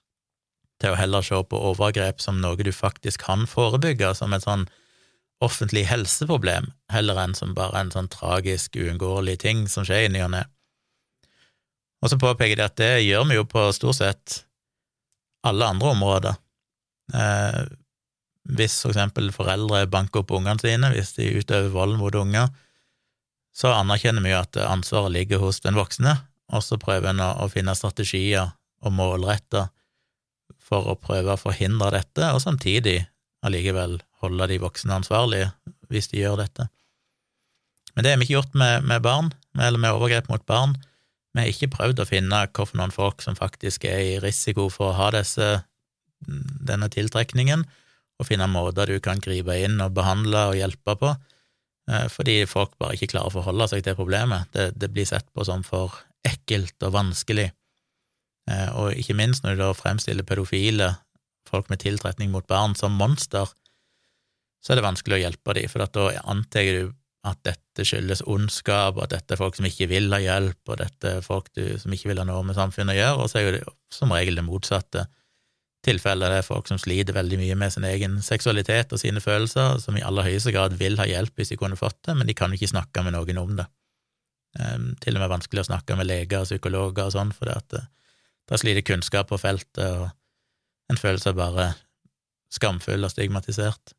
til 0.82 0.94
å 0.94 0.98
heller 0.98 1.24
se 1.26 1.38
på 1.50 1.62
overgrep 1.70 2.22
som 2.22 2.40
noe 2.42 2.58
du 2.62 2.72
faktisk 2.74 3.24
kan 3.26 3.46
forebygge, 3.50 4.12
som 4.14 4.34
et 4.34 4.46
sånn 4.46 4.68
offentlig 5.44 5.84
helseproblem, 5.86 6.72
heller 6.90 7.18
enn 7.22 7.34
som 7.38 7.54
bare 7.54 7.78
en 7.80 7.92
sånn 7.94 8.10
tragisk, 8.10 8.76
uunngåelig 8.78 9.38
ting 9.44 9.66
som 9.70 9.86
skjer 9.86 10.06
i 10.06 10.12
ny 10.12 10.24
og 10.26 10.32
ne. 10.34 10.44
Og 12.02 12.12
så 12.12 12.18
påpeker 12.18 12.58
de 12.58 12.66
at 12.66 12.78
det 12.78 12.92
gjør 13.06 13.26
vi 13.30 13.38
jo 13.38 13.46
på 13.50 13.64
stort 13.74 13.98
sett 13.98 14.40
alle 15.46 15.66
andre 15.66 15.92
områder. 15.94 16.38
Eh, 17.14 17.62
hvis 18.58 18.78
for 18.82 18.94
eksempel 18.94 19.30
foreldre 19.34 19.86
banker 19.90 20.22
opp 20.22 20.32
ungene 20.34 20.62
sine, 20.62 20.90
hvis 20.94 21.14
de 21.18 21.30
utøver 21.38 21.72
vold 21.74 21.98
mot 22.00 22.14
unger, 22.18 22.50
så 23.54 23.74
anerkjenner 23.74 24.22
vi 24.22 24.32
jo 24.32 24.40
at 24.40 24.58
ansvaret 24.62 25.14
ligger 25.14 25.42
hos 25.42 25.60
den 25.64 25.78
voksne, 25.78 26.14
og 26.54 26.62
så 26.64 26.78
prøver 26.80 27.10
en 27.10 27.24
å, 27.24 27.48
finne 27.52 27.74
strategier 27.76 28.54
og 28.84 28.94
målretter 28.94 29.68
for 30.58 30.90
å 30.90 30.98
prøve 31.00 31.34
å 31.34 31.40
forhindre 31.40 31.92
dette, 31.94 32.32
og 32.32 32.42
samtidig 32.44 33.00
allikevel 33.46 33.98
holde 34.22 34.48
de 34.50 34.58
voksne 34.62 34.98
ansvarlige 34.98 35.52
hvis 35.92 36.10
de 36.12 36.22
gjør 36.22 36.40
dette. 36.42 36.68
Men 37.94 38.04
det 38.04 38.12
har 38.12 38.20
vi 38.20 38.28
ikke 38.28 38.38
gjort 38.38 38.58
med, 38.58 38.84
med 38.86 39.02
barn, 39.02 39.32
eller 39.58 39.80
med 39.80 39.96
overgrep 39.96 40.28
mot 40.30 40.44
barn. 40.46 40.76
Vi 41.34 41.42
har 41.42 41.50
ikke 41.50 41.72
prøvd 41.72 42.02
å 42.02 42.08
finne 42.08 42.44
hvilke 42.46 42.90
folk 42.94 43.24
som 43.24 43.38
faktisk 43.38 43.86
er 43.88 44.02
i 44.04 44.20
risiko 44.22 44.68
for 44.72 44.92
å 44.92 44.98
ha 44.98 45.08
disse, 45.16 45.48
denne 46.18 46.90
tiltrekningen, 46.92 47.64
og 48.18 48.26
finne 48.26 48.48
måter 48.50 48.90
du 48.90 48.98
kan 49.02 49.20
gripe 49.22 49.54
inn 49.62 49.78
og 49.82 49.94
behandle 49.94 50.48
og 50.50 50.58
hjelpe 50.58 50.96
på. 50.98 51.12
Eh, 51.88 52.06
fordi 52.12 52.42
folk 52.50 52.74
bare 52.80 52.96
ikke 52.96 53.12
klarer 53.14 53.30
å 53.30 53.36
forholde 53.38 53.68
seg 53.70 53.84
til 53.86 53.96
problemet. 53.98 54.50
Det, 54.54 54.72
det 54.76 54.90
blir 54.92 55.06
sett 55.08 55.28
på 55.32 55.46
som 55.46 55.62
for 55.66 55.94
ekkelt 56.26 56.74
og 56.86 56.96
vanskelig. 56.96 57.48
Eh, 58.48 58.70
og 58.78 58.96
ikke 58.96 59.16
minst 59.18 59.44
når 59.44 59.56
du 59.56 59.64
da 59.66 59.72
fremstiller 59.76 60.26
pedofile, 60.26 60.94
folk 61.48 61.68
med 61.72 61.80
tiltrekning 61.82 62.32
mot 62.32 62.46
barn, 62.48 62.76
som 62.76 62.96
monster, 62.96 63.48
så 64.64 64.72
er 64.72 64.80
det 64.80 64.88
vanskelig 64.88 65.18
å 65.18 65.22
hjelpe 65.22 65.54
dem, 65.56 65.68
for 65.70 65.84
da 65.84 66.08
antar 66.28 66.72
du 66.74 66.90
at 67.28 67.40
dette 67.46 67.84
skyldes 67.86 68.22
ondskap, 68.30 68.96
og 68.96 69.06
at 69.06 69.14
dette 69.16 69.34
er 69.34 69.40
folk 69.40 69.56
som 69.58 69.66
ikke 69.68 69.88
vil 69.90 70.10
ha 70.14 70.20
hjelp, 70.22 70.60
og 70.68 70.80
dette 70.80 71.14
er 71.18 71.24
folk 71.24 71.50
du, 71.56 71.64
som 71.80 71.92
ikke 71.94 72.12
vil 72.12 72.20
ha 72.22 72.26
noe 72.28 72.44
med 72.46 72.56
samfunnet 72.58 72.94
å 72.94 72.98
gjøre, 72.98 73.22
og 73.22 73.30
så 73.30 73.40
er 73.40 73.46
jo 73.46 73.54
det 73.56 73.62
som 73.94 74.12
regel 74.14 74.38
det 74.38 74.46
motsatte 74.46 75.06
tilfellet. 75.86 76.30
det 76.32 76.40
er 76.40 76.46
folk 76.46 76.68
som 76.70 76.78
sliter 76.80 77.14
veldig 77.14 77.38
mye 77.40 77.56
med 77.58 77.72
sin 77.74 77.86
egen 77.86 78.18
seksualitet 78.24 78.92
og 78.92 79.02
sine 79.02 79.22
følelser, 79.22 79.78
som 79.82 79.98
i 79.98 80.04
aller 80.04 80.26
høyeste 80.26 80.54
grad 80.54 80.74
vil 80.78 80.98
ha 80.98 81.06
hjelp 81.06 81.36
hvis 81.38 81.54
de 81.54 81.60
kunne 81.60 81.78
fått 81.78 82.00
det, 82.06 82.16
men 82.18 82.26
de 82.28 82.36
kan 82.38 82.50
jo 82.50 82.58
ikke 82.58 82.74
snakke 82.74 83.04
med 83.06 83.14
noen 83.14 83.42
om 83.44 83.54
det. 83.60 83.68
Um, 84.58 84.90
til 85.02 85.14
og 85.14 85.22
med 85.22 85.30
vanskelig 85.30 85.62
å 85.62 85.68
snakke 85.68 85.94
med 85.98 86.08
leger 86.08 86.42
og 86.42 86.48
psykologer 86.48 87.06
og 87.06 87.14
sånn, 87.14 87.34
for 87.36 87.50
det 87.50 87.58
at 87.60 87.78
det, 88.48 88.54
er 88.54 88.62
så 88.62 88.68
lite 88.68 88.86
kunnskap 88.88 89.28
på 89.30 89.38
feltet, 89.40 89.84
og 89.84 90.08
en 90.88 91.00
føler 91.00 91.20
seg 91.22 91.36
bare 91.36 91.72
skamfull 92.52 93.04
og 93.04 93.12
stigmatisert. 93.12 93.92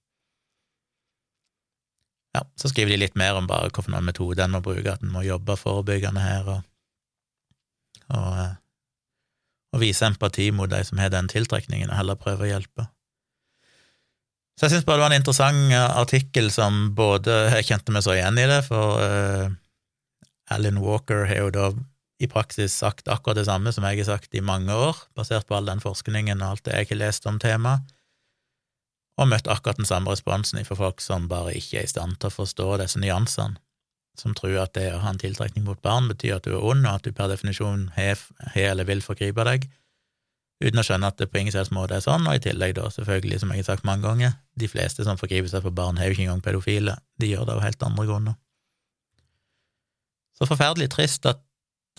Ja, 2.34 2.44
så 2.58 2.70
skriver 2.70 2.94
de 2.94 3.04
litt 3.04 3.18
mer 3.18 3.38
om 3.38 3.50
bare 3.50 3.70
hvilken 3.70 3.98
metode 4.06 4.44
en 4.44 4.58
må 4.58 4.64
bruke, 4.66 4.94
at 4.94 5.06
en 5.06 5.14
må 5.14 5.22
jobbe 5.26 5.58
forebyggende 5.58 6.24
her, 6.24 6.50
og, 6.58 6.66
og 8.18 8.42
eh, 8.42 8.58
og 9.70 9.84
vise 9.84 10.08
empati 10.08 10.50
mot 10.56 10.70
de 10.70 10.82
som 10.86 11.02
har 11.02 11.12
den 11.14 11.30
tiltrekningen, 11.30 11.92
og 11.92 12.00
heller 12.00 12.18
prøve 12.20 12.48
å 12.48 12.50
hjelpe. 12.50 12.88
Så 14.58 14.66
jeg 14.66 14.74
syns 14.74 14.88
bare 14.88 15.00
det 15.00 15.06
var 15.06 15.14
en 15.14 15.22
interessant 15.22 15.72
eh, 15.72 16.00
artikkel 16.02 16.50
som 16.52 16.90
både 16.98 17.36
Jeg 17.54 17.70
kjente 17.70 17.94
meg 17.96 18.04
så 18.04 18.18
igjen 18.18 18.42
i 18.42 18.48
det, 18.50 18.60
for 18.68 19.00
uh, 19.00 19.48
Alan 20.52 20.82
Walker 20.84 21.24
har 21.30 21.46
jo 21.46 21.54
da 21.56 21.70
i 22.20 22.28
praksis 22.28 22.76
sagt 22.76 23.08
akkurat 23.08 23.40
det 23.40 23.48
samme 23.48 23.72
som 23.72 23.86
jeg 23.88 24.02
har 24.02 24.10
sagt 24.10 24.36
i 24.36 24.44
mange 24.44 24.76
år, 24.76 24.98
basert 25.16 25.48
på 25.48 25.56
all 25.56 25.70
den 25.70 25.80
forskningen 25.84 26.44
og 26.44 26.56
alt 26.56 26.66
det 26.68 26.76
jeg 26.76 26.92
har 26.92 27.02
lest 27.06 27.28
om 27.30 27.40
temaet, 27.40 27.96
og 29.20 29.28
møtt 29.28 29.48
akkurat 29.52 29.80
den 29.80 29.88
samme 29.88 30.12
responsen 30.12 30.62
fra 30.68 30.78
folk 30.80 31.02
som 31.04 31.28
bare 31.32 31.56
ikke 31.56 31.82
er 31.82 31.88
i 31.88 31.92
stand 31.92 32.20
til 32.20 32.32
å 32.32 32.38
forstå 32.42 32.70
disse 32.84 33.00
nyansene 33.02 33.60
som 34.20 34.36
tror 34.36 34.58
at 34.64 34.76
det 34.78 34.88
å 34.94 35.02
ha 35.04 35.14
en 35.14 35.22
tiltrekning 35.22 35.66
mot 35.68 35.80
barn 35.86 36.10
betyr 36.12 36.38
at 36.38 36.48
du 36.48 36.54
er 36.54 36.64
ond, 36.64 36.86
og 36.86 37.00
at 37.00 37.06
du 37.08 37.16
per 37.16 37.30
definisjon 37.32 37.90
har 37.96 38.20
eller 38.56 38.88
vil 38.88 39.04
forgripe 39.06 39.46
deg, 39.48 39.68
uten 40.60 40.82
å 40.82 40.86
skjønne 40.86 41.12
at 41.12 41.20
det 41.22 41.30
på 41.32 41.40
ingen 41.40 41.56
selvs 41.56 41.72
måte 41.76 41.96
er 41.96 42.04
sånn, 42.04 42.28
og 42.28 42.36
i 42.36 42.44
tillegg, 42.44 42.76
da, 42.78 42.90
selvfølgelig, 42.92 43.42
som 43.42 43.54
jeg 43.54 43.64
har 43.64 43.70
sagt 43.72 43.88
mange 43.88 44.04
ganger, 44.08 44.36
de 44.60 44.68
fleste 44.72 45.06
som 45.08 45.20
forgriper 45.20 45.52
seg 45.52 45.64
på 45.64 45.74
barn, 45.76 46.00
er 46.00 46.10
jo 46.10 46.18
ikke 46.18 46.26
engang 46.28 46.44
pedofile, 46.44 46.98
de 47.22 47.32
gjør 47.32 47.48
det 47.48 47.56
av 47.56 47.64
helt 47.64 47.86
andre 47.88 48.08
grunner. 48.10 48.40
Så 50.36 50.48
forferdelig 50.48 50.92
trist 50.92 51.28
at 51.28 51.42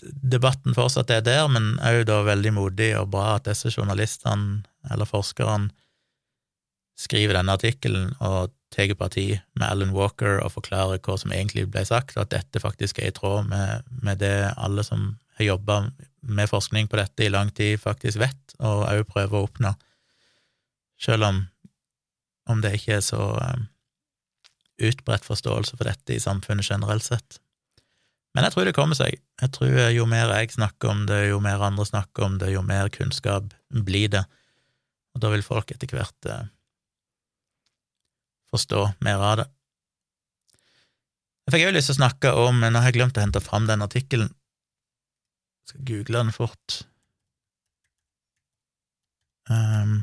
debatten 0.01 0.75
fortsatt 0.77 1.11
er 1.13 1.21
der, 1.25 1.45
men 1.51 1.75
òg 1.85 2.03
da 2.09 2.21
veldig 2.25 2.53
modig 2.55 2.91
og 2.99 3.11
bra 3.13 3.35
at 3.37 3.47
disse 3.49 3.71
journalistene, 3.73 4.63
eller 4.89 5.09
forskerne, 5.09 5.71
skriver 7.01 7.37
denne 7.37 7.55
artikkelen 7.57 8.11
og 8.21 8.51
tar 8.71 8.91
parti 8.95 9.25
med 9.57 9.65
Alan 9.67 9.93
Walker 9.95 10.39
og 10.43 10.53
forklarer 10.53 11.01
hva 11.03 11.17
som 11.19 11.33
egentlig 11.33 11.67
ble 11.71 11.83
sagt, 11.87 12.15
og 12.15 12.25
at 12.25 12.33
dette 12.35 12.61
faktisk 12.61 13.01
er 13.01 13.09
i 13.09 13.15
tråd 13.15 13.49
med, 13.49 13.87
med 14.03 14.21
det 14.21 14.51
alle 14.55 14.85
som 14.85 15.15
har 15.39 15.47
jobba 15.47 15.79
med 16.21 16.51
forskning 16.51 16.89
på 16.91 16.99
dette 16.99 17.25
i 17.25 17.31
lang 17.33 17.49
tid, 17.57 17.79
faktisk 17.81 18.21
vet, 18.21 18.55
og 18.59 18.85
òg 18.85 19.03
prøver 19.09 19.39
å 19.39 19.47
oppnå, 19.47 19.73
selv 21.01 21.27
om, 21.27 21.43
om 22.49 22.61
det 22.61 22.75
ikke 22.77 22.99
er 22.99 23.05
så 23.05 23.31
um, 23.41 23.65
utbredt 24.81 25.25
forståelse 25.25 25.77
for 25.77 25.89
dette 25.89 26.13
i 26.15 26.21
samfunnet 26.21 26.69
generelt 26.69 27.05
sett. 27.05 27.41
Men 28.31 28.47
jeg 28.47 28.53
tror 28.53 28.67
det 28.67 28.75
kommer 28.77 28.95
seg. 28.95 29.17
Jeg 29.41 29.51
tror 29.55 29.73
jo 29.91 30.05
mer 30.07 30.31
jeg 30.37 30.53
snakker 30.55 30.93
om 30.93 31.05
det, 31.09 31.19
jo 31.31 31.39
mer 31.43 31.63
andre 31.67 31.85
snakker 31.87 32.27
om 32.27 32.37
det, 32.39 32.53
jo 32.53 32.61
mer 32.63 32.91
kunnskap 32.93 33.51
blir 33.71 34.11
det, 34.13 34.23
og 35.11 35.23
da 35.23 35.31
vil 35.33 35.43
folk 35.43 35.73
etter 35.73 35.91
hvert 35.91 36.29
eh, 36.31 36.45
forstå 38.51 38.85
mer 39.03 39.23
av 39.31 39.41
det. 39.41 39.47
Jeg 41.47 41.55
fikk 41.55 41.65
òg 41.67 41.75
lyst 41.75 41.91
til 41.91 41.97
å 41.97 42.01
snakke 42.03 42.31
om, 42.37 42.61
nå 42.63 42.79
har 42.79 42.87
jeg 42.87 42.99
glemt 42.99 43.17
å 43.19 43.25
hente 43.25 43.43
fram 43.43 43.67
den 43.67 43.83
artikkelen, 43.83 44.31
Jeg 45.61 45.75
skal 45.75 45.85
google 45.87 46.23
den 46.23 46.31
fort. 46.33 46.77
Um, 49.51 49.99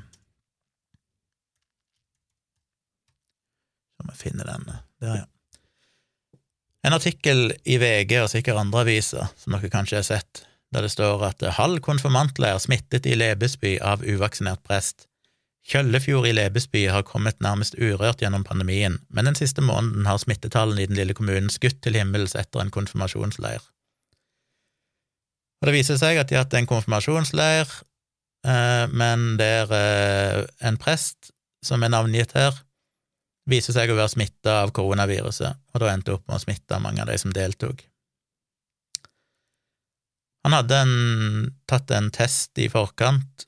må 4.09 4.15
jeg 4.15 4.23
finne 4.23 4.47
den. 4.49 4.65
Der, 5.03 5.17
ja. 5.21 5.27
En 6.87 6.95
artikkel 6.95 7.51
i 7.67 7.79
VG 7.81 8.21
og 8.23 8.31
sikkert 8.31 8.61
andre 8.61 8.85
aviser, 8.85 9.31
som 9.37 9.57
dere 9.57 9.71
kanskje 9.73 9.99
har 9.99 10.07
sett, 10.07 10.45
der 10.75 10.85
det 10.85 10.93
står 10.93 11.25
at 11.27 11.45
halv 11.59 11.81
konfirmantleir 11.85 12.61
smittet 12.63 13.09
i 13.09 13.17
Lebesby 13.17 13.79
av 13.83 14.05
uvaksinert 14.05 14.63
prest. 14.67 15.09
Kjøllefjord 15.69 16.29
i 16.29 16.33
Lebesby 16.33 16.87
har 16.89 17.05
kommet 17.05 17.43
nærmest 17.45 17.75
urørt 17.77 18.23
gjennom 18.23 18.45
pandemien, 18.47 19.01
men 19.13 19.29
den 19.29 19.37
siste 19.37 19.65
måneden 19.65 20.07
har 20.09 20.21
smittetallene 20.23 20.85
i 20.85 20.89
den 20.89 20.97
lille 20.97 21.17
kommunen 21.17 21.51
skutt 21.53 21.83
til 21.85 21.99
himmels 21.99 22.37
etter 22.39 22.63
en 22.63 22.73
konfirmasjonsleir. 22.73 23.61
Og 25.59 25.67
Det 25.69 25.75
viser 25.75 25.99
seg 26.01 26.21
at 26.21 26.31
de 26.31 26.39
har 26.39 26.47
hatt 26.47 26.55
en 26.55 26.71
konfirmasjonsleir, 26.71 27.69
eh, 28.47 28.87
men 28.95 29.35
der 29.41 29.75
eh, 29.75 30.47
en 30.63 30.79
prest 30.81 31.33
som 31.65 31.83
er 31.83 31.93
navngitt 31.93 32.33
her, 32.39 32.55
viser 33.49 33.77
seg 33.77 33.91
å 33.91 33.97
være 33.99 34.13
smitta 34.13 34.61
av 34.63 34.73
koronaviruset, 34.77 35.61
og 35.73 35.83
da 35.83 35.93
endte 35.93 36.15
opp 36.15 36.27
med 36.29 36.37
å 36.39 36.43
smitte 36.43 36.81
mange 36.83 37.03
av 37.03 37.11
de 37.11 37.17
som 37.21 37.33
deltok. 37.35 37.85
Han 40.47 40.55
hadde 40.55 40.81
en, 40.81 40.97
tatt 41.69 41.91
en 41.93 42.11
test 42.15 42.57
i 42.63 42.69
forkant 42.73 43.45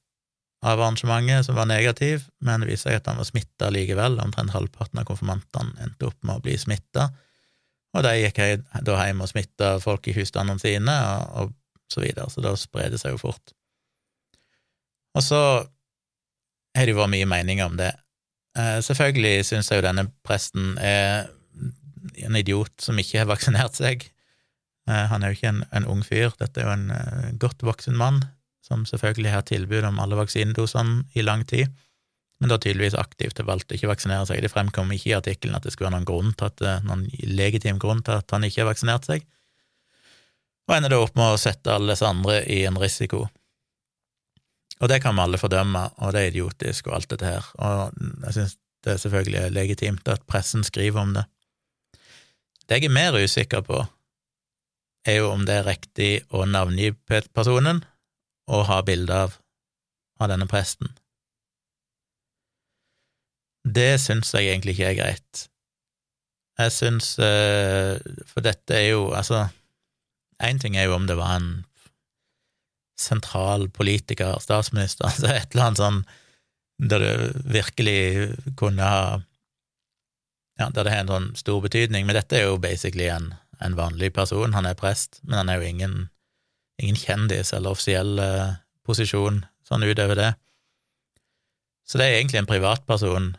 av 0.61 0.81
arrangementet 0.81 1.47
som 1.47 1.57
var 1.57 1.69
negativ, 1.71 2.27
men 2.45 2.61
det 2.61 2.73
viste 2.73 2.91
seg 2.91 2.99
at 2.99 3.09
han 3.09 3.21
var 3.21 3.29
smitta 3.29 3.71
likevel. 3.73 4.19
Omtrent 4.21 4.53
halvparten 4.53 5.01
av 5.01 5.07
konfirmantene 5.09 5.81
endte 5.81 6.11
opp 6.11 6.19
med 6.21 6.37
å 6.37 6.45
bli 6.45 6.59
smitta, 6.61 7.09
og 7.97 8.05
de 8.07 8.13
gikk 8.21 8.43
da 8.87 8.99
hjem 9.01 9.25
og 9.25 9.31
smitta 9.31 9.73
folk 9.83 10.11
i 10.11 10.15
husstandene 10.15 10.63
sine, 10.63 10.93
og, 10.93 11.49
og, 11.49 11.57
så 11.91 12.05
videre, 12.05 12.29
så 12.31 12.43
da 12.45 12.53
sprer 12.55 12.93
det 12.93 13.01
seg 13.03 13.17
jo 13.17 13.19
fort. 13.19 13.51
Og 15.19 15.25
så 15.27 15.41
har 16.77 16.87
det 16.87 16.93
jo 16.93 17.01
vært 17.01 17.15
mye 17.17 17.27
meninger 17.27 17.67
om 17.67 17.75
det. 17.81 17.91
Eh, 18.59 18.79
selvfølgelig 18.83 19.45
syns 19.47 19.71
jeg 19.71 19.81
jo 19.81 19.87
denne 19.87 20.09
presten 20.27 20.75
er 20.83 21.29
en 22.25 22.39
idiot 22.39 22.73
som 22.83 22.99
ikke 22.99 23.23
har 23.23 23.31
vaksinert 23.31 23.79
seg. 23.79 24.09
Eh, 24.91 25.05
han 25.13 25.23
er 25.23 25.31
jo 25.31 25.39
ikke 25.39 25.53
en, 25.53 25.63
en 25.77 25.87
ung 25.93 26.03
fyr, 26.07 26.35
dette 26.41 26.63
er 26.63 26.67
jo 26.67 26.75
en 26.75 26.91
uh, 26.91 27.31
godt 27.39 27.63
voksen 27.67 27.99
mann 27.99 28.23
som 28.65 28.83
selvfølgelig 28.87 29.33
har 29.35 29.47
tilbud 29.49 29.87
om 29.87 29.99
alle 30.03 30.19
vaksinedosene 30.19 31.05
i 31.19 31.25
lang 31.27 31.43
tid, 31.49 31.71
men 32.41 32.53
da 32.53 32.59
tydeligvis 32.61 32.97
aktivt 32.99 33.41
har 33.41 33.49
valgt 33.49 33.73
å 33.73 33.77
ikke 33.77 33.91
vaksinere 33.91 34.29
seg. 34.29 34.43
Det 34.45 34.53
fremkom 34.53 34.93
ikke 34.95 35.11
i 35.11 35.17
artikkelen 35.17 35.57
at 35.59 35.67
det 35.67 35.75
skulle 35.75 35.91
være 35.91 35.99
noen 35.99 36.09
grunn 36.09 36.31
til 36.39 36.49
at, 36.49 36.63
noen 36.87 37.07
legitim 37.27 37.81
grunn 37.83 38.05
til 38.07 38.21
at 38.21 38.31
han 38.35 38.47
ikke 38.47 38.63
har 38.63 38.71
vaksinert 38.71 39.09
seg, 39.11 39.27
og 40.69 40.77
ender 40.77 40.95
da 40.95 41.01
opp 41.03 41.19
med 41.19 41.35
å 41.35 41.41
sette 41.41 41.73
alle 41.75 41.97
disse 41.97 42.07
andre 42.07 42.45
i 42.47 42.63
en 42.69 42.79
risiko. 42.79 43.25
Og 44.81 44.89
det 44.89 45.03
kan 45.05 45.14
vi 45.16 45.24
alle 45.24 45.39
fordømme, 45.39 45.83
og 46.01 46.12
det 46.14 46.20
er 46.22 46.33
idiotisk 46.33 46.89
og 46.89 46.97
alt 46.97 47.11
dette 47.12 47.28
her, 47.28 47.47
og 47.61 47.93
jeg 48.24 48.37
synes 48.37 48.57
det 48.85 48.93
er 48.95 48.97
selvfølgelig 49.03 49.51
legitimt 49.53 50.09
at 50.09 50.22
pressen 50.24 50.64
skriver 50.64 51.01
om 51.01 51.12
det. 51.14 51.26
Det 52.68 52.78
jeg 52.78 52.89
er 52.89 52.95
mer 52.95 53.18
usikker 53.24 53.61
på, 53.61 53.83
er 55.05 55.20
jo 55.20 55.31
om 55.33 55.45
det 55.47 55.59
er 55.59 55.68
riktig 55.68 56.11
å 56.33 56.47
navngi 56.49 56.93
personen 57.35 57.83
og 58.51 58.66
ha 58.68 58.81
bilde 58.85 59.16
av, 59.26 59.37
av 60.20 60.31
denne 60.33 60.49
presten. 60.49 60.89
Det 63.64 64.01
syns 64.01 64.33
jeg 64.33 64.49
egentlig 64.49 64.76
ikke 64.76 64.91
er 64.91 64.99
greit. 64.99 65.47
Jeg 66.61 66.72
syns 66.72 67.14
eh, 67.22 67.97
For 68.28 68.45
dette 68.45 68.74
er 68.76 68.91
jo 68.91 69.11
Altså, 69.16 69.47
én 70.43 70.61
ting 70.61 70.76
er 70.76 70.89
jo 70.89 70.97
om 70.97 71.07
det 71.09 71.16
var 71.16 71.37
en 71.37 71.51
sentral 73.01 73.69
politiker, 73.75 74.39
statsminister, 74.43 75.07
altså 75.11 75.33
et 75.33 75.55
eller 75.55 75.71
annet 75.71 75.83
sånn 75.83 76.03
der 76.81 77.03
det 77.05 77.43
virkelig 77.45 78.01
kunne 78.57 78.83
ha 78.83 79.03
Ja, 80.61 80.69
der 80.69 80.85
det 80.85 80.93
har 80.93 81.01
en 81.01 81.09
sånn 81.09 81.29
stor 81.41 81.63
betydning, 81.65 82.05
men 82.05 82.17
dette 82.19 82.37
er 82.37 82.43
jo 82.45 82.59
basically 82.61 83.07
en, 83.09 83.31
en 83.65 83.77
vanlig 83.79 84.11
person. 84.13 84.53
Han 84.53 84.67
er 84.69 84.77
prest, 84.77 85.23
men 85.25 85.39
han 85.39 85.49
er 85.49 85.57
jo 85.57 85.71
ingen, 85.71 85.95
ingen 86.77 86.99
kjendis 87.01 87.55
eller 87.57 87.73
offisiell 87.73 88.21
uh, 88.21 88.59
posisjon 88.85 89.39
sånn 89.65 89.87
utover 89.89 90.19
det. 90.19 90.29
Så 91.89 91.97
det 91.97 92.11
er 92.11 92.19
egentlig 92.19 92.43
en 92.43 92.51
privatperson 92.51 93.31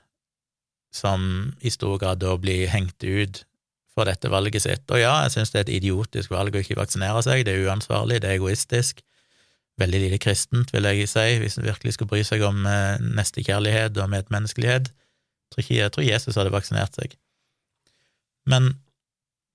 som 0.90 1.54
i 1.62 1.70
stor 1.70 2.02
grad 2.02 2.24
da 2.24 2.34
blir 2.42 2.66
hengt 2.74 3.06
ut 3.06 3.44
for 3.94 4.10
dette 4.10 4.32
valget 4.32 4.66
sitt. 4.66 4.90
Og 4.90 5.04
ja, 5.04 5.14
jeg 5.28 5.36
synes 5.36 5.54
det 5.54 5.62
er 5.62 5.68
et 5.68 5.76
idiotisk 5.78 6.34
valg 6.34 6.56
å 6.56 6.64
ikke 6.64 6.80
vaksinere 6.80 7.22
seg, 7.22 7.46
det 7.46 7.54
er 7.54 7.70
uansvarlig, 7.70 8.24
det 8.24 8.32
er 8.32 8.40
egoistisk 8.40 9.06
veldig 9.80 10.00
lite 10.04 10.20
kristent, 10.22 10.74
vil 10.74 10.88
jeg 10.90 11.10
si, 11.10 11.38
hvis 11.42 11.58
en 11.58 11.66
virkelig 11.66 11.96
skal 11.96 12.10
bry 12.10 12.22
seg 12.28 12.44
om 12.46 12.66
eh, 12.68 13.02
nestekjærlighet 13.18 13.98
og 13.98 14.12
medmenneskelighet. 14.12 14.92
Jeg 15.58 15.92
tror 15.92 16.06
Jesus 16.06 16.38
hadde 16.40 16.54
vaksinert 16.54 16.96
seg. 16.96 17.16
Men, 18.48 18.72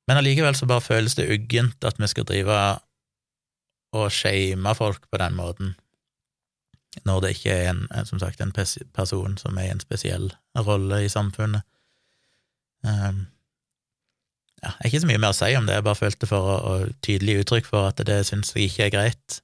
men 0.09 0.21
allikevel 0.21 0.57
så 0.57 0.69
bare 0.69 0.85
føles 0.85 1.17
det 1.19 1.31
uggent 1.33 1.85
at 1.85 1.99
vi 2.01 2.09
skal 2.11 2.27
drive 2.29 2.59
og 3.97 4.12
shame 4.12 4.75
folk 4.77 5.07
på 5.11 5.21
den 5.23 5.37
måten, 5.39 5.77
når 7.05 7.23
det 7.23 7.31
ikke 7.37 7.55
er 7.55 7.71
en, 7.71 7.87
som 8.05 8.21
sagt, 8.21 8.41
en 8.41 8.53
person 8.95 9.39
som 9.41 9.57
er 9.57 9.69
i 9.69 9.73
en 9.73 9.81
spesiell 9.81 10.31
rolle 10.57 11.05
i 11.05 11.12
samfunnet. 11.12 11.64
Um, 12.85 13.27
ja, 14.62 14.71
jeg 14.71 14.77
har 14.79 14.91
ikke 14.91 15.01
så 15.01 15.11
mye 15.11 15.21
mer 15.23 15.35
å 15.35 15.37
si 15.37 15.49
om 15.57 15.67
det, 15.69 15.77
jeg 15.77 15.87
bare 15.87 15.99
følte 15.99 16.29
for 16.29 16.53
å, 16.53 16.57
å 16.61 16.75
tydelig 17.05 17.41
uttrykk 17.43 17.69
for 17.69 17.89
at 17.91 18.01
det 18.09 18.21
syns 18.29 18.55
jeg 18.55 18.71
ikke 18.71 18.87
er 18.87 18.95
greit. 18.95 19.41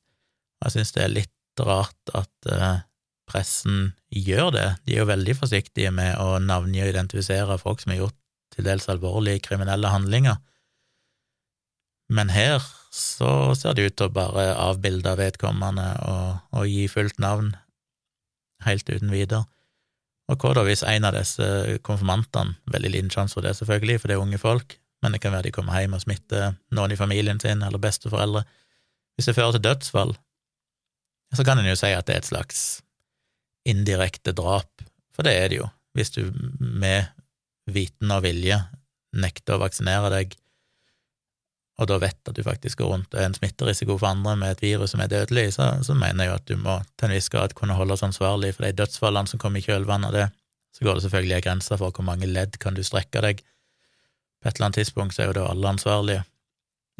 Jeg 0.63 0.77
syns 0.77 0.95
det 0.97 1.05
er 1.05 1.15
litt 1.17 1.63
rart 1.63 2.13
at 2.17 2.51
uh, 2.51 2.83
pressen 3.29 3.93
gjør 4.09 4.53
det. 4.55 4.69
De 4.87 4.97
er 4.97 5.03
jo 5.03 5.11
veldig 5.11 5.37
forsiktige 5.39 5.93
med 5.95 6.17
å 6.21 6.39
navngi 6.43 6.83
og 6.85 6.93
identifisere 6.93 7.59
folk 7.61 7.83
som 7.83 7.95
har 7.95 8.05
gjort 8.05 8.19
til 8.53 8.67
dels 8.69 8.89
alvorlige 8.93 9.45
kriminelle 9.47 9.91
handlinger. 9.93 10.39
Men 12.13 12.33
her 12.33 12.61
så 12.93 13.55
ser 13.57 13.77
det 13.77 13.87
ut 13.87 13.97
til 13.97 14.11
å 14.11 14.15
bare 14.15 14.51
avbilde 14.61 15.15
vedkommende 15.17 15.87
og, 16.05 16.43
og 16.53 16.69
gi 16.69 16.85
fullt 16.93 17.21
navn 17.23 17.55
helt 18.67 18.89
uten 18.91 19.13
videre. 19.13 19.47
Og 20.31 20.39
hva 20.41 20.53
da 20.57 20.65
hvis 20.67 20.85
en 20.87 21.09
av 21.09 21.17
disse 21.17 21.47
konfirmantene, 21.87 22.59
veldig 22.73 22.93
liten 22.93 23.13
sjanse 23.13 23.37
for 23.37 23.45
det 23.45 23.57
selvfølgelig, 23.59 23.99
for 24.01 24.11
det 24.11 24.17
er 24.17 24.25
unge 24.25 24.41
folk, 24.41 24.77
men 25.03 25.17
det 25.17 25.23
kan 25.23 25.35
være 25.35 25.49
de 25.49 25.55
kommer 25.57 25.81
hjem 25.81 25.97
og 25.97 26.05
smitter 26.05 26.53
noen 26.77 26.95
i 26.95 26.99
familien 27.01 27.41
sin 27.43 27.65
eller 27.65 27.81
besteforeldre. 27.83 28.45
Hvis 29.17 29.29
det 29.29 29.35
fører 29.37 29.57
til 29.57 29.65
dødsfall, 29.67 30.15
så 31.37 31.45
kan 31.47 31.61
en 31.61 31.69
jo 31.69 31.77
si 31.79 31.93
at 31.95 32.07
det 32.09 32.17
er 32.17 32.23
et 32.23 32.29
slags 32.29 32.61
indirekte 33.69 34.35
drap, 34.37 34.85
for 35.15 35.27
det 35.27 35.35
er 35.39 35.51
det 35.53 35.61
jo, 35.63 35.69
hvis 35.97 36.13
du 36.15 36.23
med 36.59 37.11
viten 37.71 38.11
og 38.11 38.25
vilje 38.25 38.59
nekter 39.13 39.57
å 39.57 39.63
vaksinere 39.63 40.11
deg, 40.13 40.37
og 41.81 41.89
da 41.89 41.97
vet 42.03 42.29
at 42.29 42.37
du 42.37 42.43
faktisk 42.45 42.83
går 42.83 42.91
rundt 42.93 43.15
og 43.15 43.21
er 43.21 43.31
en 43.31 43.37
smitterisiko 43.37 43.97
for 43.97 44.11
andre 44.13 44.35
med 44.39 44.55
et 44.55 44.63
virus 44.63 44.93
som 44.93 45.01
er 45.03 45.11
dødelig, 45.11 45.55
så, 45.57 45.71
så 45.83 45.97
mener 45.97 46.27
jeg 46.27 46.31
jo 46.31 46.37
at 46.37 46.51
du 46.51 46.57
må 46.61 46.77
til 47.01 47.09
en 47.09 47.15
viss 47.17 47.31
grad 47.33 47.55
kunne 47.59 47.77
holdes 47.79 48.05
ansvarlig 48.05 48.53
for 48.57 48.67
de 48.67 48.77
dødsfallene 48.83 49.31
som 49.31 49.41
kommer 49.43 49.63
i 49.63 49.67
kjølvannet 49.67 50.11
av 50.11 50.17
det. 50.19 50.27
Så 50.77 50.85
går 50.85 50.99
det 50.99 51.05
selvfølgelig 51.07 51.37
en 51.39 51.47
grense 51.47 51.79
for 51.81 51.97
hvor 51.97 52.07
mange 52.07 52.29
ledd 52.29 52.59
kan 52.61 52.77
du 52.77 52.85
strekke 52.85 53.25
deg. 53.25 53.41
På 54.41 54.49
et 54.49 54.57
eller 54.57 54.69
annet 54.69 54.83
tidspunkt 54.83 55.17
så 55.17 55.25
er 55.25 55.33
jo 55.33 55.39
da 55.41 55.49
alle 55.49 55.73
ansvarlige, 55.73 56.23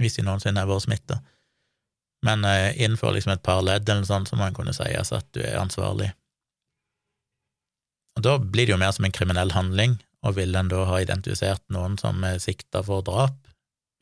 hvis 0.01 0.19
de 0.19 0.25
noensinne 0.27 0.65
har 0.65 0.71
vært 0.71 0.87
smitta. 0.87 1.21
Men 2.23 2.45
eh, 2.45 2.83
innenfor 2.83 3.13
liksom 3.13 3.35
et 3.35 3.43
par 3.43 3.63
ledd 3.67 3.89
eller 3.89 4.07
sånt, 4.07 4.31
så 4.31 4.39
må 4.39 4.47
en 4.47 4.57
kunne 4.57 4.75
sies 4.77 5.13
at 5.15 5.27
du 5.35 5.43
er 5.43 5.59
ansvarlig. 5.61 6.13
Og 8.17 8.25
Da 8.27 8.37
blir 8.39 8.69
det 8.69 8.75
jo 8.75 8.81
mer 8.81 8.93
som 8.95 9.09
en 9.09 9.15
kriminell 9.15 9.55
handling, 9.57 9.99
og 10.23 10.37
vil 10.39 10.55
en 10.55 10.71
da 10.71 10.85
ha 10.87 11.01
identifisert 11.03 11.65
noen 11.75 11.97
som 11.99 12.23
er 12.27 12.39
sikta 12.43 12.85
for 12.87 13.03
drap, 13.07 13.35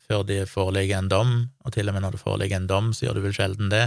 før 0.04 0.24
det 0.26 0.42
foreligger 0.50 0.98
en 0.98 1.08
dom, 1.08 1.34
og 1.64 1.72
til 1.72 1.88
og 1.88 1.96
med 1.96 2.04
når 2.04 2.16
det 2.16 2.24
foreligger 2.24 2.60
en 2.60 2.68
dom, 2.68 2.90
så 2.92 3.06
gjør 3.06 3.16
du 3.16 3.26
vel 3.28 3.36
sjelden 3.36 3.70
det, 3.72 3.86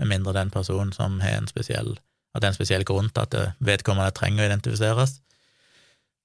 med 0.00 0.08
mindre 0.08 0.34
den 0.34 0.50
personen 0.50 0.94
som 0.96 1.20
har 1.20 1.36
en 1.36 1.50
spesiell, 1.50 1.92
at 2.32 2.40
det 2.40 2.48
er 2.48 2.54
en 2.54 2.56
spesiell 2.56 2.86
grunn 2.88 3.10
til 3.12 3.26
at 3.26 3.60
vedkommende 3.60 4.16
trenger 4.16 4.46
å 4.46 4.48
identifiseres. 4.48 5.18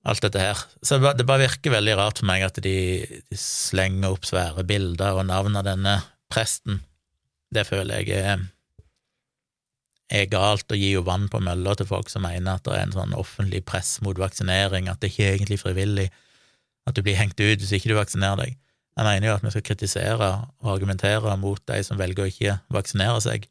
Alt 0.05 0.21
dette 0.21 0.39
her. 0.39 0.59
Så 0.85 0.99
det 1.01 1.25
bare 1.25 1.47
virker 1.47 1.73
veldig 1.73 1.95
rart 1.97 2.21
for 2.21 2.29
meg 2.29 2.45
at 2.45 2.59
de, 2.61 2.77
de 3.25 3.37
slenger 3.41 4.13
opp 4.13 4.27
svære 4.29 4.63
bilder 4.69 5.17
og 5.17 5.25
navn 5.27 5.57
av 5.57 5.65
denne 5.67 5.97
presten 6.31 6.79
det 7.53 7.65
føler 7.67 8.01
jeg 8.01 8.21
er, 8.21 8.43
er 10.13 10.27
galt, 10.29 10.69
å 10.69 10.77
gi 10.77 10.91
jo 10.93 11.05
vann 11.05 11.27
på 11.31 11.41
mølla 11.41 11.73
til 11.77 11.87
folk 11.89 12.11
som 12.11 12.25
mener 12.25 12.57
at 12.57 12.65
det 12.65 12.75
er 12.75 12.85
en 12.85 12.93
sånn 12.95 13.15
offentlig 13.17 13.63
press 13.65 13.97
mot 14.05 14.17
vaksinering, 14.17 14.89
at 14.89 15.01
det 15.01 15.11
ikke 15.11 15.25
er 15.25 15.37
egentlig 15.37 15.61
frivillig, 15.61 16.09
at 16.85 16.97
du 16.97 17.01
blir 17.05 17.17
hengt 17.17 17.39
ut 17.39 17.61
hvis 17.61 17.73
ikke 17.73 17.91
du 17.91 17.97
vaksinerer 17.97 18.43
deg. 18.43 18.59
Jeg 18.95 19.07
mener 19.07 19.27
jo 19.27 19.35
at 19.35 19.43
vi 19.43 19.51
skal 19.51 19.65
kritisere 19.65 20.29
og 20.63 20.69
argumentere 20.75 21.33
mot 21.41 21.59
de 21.67 21.81
som 21.83 21.99
velger 21.99 22.23
å 22.23 22.31
ikke 22.31 22.59
vaksinere 22.71 23.23
seg, 23.25 23.49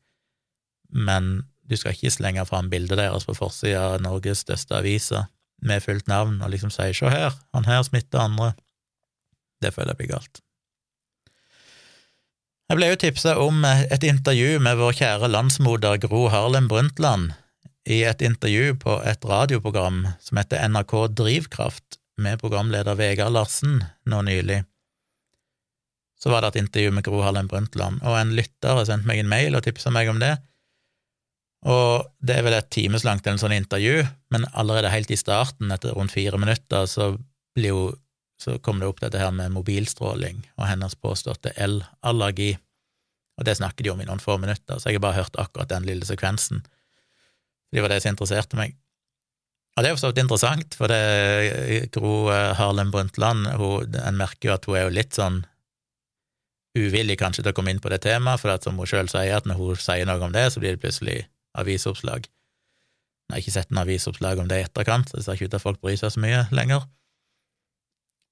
men 0.95 1.42
du 1.68 1.76
skal 1.80 1.97
ikke 1.97 2.12
slenge 2.12 2.45
fram 2.49 2.70
bildet 2.72 3.01
deres 3.01 3.26
på 3.28 3.36
forsida 3.36 3.82
av 3.90 4.03
Norges 4.05 4.45
største 4.45 4.76
aviser 4.78 5.26
med 5.64 5.82
fullt 5.84 6.09
navn 6.11 6.40
og 6.42 6.53
liksom 6.53 6.70
si 6.72 6.92
'se 6.92 7.11
her, 7.11 7.32
han 7.55 7.64
her 7.64 7.82
smitter 7.82 8.20
andre'. 8.20 8.55
Det 9.62 9.74
føler 9.74 9.95
jeg 9.95 9.97
blir 9.97 10.12
galt. 10.16 10.43
Jeg 12.74 12.80
ble 12.80 12.88
jo 12.90 12.96
tipsa 12.98 13.32
om 13.38 13.60
et 13.62 14.02
intervju 14.02 14.56
med 14.58 14.80
vår 14.80 14.96
kjære 14.98 15.28
landsmoder 15.30 16.00
Gro 16.02 16.24
Harlem 16.26 16.64
Brundtland 16.66 17.28
i 17.86 18.00
et 18.02 18.24
intervju 18.26 18.72
på 18.82 18.96
et 19.06 19.22
radioprogram 19.30 20.00
som 20.18 20.40
heter 20.40 20.64
NRK 20.72 20.94
Drivkraft, 21.14 22.00
med 22.18 22.40
programleder 22.42 22.98
Vegard 22.98 23.30
Larsen 23.36 23.76
nå 24.10 24.24
nylig. 24.26 24.64
Så 26.18 26.34
var 26.34 26.42
det 26.42 26.50
et 26.50 26.64
intervju 26.64 26.96
med 26.98 27.06
Gro 27.06 27.22
Harlem 27.22 27.46
Brundtland, 27.46 28.02
og 28.02 28.18
en 28.18 28.34
lytter 28.34 28.74
har 28.80 28.90
sendt 28.90 29.06
meg 29.06 29.22
en 29.22 29.30
mail 29.30 29.54
og 29.54 29.62
tipsa 29.68 29.94
meg 29.94 30.10
om 30.10 30.18
det. 30.18 30.34
Og 31.70 32.10
det 32.26 32.40
er 32.40 32.48
vel 32.48 32.58
et 32.58 32.74
timeslangt 32.74 33.30
en 33.30 33.38
sånn 33.38 33.54
intervju, 33.54 34.02
men 34.34 34.50
allerede 34.50 34.90
helt 34.90 35.14
i 35.14 35.20
starten, 35.22 35.70
etter 35.70 35.94
rundt 35.94 36.18
fire 36.18 36.42
minutter, 36.42 36.90
så 36.90 37.12
blir 37.54 37.70
jo 37.70 37.86
så 38.41 38.59
kom 38.59 38.80
det 38.80 38.89
opp 38.91 39.01
dette 39.03 39.20
her 39.20 39.32
med 39.35 39.55
mobilstråling 39.55 40.43
og 40.57 40.66
hennes 40.68 40.97
påståtte 40.99 41.55
elallergi, 41.61 42.55
og 43.39 43.47
det 43.47 43.57
snakket 43.59 43.87
de 43.87 43.93
om 43.93 44.01
i 44.03 44.07
noen 44.09 44.22
få 44.22 44.37
minutter, 44.39 44.78
så 44.78 44.91
jeg 44.91 44.99
har 44.99 45.07
bare 45.07 45.22
hørt 45.22 45.39
akkurat 45.41 45.70
den 45.70 45.87
lille 45.89 46.07
sekvensen. 46.07 46.62
Det 47.74 47.82
var 47.82 47.91
det 47.91 48.03
som 48.05 48.14
interesserte 48.14 48.59
meg. 48.59 48.76
Og 49.74 49.82
det 49.82 49.89
er 49.89 49.97
jo 49.97 50.03
så 50.05 50.12
interessant, 50.14 50.76
for 50.78 50.91
det 50.91 51.89
Gro 51.95 52.28
Harlem 52.30 52.93
Brundtland, 52.95 53.49
hun, 53.59 53.97
en 53.99 54.20
merker 54.20 54.51
jo 54.51 54.55
at 54.55 54.68
hun 54.68 54.78
er 54.78 54.87
jo 54.87 54.95
litt 54.95 55.18
sånn 55.18 55.41
uvillig 56.78 57.16
kanskje 57.18 57.43
til 57.43 57.51
å 57.51 57.57
komme 57.57 57.74
inn 57.74 57.82
på 57.82 57.91
det 57.91 58.01
temaet, 58.07 58.43
for 58.43 58.55
at 58.55 58.66
som 58.66 58.78
hun 58.78 58.89
sjøl 58.91 59.11
sier, 59.11 59.35
at 59.35 59.49
når 59.51 59.59
hun 59.59 59.80
sier 59.82 60.07
noe 60.07 60.22
om 60.22 60.35
det, 60.35 60.47
så 60.51 60.62
blir 60.62 60.76
det 60.76 60.82
plutselig 60.82 61.24
avisoppslag. 61.59 62.28
Jeg 63.30 63.35
har 63.35 63.43
ikke 63.43 63.55
sett 63.55 63.70
en 63.72 63.82
avisoppslag 63.82 64.43
om 64.43 64.51
det 64.51 64.61
i 64.61 64.66
etterkant, 64.66 65.11
så 65.11 65.18
det 65.18 65.26
ser 65.26 65.39
ikke 65.39 65.49
ut 65.49 65.55
til 65.55 65.62
at 65.62 65.66
folk 65.66 65.82
bryr 65.82 65.99
seg 65.99 66.14
så 66.14 66.22
mye 66.22 66.45
lenger. 66.55 66.87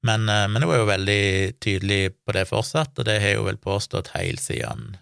Men, 0.07 0.29
eh, 0.29 0.49
men 0.51 0.65
hun 0.65 0.75
er 0.75 0.83
jo 0.83 0.91
veldig 0.91 1.23
tydelig 1.63 2.03
på 2.25 2.35
det 2.37 2.49
fortsatt, 2.51 2.97
og 2.99 3.07
det 3.07 3.21
har 3.23 3.39
hun 3.39 3.49
vel 3.51 3.61
påstått 3.63 4.15
helt 4.17 4.43
siden 4.43 4.97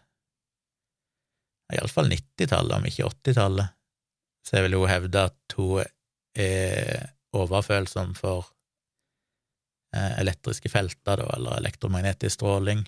iallfall 1.70 2.10
90-tallet, 2.10 2.76
om 2.76 2.86
ikke 2.88 3.08
80-tallet. 3.08 3.76
Så 4.46 4.56
jeg 4.56 4.66
vil 4.66 4.78
jo 4.78 4.88
hevde 4.90 5.26
at 5.30 5.56
hun 5.56 5.84
er 6.38 7.10
overfølsom 7.36 8.14
for 8.18 8.48
eh, 9.94 10.18
elektriske 10.20 10.72
felter, 10.72 11.22
da, 11.22 11.28
eller 11.36 11.60
elektromagnetisk 11.60 12.40
stråling. 12.40 12.82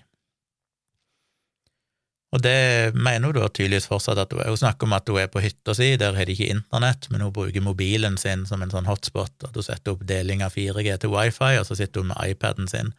Og 2.33 2.41
det 2.41 2.95
mener 2.97 3.29
hun 3.29 3.37
da 3.37 3.47
tydeligvis 3.51 3.85
fortsatt 3.85 4.17
at 4.23 4.31
hun. 4.33 4.41
Hun 4.41 4.57
snakker 4.57 4.89
om 4.89 4.95
at 4.97 5.09
hun 5.09 5.21
er 5.21 5.29
på 5.29 5.43
hytta 5.43 5.75
si, 5.77 5.91
der 6.01 6.15
har 6.17 6.25
de 6.25 6.33
ikke 6.33 6.49
internett, 6.49 7.05
men 7.13 7.21
hun 7.21 7.33
bruker 7.35 7.61
mobilen 7.61 8.17
sin 8.17 8.47
som 8.49 8.63
en 8.65 8.73
sånn 8.73 8.89
hotspot, 8.89 9.35
at 9.45 9.53
hun 9.53 9.65
setter 9.65 9.93
opp 9.93 10.01
deling 10.09 10.41
av 10.41 10.55
4G 10.57 10.97
til 10.97 11.13
wifi, 11.13 11.51
og 11.59 11.67
så 11.69 11.77
sitter 11.77 12.01
hun 12.01 12.09
med 12.09 12.33
iPaden 12.33 12.69
sin 12.71 12.93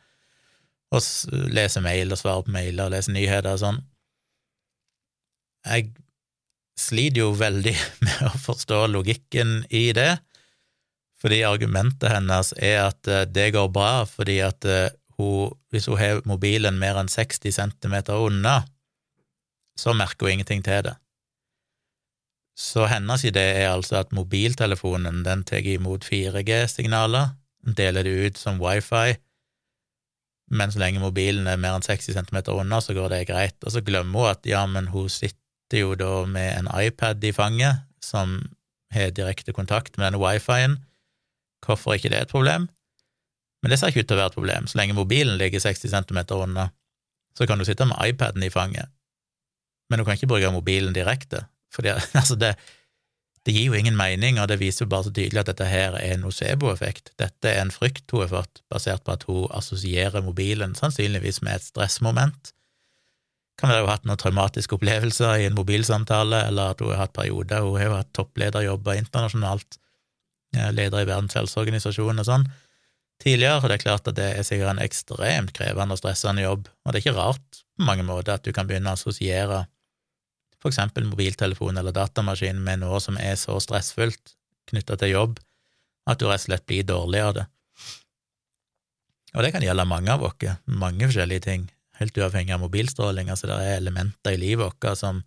og 0.94 1.02
leser 1.50 1.82
mail 1.82 2.12
og 2.14 2.20
svarer 2.20 2.46
på 2.46 2.54
mailer 2.54 2.86
og 2.86 2.94
leser 2.94 3.14
nyheter 3.16 3.56
og 3.56 3.62
sånn. 3.64 3.80
Jeg 5.64 5.88
sliter 6.78 7.24
jo 7.24 7.32
veldig 7.38 7.74
med 8.06 8.22
å 8.28 8.34
forstå 8.44 8.84
logikken 8.92 9.64
i 9.74 9.88
det, 9.96 10.12
fordi 11.18 11.40
argumentet 11.48 12.12
hennes 12.12 12.52
er 12.60 12.84
at 12.90 13.08
eh, 13.08 13.24
det 13.26 13.54
går 13.56 13.70
bra 13.72 14.04
fordi 14.06 14.42
at 14.44 14.66
eh, 14.68 14.92
hun, 15.16 15.54
hvis 15.72 15.88
hun 15.88 15.98
har 15.98 16.20
mobilen 16.28 16.76
mer 16.78 16.98
enn 17.00 17.08
60 17.10 17.54
cm 17.54 17.94
unna, 18.12 18.58
så 19.78 19.94
merker 19.96 20.26
hun 20.26 20.38
ingenting 20.38 20.62
til 20.64 20.82
det. 20.86 20.94
Så 22.54 22.86
hennes 22.86 23.24
idé 23.26 23.42
er 23.58 23.72
altså 23.72 23.98
at 24.04 24.12
mobiltelefonen 24.14 25.24
den 25.26 25.42
tar 25.44 25.66
imot 25.66 26.06
4G-signaler, 26.06 27.34
deler 27.64 28.06
det 28.06 28.14
ut 28.26 28.38
som 28.38 28.60
wifi, 28.62 29.16
men 30.50 30.72
så 30.72 30.78
lenge 30.78 31.02
mobilen 31.02 31.48
er 31.48 31.58
mer 31.58 31.78
enn 31.78 31.84
60 31.84 32.14
cm 32.14 32.38
unna, 32.52 32.80
så 32.80 32.94
går 32.94 33.10
det 33.10 33.26
greit. 33.30 33.56
Og 33.64 33.72
så 33.72 33.82
glemmer 33.84 34.20
hun 34.20 34.30
at 34.30 34.46
ja, 34.46 34.62
men 34.70 34.90
hun 34.92 35.08
sitter 35.10 35.80
jo 35.80 35.94
da 35.98 36.24
med 36.28 36.50
en 36.58 36.68
iPad 36.68 37.24
i 37.24 37.32
fanget 37.32 37.82
som 38.04 38.36
har 38.94 39.14
direkte 39.16 39.54
kontakt 39.56 39.96
med 39.96 40.06
denne 40.06 40.20
wifien. 40.22 40.78
Hvorfor 41.64 41.94
er 41.94 41.98
ikke 41.98 42.12
det 42.12 42.20
et 42.26 42.34
problem? 42.34 42.68
Men 43.62 43.72
det 43.72 43.80
ser 43.80 43.90
ikke 43.90 44.04
ut 44.04 44.10
til 44.10 44.18
å 44.18 44.20
være 44.20 44.34
et 44.34 44.38
problem. 44.38 44.66
Så 44.68 44.78
lenge 44.78 44.96
mobilen 44.98 45.40
ligger 45.40 45.64
60 45.64 45.88
cm 45.90 46.20
unna, 46.36 46.68
så 47.34 47.48
kan 47.48 47.58
du 47.58 47.64
sitte 47.64 47.88
med 47.88 47.96
iPaden 48.04 48.44
i 48.44 48.52
fanget 48.52 48.92
men 49.90 50.00
du 50.00 50.06
kan 50.06 50.16
ikke 50.16 50.30
bruke 50.30 50.54
mobilen 50.54 50.96
direkte, 50.96 51.44
for 51.74 51.86
altså 52.20 52.36
det, 52.38 52.54
det, 53.44 53.52
gir 53.52 53.68
jo 53.68 53.78
ingen 53.78 53.96
mening, 53.98 54.40
og 54.40 54.48
det 54.48 54.60
viser 54.62 54.86
jo 54.86 54.92
bare 54.92 55.08
så 55.08 55.12
tydelig 55.12 55.42
at 55.42 55.52
dette 55.52 55.68
her 55.68 55.98
er 55.98 56.14
en 56.14 56.24
nocebo-effekt. 56.24 57.12
Dette 57.20 57.50
er 57.50 57.62
en 57.62 57.74
frykt 57.74 58.10
hun 58.14 58.24
har 58.24 58.32
fått, 58.32 58.62
basert 58.72 59.04
på 59.04 59.14
at 59.16 59.26
hun 59.28 59.46
assosierer 59.54 60.24
mobilen 60.24 60.76
sannsynligvis 60.78 61.42
med 61.44 61.58
et 61.58 61.68
stressmoment. 61.68 62.54
Kan 63.60 63.70
være 63.70 63.84
hun 63.84 63.88
har 63.88 63.98
hatt 63.98 64.08
noen 64.08 64.18
traumatiske 64.18 64.74
opplevelser 64.74 65.42
i 65.42 65.48
en 65.48 65.58
mobilsamtale, 65.58 66.46
eller 66.48 66.74
at 66.74 66.82
hun 66.82 66.90
har 66.94 67.04
hatt 67.04 67.14
perioder 67.14 67.62
Hun 67.62 67.78
har 67.78 67.90
jo 67.90 67.98
hatt 68.00 68.14
topplederjobber 68.16 68.98
internasjonalt, 68.98 69.78
leder 70.54 71.02
i 71.02 71.08
Verdens 71.08 71.34
helseorganisasjon 71.34 72.22
og 72.22 72.26
sånn, 72.28 72.44
tidligere, 73.22 73.60
og 73.60 73.70
det 73.70 73.80
klart 73.82 74.08
at 74.10 74.16
det 74.18 74.26
er 74.38 74.46
sikkert 74.46 74.74
en 74.74 74.82
ekstremt 74.84 75.54
krevende 75.56 75.96
og 75.96 76.00
stressende 76.00 76.44
jobb, 76.44 76.68
og 76.84 76.92
det 76.92 77.00
er 77.00 77.04
ikke 77.04 77.18
rart 77.18 77.62
på 77.74 77.86
mange 77.86 78.06
måter 78.06 78.36
at 78.36 78.44
du 78.46 78.52
kan 78.54 78.68
begynne 78.68 78.92
å 78.92 78.98
assosiere 78.98 79.64
for 80.64 80.72
eksempel 80.72 81.04
mobiltelefon 81.04 81.76
eller 81.76 81.92
datamaskin 81.92 82.62
med 82.64 82.80
noe 82.80 82.96
som 83.04 83.18
er 83.20 83.34
så 83.36 83.58
stressfullt 83.60 84.32
knytta 84.70 84.96
til 84.96 85.10
jobb, 85.12 85.34
at 86.08 86.20
du 86.20 86.24
rett 86.24 86.40
og 86.40 86.46
slett 86.46 86.64
blir 86.64 86.86
dårlig 86.88 87.20
av 87.20 87.34
det. 87.36 87.44
Og 89.34 89.44
det 89.44 89.50
kan 89.52 89.64
gjelde 89.66 89.84
mange 89.90 90.14
av 90.14 90.24
oss, 90.24 90.40
mange 90.64 91.10
forskjellige 91.10 91.44
ting, 91.44 91.66
helt 92.00 92.16
uavhengig 92.16 92.54
av 92.56 92.62
mobilstråling. 92.62 93.28
Altså, 93.28 93.50
det 93.50 93.58
er 93.60 93.76
elementer 93.76 94.32
i 94.32 94.40
livet 94.40 94.64
vårt 94.64 94.96
som 94.96 95.20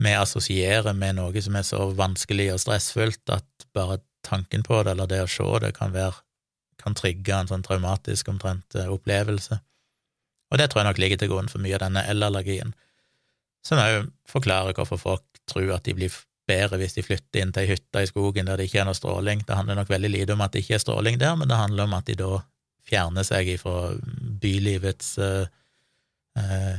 vi 0.00 0.14
assosierer 0.16 0.96
med 0.96 1.18
noe 1.18 1.42
som 1.44 1.60
er 1.60 1.66
så 1.66 1.82
vanskelig 1.98 2.54
og 2.54 2.62
stressfullt 2.62 3.36
at 3.36 3.68
bare 3.76 4.00
tanken 4.24 4.64
på 4.64 4.80
det, 4.80 4.94
eller 4.94 5.12
det 5.12 5.20
å 5.26 5.28
se 5.28 5.46
det, 5.60 5.74
kan, 5.76 5.92
være, 5.92 6.16
kan 6.80 6.96
trigge 6.96 7.36
en 7.36 7.52
sånn 7.52 7.64
traumatisk 7.68 8.32
omtrent 8.32 8.80
eh, 8.80 8.88
opplevelse. 8.88 9.60
Og 10.52 10.60
det 10.60 10.70
tror 10.70 10.82
jeg 10.82 10.88
nok 10.88 11.00
ligger 11.02 11.20
til 11.20 11.32
grunn 11.34 11.52
for 11.52 11.60
mye 11.60 11.76
av 11.76 11.84
denne 11.84 12.06
elallergien 12.08 12.72
som 13.66 13.82
òg 13.82 14.08
forklarer 14.30 14.76
hvorfor 14.76 15.00
folk 15.00 15.42
tror 15.50 15.74
at 15.76 15.86
de 15.86 15.94
blir 15.96 16.14
bedre 16.46 16.78
hvis 16.78 16.94
de 16.96 17.04
flytter 17.04 17.42
inn 17.42 17.52
til 17.54 17.64
ei 17.64 17.72
hytte 17.74 18.02
i 18.02 18.08
skogen 18.08 18.46
der 18.46 18.60
det 18.60 18.68
ikke 18.68 18.82
er 18.84 18.88
noe 18.88 18.98
stråling. 18.98 19.42
Det 19.46 19.58
handler 19.58 19.80
nok 19.80 19.90
veldig 19.90 20.12
lite 20.12 20.36
om 20.36 20.44
at 20.44 20.54
det 20.54 20.62
ikke 20.62 20.78
er 20.78 20.84
stråling 20.84 21.18
der, 21.22 21.34
men 21.38 21.50
det 21.50 21.58
handler 21.58 21.88
om 21.88 21.96
at 21.98 22.06
de 22.06 22.18
da 22.18 22.40
fjerner 22.86 23.26
seg 23.26 23.50
ifra 23.50 23.96
bylivets 24.42 25.16
uh, 25.18 25.48
uh, 26.38 26.76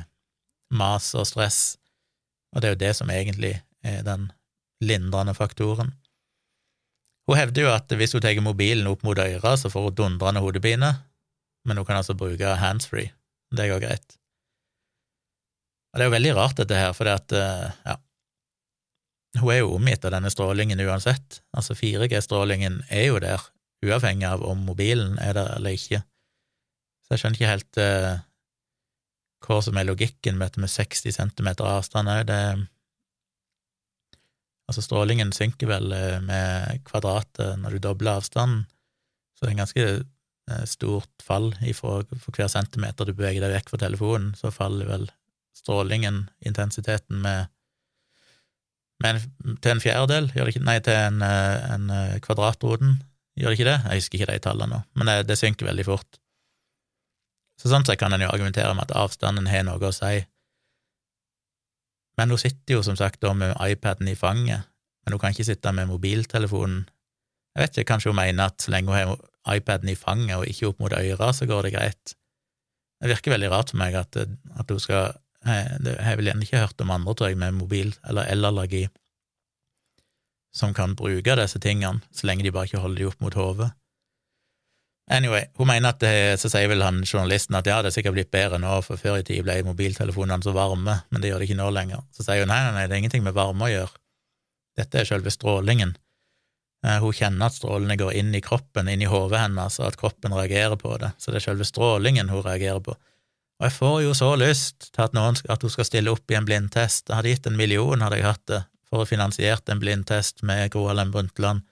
mas 0.72 1.12
og 1.20 1.28
stress, 1.28 1.76
og 2.56 2.64
det 2.64 2.70
er 2.70 2.76
jo 2.76 2.84
det 2.86 2.94
som 2.96 3.12
egentlig 3.12 3.58
er 3.84 4.04
den 4.08 4.30
lindrende 4.84 5.36
faktoren. 5.36 5.92
Hun 7.28 7.36
hevder 7.36 7.66
jo 7.66 7.74
at 7.74 7.92
hvis 8.00 8.16
hun 8.16 8.24
tar 8.24 8.40
mobilen 8.40 8.88
opp 8.88 9.04
mot 9.04 9.20
øret, 9.20 9.60
så 9.60 9.72
får 9.72 9.90
hun 9.90 9.98
dundrende 9.98 10.44
hodepine, 10.44 10.94
men 11.68 11.78
hun 11.78 11.86
kan 11.86 12.00
altså 12.00 12.16
bruke 12.16 12.56
handsfree. 12.62 13.12
Det 13.52 13.68
går 13.68 13.84
greit. 13.84 14.17
Og 15.92 16.00
det 16.00 16.06
er 16.06 16.10
jo 16.10 16.16
veldig 16.16 16.36
rart, 16.38 16.60
dette 16.60 16.78
her, 16.78 16.94
for 16.96 17.08
det 17.08 17.16
at, 17.22 17.34
eh, 17.38 17.72
ja 17.88 17.98
Hun 19.38 19.52
er 19.54 19.60
jo 19.60 19.74
omgitt 19.76 20.06
av 20.08 20.14
denne 20.16 20.32
strålingen 20.34 20.80
uansett. 20.82 21.42
Altså 21.54 21.76
4G-strålingen 21.78 22.80
er 22.90 23.04
jo 23.12 23.20
der, 23.22 23.44
uavhengig 23.86 24.26
av 24.26 24.42
om 24.42 24.64
mobilen 24.66 25.20
er 25.22 25.36
der 25.38 25.52
eller 25.58 25.76
ikke. 25.78 26.00
Så 27.06 27.14
jeg 27.14 27.22
skjønner 27.22 27.38
ikke 27.38 27.52
helt 27.52 27.80
uh, 27.84 28.16
hva 29.46 29.60
som 29.62 29.78
er 29.78 29.86
logikken 29.86 30.40
med 30.40 30.48
dette 30.48 30.64
med 30.64 30.72
60 30.74 31.14
cm 31.20 31.52
avstand 31.54 32.10
òg. 32.10 32.34
Altså, 34.68 34.82
strålingen 34.82 35.36
synker 35.36 35.70
vel 35.70 35.94
eh, 35.94 36.18
med 36.24 36.82
kvadratet 36.88 37.62
når 37.62 37.78
du 37.78 37.84
dobler 37.86 38.18
avstanden, 38.18 38.66
så 39.38 39.46
det 39.46 39.52
er 39.52 39.54
en 39.54 39.64
ganske 39.66 40.66
stort 40.68 41.24
fall 41.24 41.52
ifra, 41.68 42.02
for 42.16 42.36
hver 42.36 42.50
centimeter 42.52 43.06
du 43.06 43.14
beveger 43.14 43.44
deg 43.44 43.54
vekk 43.54 43.72
fra 43.76 43.84
telefonen, 43.86 44.34
så 44.40 44.50
faller 44.56 44.90
vel 44.90 45.10
strålingen, 45.58 46.26
intensiteten, 46.46 47.22
med, 47.24 47.52
med 49.04 49.18
en, 49.18 49.58
til 49.64 49.74
en 49.74 49.84
fjerdedel, 49.84 50.32
nei, 50.66 50.78
til 50.86 50.98
en, 50.98 51.20
eh, 51.26 51.68
en 51.76 51.92
eh, 51.94 52.16
kvadratroten, 52.24 52.98
gjør 53.38 53.54
det 53.54 53.60
ikke 53.60 53.70
det? 53.70 53.78
Jeg 53.84 54.02
husker 54.02 54.20
ikke 54.20 54.32
de 54.32 54.46
tallene 54.46 54.74
nå, 54.76 54.82
men 54.98 55.12
det, 55.12 55.20
det 55.30 55.40
synker 55.40 55.70
veldig 55.70 55.86
fort. 55.88 56.20
Så 57.58 57.72
sånn 57.72 57.86
sett 57.88 58.00
kan 58.02 58.14
en 58.14 58.22
jo 58.22 58.30
argumentere 58.30 58.74
med 58.78 58.86
at 58.86 58.98
avstanden 58.98 59.50
har 59.50 59.64
noe 59.66 59.82
å 59.82 59.96
si. 59.96 60.20
Men 62.18 62.34
hun 62.34 62.42
sitter 62.42 62.78
jo 62.78 62.84
som 62.86 62.98
sagt 62.98 63.22
da 63.22 63.34
med 63.38 63.56
iPaden 63.62 64.10
i 64.10 64.18
fanget, 64.18 64.70
men 65.06 65.16
hun 65.16 65.22
kan 65.22 65.34
ikke 65.34 65.48
sitte 65.48 65.74
med 65.74 65.90
mobiltelefonen. 65.90 66.86
Jeg 67.56 67.64
vet 67.64 67.78
ikke, 67.78 67.90
kanskje 67.94 68.12
hun 68.12 68.20
mener 68.20 68.52
at 68.52 68.62
så 68.62 68.74
lenge 68.74 68.94
hun 68.94 68.98
har 68.98 69.58
iPaden 69.58 69.90
i 69.90 69.98
fanget 69.98 70.36
og 70.38 70.50
ikke 70.50 70.70
opp 70.70 70.82
mot 70.84 70.94
øret, 70.94 71.36
så 71.38 71.48
går 71.50 71.66
det 71.66 71.74
greit. 71.78 72.14
Det 73.02 73.10
virker 73.14 73.34
veldig 73.34 73.50
rart 73.54 73.74
for 73.74 73.82
meg 73.82 73.98
at, 73.98 74.18
at 74.18 74.74
hun 74.74 74.82
skal 74.82 75.18
jeg 75.48 75.98
har 76.04 76.18
vel 76.20 76.30
gjerne 76.30 76.46
ikke 76.46 76.64
hørt 76.64 76.82
om 76.84 76.94
andre, 76.94 77.16
tror 77.16 77.32
jeg, 77.32 77.40
med 77.42 77.58
mobil- 77.58 77.96
eller 78.08 78.30
elallergi 78.32 78.88
som 80.58 80.74
kan 80.74 80.96
bruke 80.98 81.36
disse 81.38 81.60
tingene, 81.62 82.02
så 82.12 82.28
lenge 82.28 82.46
de 82.46 82.54
bare 82.54 82.70
ikke 82.70 82.82
holder 82.82 83.02
de 83.02 83.10
opp 83.12 83.20
mot 83.22 83.36
hodet. 83.38 83.70
Anyway, 85.10 85.46
hun 85.56 85.70
mener 85.70 85.94
at 85.94 86.02
det, 86.04 86.40
så 86.42 86.50
sier 86.52 86.68
vel 86.68 86.84
han 86.84 87.00
journalisten 87.06 87.56
at 87.56 87.68
ja, 87.70 87.78
det 87.80 87.92
er 87.92 87.96
sikkert 87.96 88.18
blitt 88.18 88.34
bedre 88.34 88.60
nå, 88.60 88.74
for 88.84 89.00
før 89.00 89.22
i 89.22 89.28
tid 89.28 89.46
ble 89.46 89.62
mobiltelefonene 89.64 90.44
så 90.44 90.52
varme, 90.56 90.98
men 91.08 91.24
det 91.24 91.32
gjør 91.32 91.44
det 91.44 91.48
ikke 91.48 91.62
nå 91.62 91.70
lenger. 91.72 92.02
Så 92.12 92.26
sier 92.26 92.44
hun 92.44 92.52
nei, 92.52 92.60
nei, 92.66 92.74
nei, 92.76 92.84
det 92.90 92.98
er 92.98 93.04
ingenting 93.06 93.24
med 93.24 93.38
varme 93.38 93.70
å 93.70 93.72
gjøre. 93.72 94.02
Dette 94.78 95.00
er 95.00 95.08
selve 95.08 95.32
strålingen. 95.32 95.96
Eh, 96.86 97.00
hun 97.02 97.16
kjenner 97.16 97.48
at 97.48 97.56
strålene 97.56 97.96
går 97.98 98.18
inn 98.20 98.36
i 98.36 98.44
kroppen, 98.44 98.92
inn 98.92 99.06
i 99.06 99.10
hodet 99.10 99.46
hennes, 99.46 99.80
og 99.80 99.88
at 99.88 100.00
kroppen 100.02 100.36
reagerer 100.36 100.76
på 100.82 100.98
det. 101.00 101.14
Så 101.22 101.32
det 101.32 101.40
er 101.40 101.48
selve 101.48 101.70
strålingen 101.70 102.34
hun 102.34 102.44
reagerer 102.44 102.84
på. 102.84 102.98
Og 103.58 103.66
jeg 103.66 103.74
får 103.74 104.02
jo 104.04 104.12
så 104.14 104.32
lyst 104.38 104.92
til 104.92 105.02
at, 105.02 105.16
noen, 105.18 105.38
at 105.50 105.64
hun 105.66 105.74
skal 105.74 105.88
stille 105.88 106.12
opp 106.14 106.30
i 106.30 106.38
en 106.38 106.46
blindtest. 106.46 107.08
Jeg 107.10 107.18
hadde 107.18 107.32
gitt 107.32 107.48
en 107.50 107.58
million, 107.58 108.04
hadde 108.06 108.20
jeg 108.20 108.28
hatt 108.28 108.44
det, 108.52 108.62
for 108.86 109.02
å 109.02 109.10
finansiert 109.10 109.70
en 109.74 109.82
blindtest 109.82 110.44
med 110.46 110.70
Gro 110.74 110.86
Harlem 110.90 111.10
Brundtland 111.16 111.66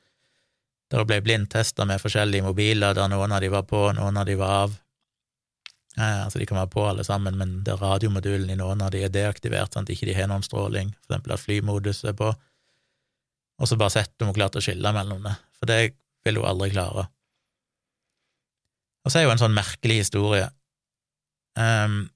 der 0.91 1.01
det 1.01 1.09
ble 1.09 1.21
blindtester 1.25 1.87
med 1.89 2.01
forskjellige 2.01 2.45
mobiler, 2.45 2.93
der 2.93 3.09
noen 3.09 3.33
av 3.33 3.41
de 3.41 3.49
var 3.53 3.65
på, 3.69 3.87
noen 3.97 4.19
av 4.21 4.27
de 4.27 4.35
var 4.37 4.65
av. 4.65 4.75
Eh, 5.97 6.19
altså, 6.25 6.39
de 6.39 6.47
kan 6.49 6.59
være 6.59 6.71
på 6.75 6.83
alle 6.85 7.05
sammen, 7.07 7.37
men 7.39 7.55
det 7.65 7.77
radiomodulen 7.81 8.51
i 8.53 8.57
noen 8.59 8.83
av 8.85 8.91
de 8.93 9.01
er 9.05 9.13
deaktivert, 9.13 9.73
sånn 9.73 9.87
at 9.87 9.89
de 9.89 9.97
ikke 9.97 10.17
har 10.17 10.29
noen 10.29 10.45
stråling, 10.45 10.93
for 11.01 11.15
eksempel 11.15 11.35
at 11.35 11.41
flymodus 11.41 12.03
er 12.05 12.17
på, 12.17 12.29
og 13.55 13.69
så 13.69 13.79
bare 13.79 13.95
sett 13.95 14.21
om 14.21 14.29
hun 14.29 14.37
klarte 14.37 14.59
å 14.59 14.65
skille 14.65 14.91
mellom 14.93 15.23
det, 15.25 15.33
for 15.57 15.71
det 15.71 15.79
vil 16.27 16.41
hun 16.41 16.49
aldri 16.51 16.69
klare. 16.75 17.07
Og 19.05 19.13
så 19.13 19.21
er 19.21 19.27
jo 19.27 19.33
en 19.33 19.41
sånn 19.41 19.55
merkelig 19.55 20.01
historie. 20.01 20.49
Um, 21.55 22.09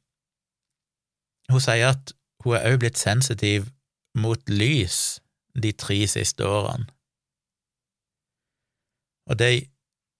hun 1.49 1.63
sier 1.63 1.93
at 1.93 2.13
hun 2.43 2.55
er 2.55 2.67
òg 2.69 2.79
blitt 2.81 2.99
sensitiv 2.99 3.69
mot 4.19 4.41
lys 4.51 5.19
de 5.59 5.71
tre 5.75 5.99
siste 6.07 6.45
årene. 6.45 6.87
Og, 9.29 9.37
det, 9.39 9.69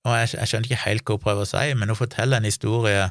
og 0.06 0.14
jeg, 0.14 0.30
jeg, 0.36 0.48
skjønner 0.50 0.70
ikke 0.70 0.84
helt 0.84 1.04
hva 1.06 1.18
hun 1.18 1.24
prøver 1.24 1.46
å 1.46 1.50
si, 1.50 1.66
men 1.74 1.90
hun 1.90 1.98
forteller 1.98 2.38
en 2.38 2.48
historie 2.50 3.10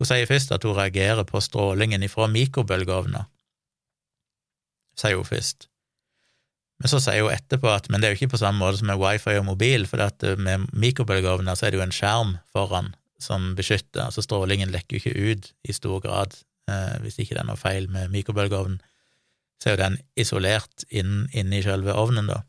Hun 0.00 0.08
sier 0.08 0.26
først 0.26 0.50
at 0.50 0.64
hun 0.66 0.74
reagerer 0.74 1.22
på 1.22 1.38
strålingen 1.38 2.02
fra 2.10 2.26
mikrobølgeovner, 2.26 3.28
sier 4.98 5.14
hun 5.14 5.28
først. 5.28 5.68
Men 6.82 6.90
så 6.90 6.98
sier 7.04 7.22
hun 7.22 7.30
etterpå 7.30 7.70
at 7.70 7.86
men 7.86 8.02
det 8.02 8.08
er 8.08 8.16
jo 8.16 8.18
ikke 8.18 8.32
på 8.32 8.40
samme 8.40 8.58
måte 8.58 8.80
som 8.80 8.90
med 8.90 8.98
wifi 8.98 9.36
og 9.38 9.46
mobil, 9.46 9.86
for 9.86 10.02
med 10.42 10.66
mikrobølgeovner 10.72 11.54
så 11.54 11.68
er 11.68 11.70
det 11.70 11.78
jo 11.78 11.84
en 11.84 11.94
skjerm 11.94 12.34
foran 12.50 12.90
som 13.22 13.52
beskytter, 13.58 14.06
altså 14.06 14.24
strålingen 14.24 14.72
lekker 14.74 14.96
jo 14.96 15.02
ikke 15.02 15.32
ut 15.32 15.52
i 15.68 15.76
stor 15.76 16.02
grad. 16.04 16.36
Eh, 16.70 16.96
hvis 17.02 17.18
ikke 17.22 17.36
det 17.36 17.42
er 17.42 17.48
noe 17.48 17.60
feil 17.60 17.88
med 17.92 18.12
mikrobølgeovnen, 18.12 18.80
så 19.62 19.70
er 19.70 19.76
jo 19.76 19.82
den 19.84 19.98
isolert 20.18 20.84
inn, 20.90 21.28
i 21.32 21.62
selve 21.62 21.94
ovnen, 21.94 22.30
da. 22.30 22.42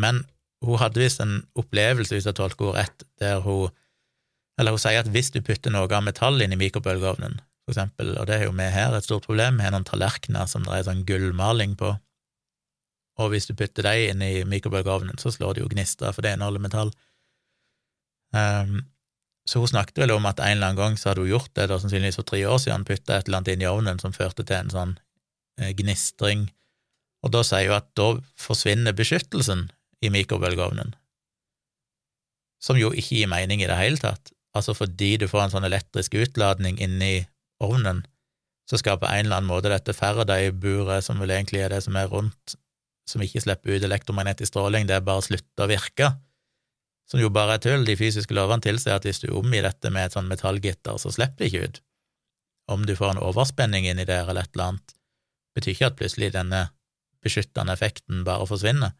Men 0.00 0.24
hun 0.64 0.80
hadde 0.80 1.02
visst 1.02 1.20
en 1.20 1.42
opplevelse, 1.60 2.16
hvis 2.16 2.28
jeg 2.28 2.38
tolker 2.38 2.70
henne 2.70 2.84
rett, 2.84 3.08
der 3.20 3.42
hun 3.44 3.72
Eller 4.54 4.70
hun 4.70 4.78
sier 4.78 5.00
at 5.02 5.08
hvis 5.10 5.32
du 5.34 5.40
putter 5.42 5.72
noe 5.74 5.88
av 5.90 6.04
metall 6.06 6.38
inn 6.38 6.52
i 6.54 6.56
mikrobølgeovnen, 6.60 7.40
for 7.66 7.72
eksempel, 7.72 8.12
og 8.14 8.28
det 8.28 8.36
er 8.36 8.44
jo 8.44 8.52
vi 8.54 8.68
her 8.70 8.94
et 8.94 9.02
stort 9.02 9.26
problem, 9.26 9.56
vi 9.58 9.64
har 9.66 9.72
noen 9.74 9.86
tallerkener 9.88 10.46
som 10.46 10.62
det 10.62 10.76
er 10.76 10.84
sånn 10.86 11.00
gullmaling 11.08 11.72
på, 11.80 11.88
og 13.18 13.32
hvis 13.32 13.48
du 13.50 13.56
putter 13.58 13.82
dem 13.82 14.12
inn 14.12 14.22
i 14.22 14.44
mikrobølgeovnen, 14.46 15.18
så 15.18 15.32
slår 15.34 15.56
det 15.56 15.64
jo 15.64 15.72
gnister, 15.72 16.14
for 16.14 16.22
det 16.22 16.36
inneholder 16.36 16.62
metall. 16.62 16.94
Um, 18.30 18.84
så 19.48 19.60
hun 19.60 19.68
snakket 19.68 20.00
vel 20.04 20.14
om 20.14 20.26
at 20.28 20.40
en 20.40 20.56
eller 20.56 20.72
annen 20.72 20.80
gang 20.80 20.98
så 20.98 21.10
hadde 21.10 21.24
hun 21.24 21.34
gjort 21.34 21.52
det, 21.52 21.68
da 21.68 21.78
sannsynligvis 21.80 22.18
for 22.20 22.28
tre 22.28 22.40
år 22.48 22.60
siden, 22.62 22.86
putta 22.88 23.18
et 23.18 23.28
eller 23.28 23.42
annet 23.42 23.52
inn 23.54 23.64
i 23.64 23.70
ovnen 23.70 24.00
som 24.00 24.14
førte 24.16 24.46
til 24.46 24.56
en 24.56 24.72
sånn 24.72 24.94
eh, 25.60 25.74
gnistring, 25.76 26.48
og 27.24 27.32
da 27.36 27.44
sier 27.46 27.70
hun 27.70 27.78
at 27.78 27.90
da 27.98 28.08
forsvinner 28.40 28.96
beskyttelsen 28.96 29.68
i 30.04 30.12
mikrobølgeovnen, 30.12 30.94
som 32.64 32.80
jo 32.80 32.92
ikke 32.96 33.20
gir 33.20 33.30
mening 33.32 33.60
i 33.60 33.68
det 33.68 33.76
hele 33.76 34.00
tatt. 34.00 34.32
Altså 34.56 34.72
fordi 34.76 35.16
du 35.20 35.26
får 35.28 35.46
en 35.46 35.54
sånn 35.56 35.66
elektrisk 35.66 36.14
utladning 36.16 36.78
inni 36.80 37.26
ovnen, 37.64 38.04
så 38.70 38.78
skal 38.80 39.00
på 39.00 39.08
en 39.10 39.26
eller 39.26 39.40
annen 39.40 39.50
måte 39.50 39.72
dette 39.72 39.92
Faraday-buret, 39.96 41.04
som 41.04 41.20
vel 41.20 41.34
egentlig 41.34 41.64
er 41.64 41.74
det 41.74 41.82
som 41.84 41.96
er 42.00 42.08
rundt, 42.08 42.54
som 43.08 43.20
ikke 43.20 43.42
slipper 43.44 43.76
ut 43.76 43.84
elektromagnetisk 43.84 44.54
stråling, 44.54 44.86
det 44.88 44.96
er 44.96 45.04
bare 45.04 45.24
slutter 45.26 45.66
å 45.66 45.68
virke, 45.68 46.14
som 47.10 47.20
jo 47.20 47.30
bare 47.32 47.58
er 47.58 47.64
tull. 47.64 47.84
De 47.86 47.96
fysiske 47.98 48.34
lovene 48.36 48.64
tilsier 48.64 48.96
at 48.96 49.06
hvis 49.06 49.22
du 49.24 49.30
omgir 49.36 49.66
dette 49.66 49.92
med 49.92 50.08
et 50.08 50.16
sånn 50.16 50.30
metallgitter, 50.30 50.98
så 51.00 51.12
slipper 51.12 51.44
det 51.44 51.50
ikke 51.50 51.68
ut. 51.68 51.80
Om 52.74 52.86
du 52.88 52.94
får 52.96 53.14
en 53.14 53.24
overspenning 53.24 53.88
inni 53.88 54.06
der 54.08 54.28
eller 54.28 54.46
et 54.46 54.54
eller 54.54 54.72
annet, 54.72 54.94
betyr 55.54 55.74
ikke 55.74 55.90
at 55.90 55.98
plutselig 55.98 56.30
denne 56.34 56.62
beskyttende 57.24 57.74
effekten 57.76 58.24
bare 58.24 58.46
forsvinner. 58.48 58.94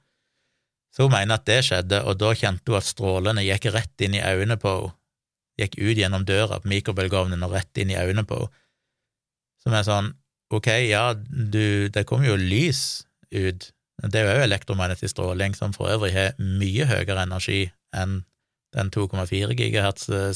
Så 0.94 1.06
hun 1.06 1.14
mener 1.14 1.40
at 1.40 1.46
det 1.48 1.64
skjedde, 1.66 2.04
og 2.06 2.20
da 2.20 2.34
kjente 2.38 2.70
hun 2.70 2.78
at 2.78 2.86
strålene 2.86 3.42
gikk 3.42 3.70
rett 3.74 4.04
inn 4.04 4.18
i 4.18 4.22
øynene 4.22 4.60
på 4.60 4.76
henne, 4.76 4.98
gikk 5.54 5.76
ut 5.78 5.94
gjennom 5.94 6.24
døra 6.26 6.56
på 6.58 6.66
mikrobølgeovnen 6.66 7.44
og 7.46 7.52
rett 7.54 7.78
inn 7.78 7.92
i 7.92 7.94
øynene 7.94 8.24
på 8.26 8.40
henne. 8.40 8.62
Som 9.62 9.76
er 9.78 9.84
sånn, 9.86 10.08
ok, 10.52 10.66
ja, 10.84 11.04
du, 11.14 11.86
det 11.94 12.02
kommer 12.10 12.26
jo 12.26 12.34
lys 12.36 13.06
ut, 13.30 13.68
det 14.02 14.18
er 14.20 14.26
jo 14.26 14.48
elektromagnetisk 14.48 15.14
stråling, 15.14 15.54
som 15.54 15.72
for 15.72 15.88
øvrig 15.94 16.10
har 16.12 16.34
mye 16.42 16.84
høyere 16.90 17.22
energi 17.22 17.60
enn 17.94 18.22
den 18.74 18.90
2,4 18.90 19.54
gigahertz 19.54 20.08
eh, 20.10 20.32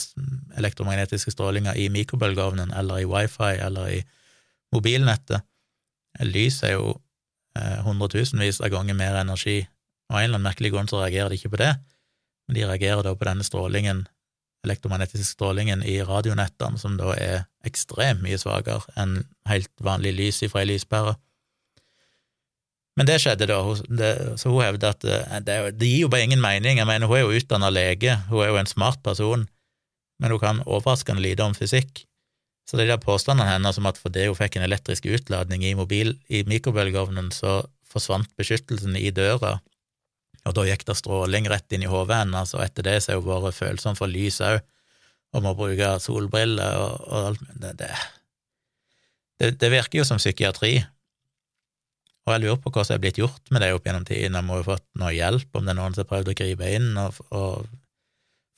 elektromagnetiske 0.58 1.34
strålinga 1.34 1.74
i 1.74 1.88
mikrobølgeovnen 1.90 2.72
eller 2.76 3.02
i 3.02 3.08
wifi 3.08 3.54
eller 3.58 3.90
i 3.96 4.02
mobilnettet. 4.74 5.42
Lys 6.22 6.62
er 6.66 6.76
jo 6.76 6.92
eh, 7.58 7.80
hundretusenvis 7.86 8.62
av 8.62 8.72
ganger 8.74 8.96
mer 8.98 9.18
energi 9.20 9.60
av 10.08 10.20
en 10.20 10.24
eller 10.24 10.38
annen 10.38 10.48
merkelig 10.48 10.72
grunn 10.72 10.88
så 10.90 11.02
reagerer 11.02 11.32
de 11.32 11.40
ikke 11.40 11.52
på 11.52 11.60
det, 11.60 11.72
men 12.48 12.56
de 12.56 12.64
reagerer 12.64 13.04
da 13.04 13.12
på 13.14 13.28
denne 13.28 13.44
strålingen, 13.44 14.06
elektromagnetiske 14.66 15.34
strålingen 15.34 15.82
i 15.86 15.98
radionettene, 16.02 16.80
som 16.80 16.96
da 16.98 17.12
er 17.14 17.44
ekstremt 17.68 18.24
mye 18.24 18.38
svakere 18.40 18.86
enn 18.98 19.20
helt 19.50 19.72
vanlig 19.84 20.14
lys 20.16 20.40
fra 20.48 20.64
ei 20.64 20.70
lyspære. 20.72 21.14
Men 22.98 23.06
det 23.06 23.20
skjedde 23.22 23.46
da, 23.46 23.60
så 24.40 24.50
hun 24.50 24.64
hevder 24.64 24.90
at 24.90 25.04
eh, 25.06 25.38
det, 25.46 25.86
gir 25.86 26.08
jo 26.08 26.10
bare 26.10 26.26
ingen 26.26 26.42
mening. 26.42 26.80
Jeg 26.80 26.88
mener, 26.88 27.06
hun 27.06 27.20
er 27.20 27.22
jo 27.22 27.38
utdanna 27.38 27.70
lege, 27.70 28.16
hun 28.26 28.42
er 28.42 28.50
jo 28.50 28.58
en 28.58 28.70
smart 28.70 28.98
person, 29.06 29.46
men 30.18 30.34
hun 30.34 30.42
kan 30.42 30.62
overraskende 30.66 31.22
lite 31.22 31.46
om 31.46 31.54
fysikk. 31.54 32.02
Så 32.68 32.76
de 32.76 32.88
der 32.88 32.98
påstandene 33.00 33.46
hennes 33.48 33.78
om 33.80 33.86
at 33.88 34.00
fordi 34.02 34.26
hun 34.26 34.36
fikk 34.36 34.58
en 34.58 34.66
elektrisk 34.66 35.06
utladning 35.08 35.62
i, 35.64 35.76
mobil, 35.78 36.16
i 36.28 36.42
mikrobølgeovnen, 36.50 37.30
så 37.32 37.62
forsvant 37.88 38.28
beskyttelsen 38.36 38.98
i 38.98 39.12
døra, 39.14 39.60
og 40.44 40.56
da 40.56 40.66
gikk 40.66 40.84
det 40.88 40.98
stråling 40.98 41.48
rett 41.48 41.72
inn 41.72 41.86
i 41.86 41.88
hodet 41.88 42.24
hennes, 42.24 42.52
og 42.56 42.64
etter 42.66 42.84
det 42.84 42.98
så 43.04 43.14
er 43.14 43.22
hun 43.22 43.30
vært 43.30 43.56
følsom 43.56 43.96
for 43.96 44.10
lys 44.10 44.42
òg, 44.44 44.60
og 45.36 45.44
må 45.44 45.54
bruke 45.56 45.94
solbriller 46.02 46.82
og, 46.82 47.08
og 47.08 47.30
alt. 47.30 47.48
Det, 47.62 47.72
det, 49.38 49.50
det 49.60 49.72
virker 49.72 50.00
jo 50.00 50.08
som 50.08 50.20
psykiatri, 50.20 50.80
og 52.28 52.34
jeg 52.34 52.42
lurer 52.44 52.58
på 52.60 52.68
hva 52.74 52.82
som 52.84 52.98
er 52.98 53.00
blitt 53.00 53.18
gjort 53.20 53.50
med 53.54 53.62
det 53.64 53.70
opp 53.72 53.86
gjennom 53.88 54.04
tiden, 54.04 54.34
jeg 54.36 54.44
må 54.44 54.58
jo 54.60 54.66
fått 54.66 54.84
noe 55.00 55.14
hjelp, 55.16 55.48
om 55.56 55.64
det 55.64 55.72
er 55.72 55.78
noen 55.78 55.94
som 55.96 56.04
har 56.04 56.10
prøvd 56.10 56.28
å 56.28 56.36
gripe 56.36 56.66
inn, 56.76 56.90
og, 57.00 57.16
og, 57.32 57.64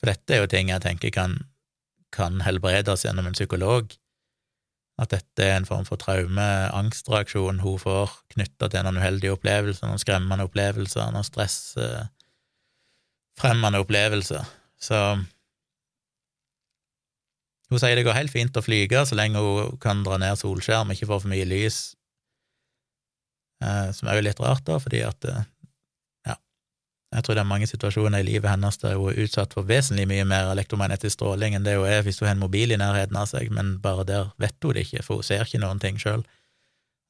for 0.01 0.11
dette 0.11 0.35
er 0.35 0.41
jo 0.41 0.49
ting 0.51 0.67
jeg 0.73 0.83
tenker 0.83 1.09
kan, 1.15 1.31
kan 2.11 2.43
helbredes 2.43 3.05
gjennom 3.05 3.27
en 3.29 3.37
psykolog. 3.37 3.83
At 4.99 5.13
dette 5.15 5.39
er 5.45 5.55
en 5.55 5.69
form 5.69 5.85
for 5.87 5.97
traume, 6.01 6.49
angstreaksjon 6.75 7.63
hun 7.63 7.79
får 7.79 8.09
knytta 8.35 8.65
til 8.73 8.83
noen 8.85 8.99
uheldige 8.99 9.35
opplevelser, 9.37 9.85
noen 9.87 10.03
skremmende 10.03 10.47
opplevelser, 10.49 11.05
noen 11.15 11.29
stressfremmende 11.29 13.81
opplevelser. 13.85 14.43
Så 14.81 14.97
hun 17.71 17.79
sier 17.79 17.95
det 17.95 18.03
går 18.03 18.19
helt 18.19 18.33
fint 18.33 18.57
å 18.59 18.65
flyge 18.65 19.05
så 19.07 19.15
lenge 19.15 19.39
hun 19.39 19.77
kan 19.81 20.03
dra 20.03 20.17
ned 20.19 20.35
solskjerm, 20.41 20.91
ikke 20.91 21.07
få 21.07 21.21
for 21.23 21.31
mye 21.31 21.47
lys, 21.47 21.95
eh, 21.95 22.00
som 23.61 24.09
er 24.09 24.17
jo 24.17 24.25
litt 24.25 24.39
rart, 24.41 24.63
da, 24.65 24.79
fordi 24.81 25.03
at 25.05 25.27
eh, 25.29 25.43
jeg 27.11 27.25
tror 27.25 27.35
det 27.35 27.41
er 27.41 27.49
mange 27.49 27.67
situasjoner 27.67 28.21
i 28.23 28.23
livet 28.23 28.47
hennes 28.47 28.77
der 28.79 28.95
hun 28.95 29.11
er 29.11 29.25
utsatt 29.25 29.51
for 29.55 29.67
vesentlig 29.67 30.05
mye 30.07 30.23
mer 30.27 30.53
elektromagnetisk 30.53 31.17
stråling 31.17 31.57
enn 31.57 31.65
det 31.65 31.73
hun 31.75 31.89
er 31.89 32.05
hvis 32.05 32.21
hun 32.21 32.29
har 32.29 32.37
en 32.37 32.43
mobil 32.45 32.71
i 32.71 32.79
nærheten 32.79 33.17
av 33.19 33.27
seg, 33.27 33.51
men 33.51 33.73
bare 33.83 34.05
der 34.07 34.29
vet 34.39 34.55
hun 34.63 34.77
det 34.77 34.85
ikke, 34.87 35.03
for 35.03 35.19
hun 35.19 35.27
ser 35.27 35.43
ikke 35.43 35.59
noen 35.59 35.81
ting 35.83 35.99
sjøl 35.99 36.23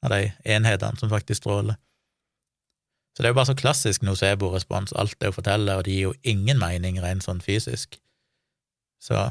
av 0.01 0.15
de 0.15 0.31
enhetene 0.55 0.97
som 0.97 1.11
faktisk 1.11 1.43
stråler. 1.43 1.77
Så 3.13 3.21
det 3.21 3.29
er 3.29 3.35
jo 3.35 3.37
bare 3.37 3.51
så 3.51 3.57
klassisk 3.59 4.01
nocebo-respons, 4.07 4.95
alt 4.97 5.13
det 5.19 5.29
hun 5.29 5.37
forteller, 5.37 5.77
og 5.77 5.85
det 5.85 5.93
gir 5.93 6.09
jo 6.09 6.15
ingen 6.25 6.57
mening 6.57 6.97
rent 7.03 7.27
sånn 7.27 7.43
fysisk. 7.43 7.99
Så 9.03 9.13
ja, 9.13 9.27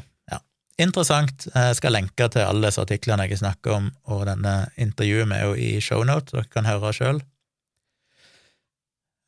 interessant. 0.82 1.46
Jeg 1.50 1.76
skal 1.78 1.94
lenke 1.94 2.28
til 2.32 2.46
alle 2.46 2.68
disse 2.68 2.82
artiklene 2.82 3.26
jeg 3.28 3.40
snakker 3.40 3.76
om, 3.76 3.90
og 4.12 4.26
denne 4.28 4.54
intervjuet 4.80 5.28
med 5.30 5.44
henne 5.44 5.58
i 5.60 5.80
shownote, 5.84 6.34
dere 6.36 6.50
kan 6.52 6.68
høre 6.68 6.92
sjøl. 6.96 7.20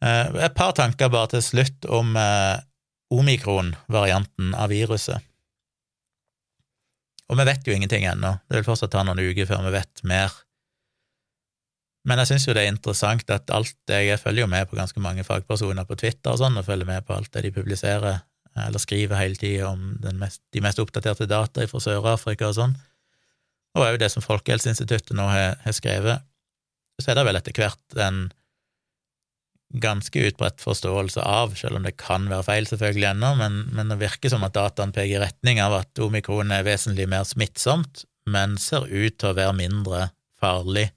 Eh, 0.03 0.39
et 0.47 0.55
par 0.59 0.75
tanker 0.79 1.13
bare 1.13 1.35
til 1.35 1.45
slutt 1.47 1.87
om 1.91 2.17
eh, 2.19 2.63
omikron-varianten 3.13 4.55
av 4.59 4.73
viruset. 4.73 5.23
Og 7.31 7.39
vi 7.39 7.47
vet 7.49 7.69
jo 7.69 7.75
ingenting 7.75 8.05
ennå, 8.09 8.35
det 8.49 8.59
vil 8.59 8.67
fortsatt 8.67 8.93
ta 8.93 9.05
noen 9.07 9.23
uker 9.23 9.49
før 9.49 9.63
vi 9.69 9.77
vet 9.77 10.03
mer. 10.09 10.35
Men 12.09 12.19
jeg 12.19 12.33
syns 12.33 12.49
jo 12.49 12.55
det 12.57 12.65
er 12.65 12.73
interessant 12.73 13.29
at 13.31 13.51
alt 13.55 13.77
det 13.87 14.01
Jeg 14.09 14.19
følger 14.19 14.43
jo 14.43 14.51
med 14.51 14.67
på 14.67 14.75
ganske 14.75 15.01
mange 15.01 15.23
fagpersoner 15.23 15.87
på 15.87 15.95
Twitter 16.01 16.35
og 16.35 16.41
sånn, 16.41 16.59
og 16.59 16.67
følger 16.67 16.89
med 16.89 17.07
på 17.07 17.15
alt 17.15 17.31
det 17.33 17.45
de 17.47 17.55
publiserer 17.55 18.25
eller 18.59 18.83
skriver 18.83 19.21
hele 19.21 19.39
tida 19.39 19.71
om 19.71 19.97
mest, 20.21 20.43
de 20.53 20.63
mest 20.65 20.81
oppdaterte 20.83 21.29
data 21.31 21.65
fra 21.69 21.81
Sør-Afrika 21.83 22.51
og 22.51 22.59
sånn, 22.59 22.77
og 23.73 23.87
òg 23.87 23.99
det 24.03 24.11
som 24.13 24.25
Folkehelseinstituttet 24.25 25.17
nå 25.17 25.27
har, 25.31 25.57
har, 25.63 25.75
skrevet, 25.77 26.25
så 27.01 27.13
er 27.13 27.19
det 27.19 27.27
vel 27.29 27.39
etter 27.39 27.57
hvert 27.57 28.01
en 28.05 28.27
ganske 29.83 30.25
utbredt 30.29 30.61
forståelse 30.61 31.23
av, 31.25 31.55
selv 31.57 31.79
om 31.79 31.87
det 31.87 31.95
kan 32.01 32.27
være 32.29 32.45
feil 32.45 32.67
selvfølgelig 32.69 33.09
ennå, 33.15 33.31
men, 33.41 33.61
men 33.73 33.89
det 33.89 34.03
virker 34.03 34.33
som 34.33 34.45
at 34.45 34.53
dataen 34.57 34.93
peker 34.93 35.17
i 35.17 35.23
retning 35.23 35.63
av 35.65 35.79
at 35.79 36.03
omikron 36.05 36.53
er 36.53 36.67
vesentlig 36.67 37.09
mer 37.09 37.25
smittsomt, 37.29 38.05
men 38.29 38.59
ser 38.61 38.85
ut 38.91 39.17
til 39.17 39.31
å 39.31 39.39
være 39.39 39.57
mindre 39.57 40.11
farlig. 40.43 40.91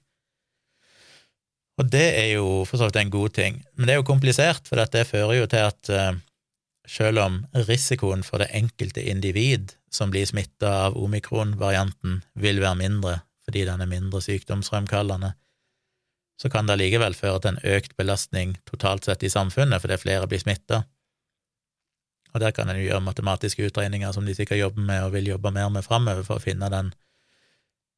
Og 1.80 1.88
det 1.92 2.06
er 2.20 2.30
jo 2.36 2.64
for 2.68 2.80
så 2.80 2.88
vidt 2.88 3.00
en 3.00 3.12
god 3.12 3.34
ting, 3.36 3.58
men 3.76 3.88
det 3.88 3.96
er 3.96 4.00
jo 4.00 4.08
komplisert, 4.08 4.68
for 4.68 4.80
dette 4.80 5.08
fører 5.08 5.40
jo 5.40 5.48
til 5.52 5.72
at 5.72 5.92
uh, 5.92 6.20
selv 6.86 7.20
om 7.22 7.38
risikoen 7.66 8.22
for 8.26 8.42
det 8.42 8.52
enkelte 8.54 9.02
individ 9.02 9.74
som 9.92 10.12
blir 10.12 10.26
smitta 10.28 10.72
av 10.86 10.96
omikron-varianten, 10.98 12.22
vil 12.34 12.62
være 12.62 12.82
mindre 12.82 13.20
fordi 13.46 13.62
den 13.62 13.82
er 13.84 13.86
mindre 13.86 14.18
sykdomsfremkallende, 14.24 15.36
så 16.42 16.50
kan 16.50 16.66
det 16.66 16.80
likevel 16.80 17.14
føre 17.14 17.38
til 17.40 17.52
en 17.54 17.76
økt 17.76 17.94
belastning 17.96 18.56
totalt 18.66 19.06
sett 19.06 19.22
i 19.22 19.30
samfunnet 19.30 19.80
fordi 19.84 20.00
flere 20.02 20.26
blir 20.26 20.42
smitta. 20.42 20.82
Og 22.34 22.42
der 22.42 22.50
kan 22.52 22.68
en 22.68 22.80
gjøre 22.80 23.00
matematiske 23.00 23.70
utregninger 23.70 24.10
som 24.12 24.26
de 24.26 24.34
sikkert 24.34 24.60
jobber 24.60 24.82
med 24.82 25.04
og 25.04 25.14
vil 25.14 25.30
jobbe 25.30 25.54
mer 25.54 25.70
med 25.72 25.86
framover 25.86 26.26
for 26.26 26.36
å 26.40 26.42
finne 26.42 26.68
den, 26.74 26.90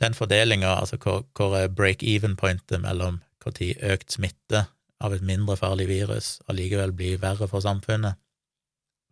den 0.05 0.15
fordelinga, 0.15 0.77
altså 0.77 1.01
hvor, 1.03 1.25
hvor 1.35 1.57
break-even-pointet 1.81 2.85
mellom 2.85 3.23
når 3.49 3.95
økt 3.95 4.13
smitte 4.13 4.67
av 5.01 5.15
et 5.15 5.23
mindre 5.25 5.57
farlig 5.57 5.87
virus 5.89 6.35
allikevel 6.53 6.93
blir 6.93 7.21
verre 7.23 7.49
for 7.49 7.65
samfunnet, 7.65 8.19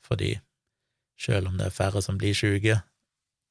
fordi 0.07 0.37
selv 1.21 1.51
om 1.51 1.57
det 1.59 1.69
er 1.69 1.75
færre 1.75 2.03
som 2.05 2.19
blir 2.21 2.37
syke, 2.37 2.81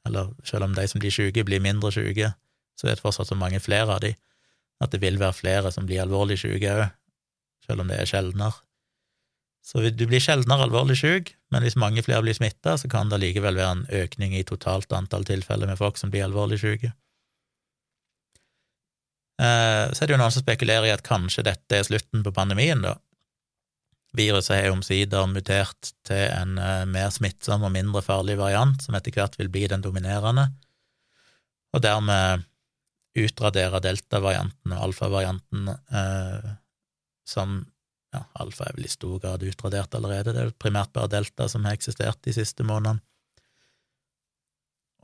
eller 0.05 0.33
selv 0.45 0.67
om 0.67 0.75
de 0.77 0.85
som 0.87 1.01
blir 1.01 1.13
syke, 1.13 1.45
blir 1.45 1.63
mindre 1.63 1.91
syke, 1.91 2.33
så 2.77 2.87
er 2.87 2.97
det 2.97 3.03
fortsatt 3.03 3.31
så 3.31 3.37
mange 3.39 3.61
flere 3.63 3.89
av 3.95 4.03
de 4.03 4.13
at 4.83 4.91
det 4.91 4.99
vil 5.01 5.17
være 5.19 5.37
flere 5.37 5.71
som 5.71 5.87
blir 5.87 6.03
alvorlig 6.03 6.37
syke 6.41 6.71
òg, 6.71 6.87
selv 7.65 7.81
om 7.83 7.91
det 7.91 7.99
er 8.01 8.09
sjeldnere. 8.09 8.59
Så 9.65 9.81
du 9.81 10.03
blir 10.05 10.21
sjeldnere 10.21 10.67
alvorlig 10.67 10.97
syk, 10.99 11.31
men 11.49 11.63
hvis 11.65 11.77
mange 11.79 12.03
flere 12.05 12.21
blir 12.21 12.35
smitta, 12.37 12.75
så 12.77 12.89
kan 12.91 13.09
det 13.09 13.21
likevel 13.23 13.57
være 13.57 13.77
en 13.79 13.87
økning 14.03 14.35
i 14.37 14.43
totalt 14.45 14.93
antall 14.93 15.25
tilfeller 15.25 15.71
med 15.71 15.79
folk 15.79 15.97
som 15.97 16.11
blir 16.13 16.27
alvorlig 16.27 16.59
syke. 16.61 16.91
Eh, 19.41 19.85
så 19.89 20.03
er 20.03 20.07
det 20.07 20.13
jo 20.13 20.19
noen 20.21 20.35
som 20.35 20.45
spekulerer 20.45 20.91
i 20.91 20.93
at 20.93 21.03
kanskje 21.07 21.47
dette 21.47 21.79
er 21.79 21.87
slutten 21.87 22.21
på 22.23 22.35
pandemien, 22.35 22.83
da. 22.85 22.93
Viruset 24.16 24.57
har 24.57 24.74
omsider 24.74 25.28
mutert 25.30 25.91
til 26.07 26.26
en 26.32 26.57
eh, 26.61 26.84
mer 26.89 27.11
smittsom 27.13 27.66
og 27.68 27.74
mindre 27.74 28.03
farlig 28.05 28.38
variant, 28.39 28.82
som 28.82 28.95
etter 28.97 29.16
hvert 29.16 29.38
vil 29.39 29.51
bli 29.51 29.66
den 29.72 29.84
dominerende, 29.84 30.49
og 31.76 31.84
dermed 31.84 32.45
utradere 33.16 33.82
delta-varianten 33.84 34.76
og 34.76 34.84
alfa-varianten, 34.89 35.72
eh, 35.72 36.53
som 37.28 37.57
ja, 38.16 38.24
alfa 38.39 38.70
er 38.70 38.78
vel 38.78 38.88
i 38.88 38.91
stor 38.91 39.20
grad 39.24 39.43
utradert 39.43 39.95
allerede, 39.97 40.34
det 40.36 40.43
er 40.43 40.55
primært 40.59 40.93
bare 40.95 41.11
delta 41.11 41.49
som 41.51 41.68
har 41.68 41.76
eksistert 41.76 42.22
de 42.24 42.36
siste 42.36 42.63
månedene. 42.68 43.03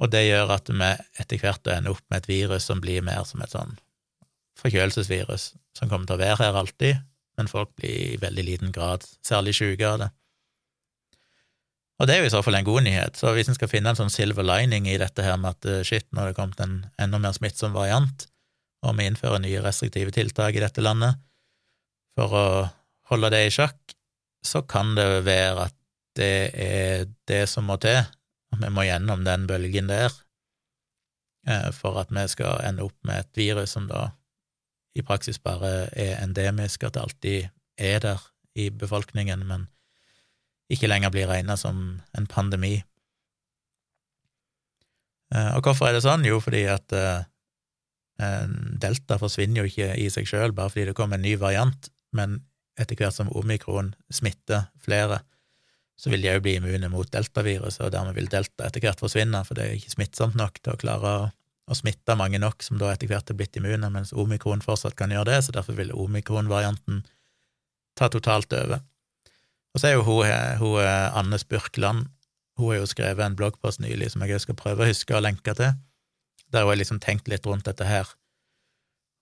Og 0.01 0.09
det 0.09 0.24
gjør 0.26 0.55
at 0.55 0.70
vi 0.72 0.89
etter 1.22 1.41
hvert 1.43 1.68
ender 1.70 1.93
opp 1.93 2.03
med 2.09 2.24
et 2.24 2.30
virus 2.32 2.66
som 2.66 2.80
blir 2.82 3.03
mer 3.05 3.22
som 3.30 3.43
et 3.43 3.53
sånn 3.53 3.76
forkjølelsesvirus, 4.62 5.51
som 5.78 5.89
kommer 5.91 6.09
til 6.09 6.18
å 6.18 6.22
være 6.22 6.39
her 6.41 6.57
alltid, 6.57 7.01
men 7.38 7.49
folk 7.51 7.75
blir 7.79 8.13
i 8.13 8.17
veldig 8.21 8.43
liten 8.47 8.73
grad 8.75 9.05
særlig 9.25 9.55
syke 9.57 9.88
av 9.88 10.01
det. 10.01 10.09
Og 12.01 12.07
det 12.09 12.15
er 12.15 12.23
jo 12.23 12.32
i 12.32 12.34
så 12.34 12.41
fall 12.41 12.57
en 12.57 12.65
god 12.65 12.82
nyhet, 12.88 13.17
så 13.19 13.36
hvis 13.36 13.51
en 13.51 13.57
skal 13.57 13.69
finne 13.69 13.91
en 13.91 13.99
sånn 13.99 14.13
silver 14.13 14.45
lining 14.47 14.88
i 14.89 14.97
dette 14.97 15.21
her 15.21 15.36
med 15.38 15.53
at 15.53 15.67
eh, 15.69 15.84
shit, 15.86 16.07
nå 16.09 16.23
har 16.23 16.32
det 16.32 16.38
kommet 16.39 16.61
en 16.63 16.79
enda 17.01 17.19
mer 17.21 17.36
smittsom 17.38 17.75
variant, 17.77 18.25
og 18.82 18.95
vi 18.97 19.05
innfører 19.05 19.43
nye 19.43 19.61
restriktive 19.61 20.13
tiltak 20.15 20.57
i 20.57 20.63
dette 20.63 20.82
landet 20.82 21.19
for 22.17 22.34
å 22.34 22.45
holde 23.11 23.29
det 23.34 23.43
i 23.45 23.53
sjakk, 23.53 23.77
så 24.41 24.63
kan 24.65 24.95
det 24.97 25.05
være 25.27 25.67
at 25.67 25.77
det 26.17 26.34
er 26.57 27.05
det 27.29 27.43
som 27.51 27.69
må 27.69 27.77
til, 27.82 28.01
og 28.51 28.63
vi 28.63 28.71
må 28.73 28.88
gjennom 28.88 29.21
den 29.27 29.45
bølgen 29.47 29.91
der 29.91 30.09
eh, 31.47 31.69
for 31.75 32.01
at 32.01 32.09
vi 32.09 32.25
skal 32.34 32.65
ende 32.65 32.88
opp 32.89 32.97
med 33.07 33.21
et 33.21 33.43
virus 33.43 33.77
som 33.77 33.86
da 33.91 34.09
i 34.95 35.03
praksis 35.05 35.39
bare 35.39 35.87
er 35.95 36.19
endemisk, 36.23 36.83
at 36.83 36.95
det 36.95 37.01
alltid 37.01 37.49
er 37.77 37.99
der 38.03 38.23
i 38.55 38.69
befolkningen, 38.69 39.45
men 39.47 39.67
ikke 40.71 40.89
lenger 40.91 41.11
blir 41.13 41.29
regna 41.29 41.57
som 41.59 42.01
en 42.17 42.27
pandemi. 42.27 42.77
Eh, 45.35 45.51
og 45.55 45.63
hvorfor 45.63 45.87
er 45.87 45.95
det 45.95 46.03
sånn? 46.05 46.27
Jo, 46.27 46.39
fordi 46.43 46.65
at 46.71 46.95
uh, 46.95 47.23
delta 48.83 49.17
forsvinner 49.19 49.63
jo 49.63 49.71
ikke 49.71 49.93
i 49.99 50.07
seg 50.13 50.27
sjøl 50.29 50.53
bare 50.55 50.71
fordi 50.71 50.89
det 50.89 50.95
kommer 50.97 51.19
en 51.19 51.25
ny 51.25 51.37
variant, 51.39 51.91
men 52.15 52.41
etter 52.79 52.99
hvert 52.99 53.15
som 53.15 53.31
omikron 53.35 53.93
smitter 54.13 54.67
flere, 54.83 55.21
så 55.99 56.11
vil 56.11 56.23
de 56.23 56.31
òg 56.33 56.43
bli 56.43 56.55
immune 56.57 56.89
mot 56.91 57.09
deltaviruset, 57.13 57.83
og 57.85 57.93
dermed 57.93 58.17
vil 58.17 58.29
delta 58.31 58.67
etter 58.67 58.83
hvert 58.83 59.01
forsvinne, 59.03 59.43
for 59.47 59.57
det 59.57 59.67
er 59.67 59.77
ikke 59.77 59.95
smittsomt 59.95 60.37
nok 60.39 60.59
til 60.59 60.73
å 60.73 60.79
klare 60.81 61.11
å 61.19 61.29
og 61.70 61.78
smitta 61.78 62.16
mange 62.20 62.39
nok 62.41 62.64
som 62.66 62.80
da 62.82 62.91
etter 62.91 63.09
hvert 63.12 63.30
er 63.30 63.38
blitt 63.38 63.57
immune, 63.59 63.89
mens 63.93 64.14
omikron 64.14 64.64
fortsatt 64.66 64.97
kan 64.99 65.14
gjøre 65.14 65.30
det, 65.30 65.41
så 65.45 65.55
derfor 65.55 65.78
vil 65.78 65.93
omikron-varianten 65.93 67.03
ta 67.99 68.09
totalt 68.12 68.53
over. 68.57 68.82
Og 69.72 69.80
så 69.80 69.88
er 69.88 69.95
jo 69.95 70.07
hun, 70.07 70.26
hun 70.59 70.82
Anne 70.82 71.39
Spurkland 71.39 72.09
hun 72.59 72.74
har 72.74 72.82
jo 72.82 72.89
skrevet 72.89 73.24
en 73.26 73.38
bloggpost 73.39 73.82
nylig 73.82 74.12
som 74.12 74.24
jeg 74.28 74.41
skal 74.43 74.57
prøve 74.59 74.84
å 74.84 74.89
huske 74.89 75.16
å 75.16 75.22
lenke 75.24 75.53
til, 75.57 75.78
der 76.51 76.66
hun 76.66 76.74
har 76.74 76.82
liksom 76.82 76.99
tenkt 77.01 77.32
litt 77.32 77.47
rundt 77.47 77.66
dette 77.70 77.88
her. 77.88 78.09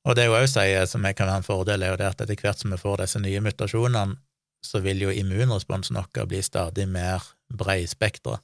Og 0.08 0.16
det 0.18 0.26
hun 0.30 0.40
òg 0.40 0.48
sier 0.50 0.88
som 0.90 1.06
kan 1.14 1.30
være 1.30 1.44
en 1.44 1.46
fordel, 1.46 1.84
er 1.84 1.94
jo 1.94 2.00
det 2.02 2.10
at 2.10 2.24
etter 2.26 2.40
hvert 2.42 2.60
som 2.60 2.74
vi 2.74 2.82
får 2.82 3.04
disse 3.04 3.22
nye 3.22 3.44
mutasjonene, 3.46 4.18
så 4.66 4.82
vil 4.84 5.06
jo 5.06 5.14
immunresponsen 5.16 5.96
vår 5.96 6.26
bli 6.28 6.42
stadig 6.44 6.88
mer 6.90 7.24
breispektra. 7.48 8.40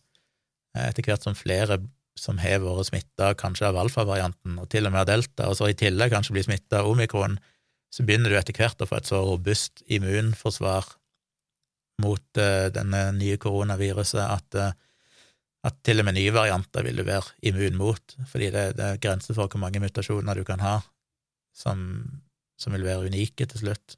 Etter 0.76 1.04
hvert 1.04 1.26
som 1.26 1.36
flere 1.36 1.80
som 2.20 2.40
har 2.40 2.62
vært 2.64 2.90
smitta 2.90 3.34
kanskje 3.40 3.68
av 3.70 3.80
alfavarianten, 3.80 4.60
og 4.62 4.70
til 4.72 4.88
og 4.88 4.94
med 4.94 5.04
av 5.04 5.10
delta, 5.10 5.50
og 5.50 5.58
så 5.60 5.70
i 5.72 5.78
tillegg 5.78 6.14
kanskje 6.14 6.36
blir 6.38 6.48
smitta 6.48 6.82
av 6.82 6.92
omikron, 6.92 7.38
så 7.92 8.06
begynner 8.08 8.32
du 8.32 8.38
etter 8.40 8.56
hvert 8.58 8.82
å 8.82 8.88
få 8.90 9.00
et 9.00 9.10
så 9.10 9.22
robust 9.24 9.84
immunforsvar 9.92 10.88
mot 12.04 12.42
uh, 12.42 12.68
denne 12.76 13.06
nye 13.16 13.38
koronaviruset 13.40 14.24
at, 14.24 14.58
uh, 14.60 14.72
at 15.68 15.78
til 15.88 16.02
og 16.02 16.08
med 16.08 16.18
nye 16.18 16.34
varianter 16.36 16.84
vil 16.88 17.00
du 17.00 17.06
være 17.08 17.36
immun 17.52 17.78
mot, 17.80 18.18
fordi 18.32 18.52
det, 18.56 18.66
det 18.80 18.90
er 18.90 19.04
grenser 19.04 19.38
for 19.38 19.52
hvor 19.52 19.64
mange 19.64 19.84
mutasjoner 19.84 20.36
du 20.36 20.44
kan 20.48 20.64
ha 20.64 20.80
som, 21.56 21.86
som 22.60 22.76
vil 22.76 22.84
være 22.88 23.12
unike 23.12 23.48
til 23.48 23.64
slutt, 23.64 23.96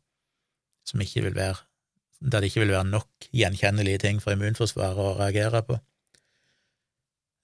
som 0.86 1.02
ikke 1.02 1.26
vil 1.30 1.38
være 1.38 1.64
der 2.18 2.42
det 2.42 2.50
ikke 2.50 2.64
vil 2.64 2.74
være 2.74 2.90
nok 2.90 3.28
gjenkjennelige 3.30 4.02
ting 4.02 4.22
for 4.22 4.34
immunforsvaret 4.34 4.98
å 4.98 5.18
reagere 5.20 5.62
på. 5.68 5.78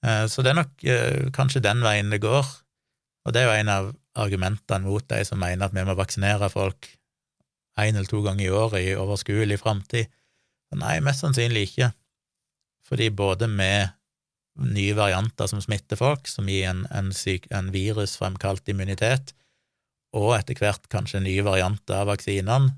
Eh, 0.04 0.26
så 0.28 0.44
det 0.44 0.52
er 0.52 0.60
nok 0.60 0.84
eh, 0.84 1.30
kanskje 1.36 1.64
den 1.64 1.84
veien 1.86 2.12
det 2.12 2.22
går, 2.24 2.48
og 3.24 3.34
det 3.34 3.42
er 3.42 3.48
jo 3.48 3.60
en 3.62 3.72
av 3.72 3.92
argumentene 4.20 4.86
mot 4.86 5.06
de 5.10 5.24
som 5.26 5.40
mener 5.42 5.66
at 5.66 5.76
vi 5.76 5.86
må 5.88 5.96
vaksinere 5.98 6.52
folk 6.54 6.90
én 7.80 7.96
eller 7.96 8.10
to 8.10 8.22
ganger 8.22 8.46
i 8.46 8.54
året 8.54 8.84
i 8.84 8.98
overskuelig 9.00 9.58
framtid. 9.64 10.12
Nei, 10.78 10.98
mest 11.06 11.24
sannsynlig 11.24 11.68
ikke, 11.70 11.92
fordi 12.86 13.10
både 13.14 13.48
med 13.50 13.94
nye 14.74 14.94
varianter 14.98 15.50
som 15.50 15.62
smitter 15.62 15.98
folk, 15.98 16.28
som 16.30 16.50
gir 16.50 16.68
en, 16.70 16.84
en, 16.94 17.10
syk, 17.16 17.48
en 17.54 17.72
virusfremkalt 17.74 18.70
immunitet, 18.70 19.34
og 20.14 20.36
etter 20.36 20.60
hvert 20.62 20.86
kanskje 20.94 21.24
nye 21.24 21.46
varianter 21.46 22.02
av 22.02 22.12
vaksinene, 22.12 22.76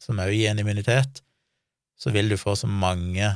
som 0.00 0.20
òg 0.22 0.32
gir 0.32 0.52
en 0.52 0.62
immunitet, 0.62 1.20
så 1.98 2.12
vil 2.14 2.30
du 2.30 2.38
få 2.38 2.54
så 2.56 2.70
mange 2.70 3.34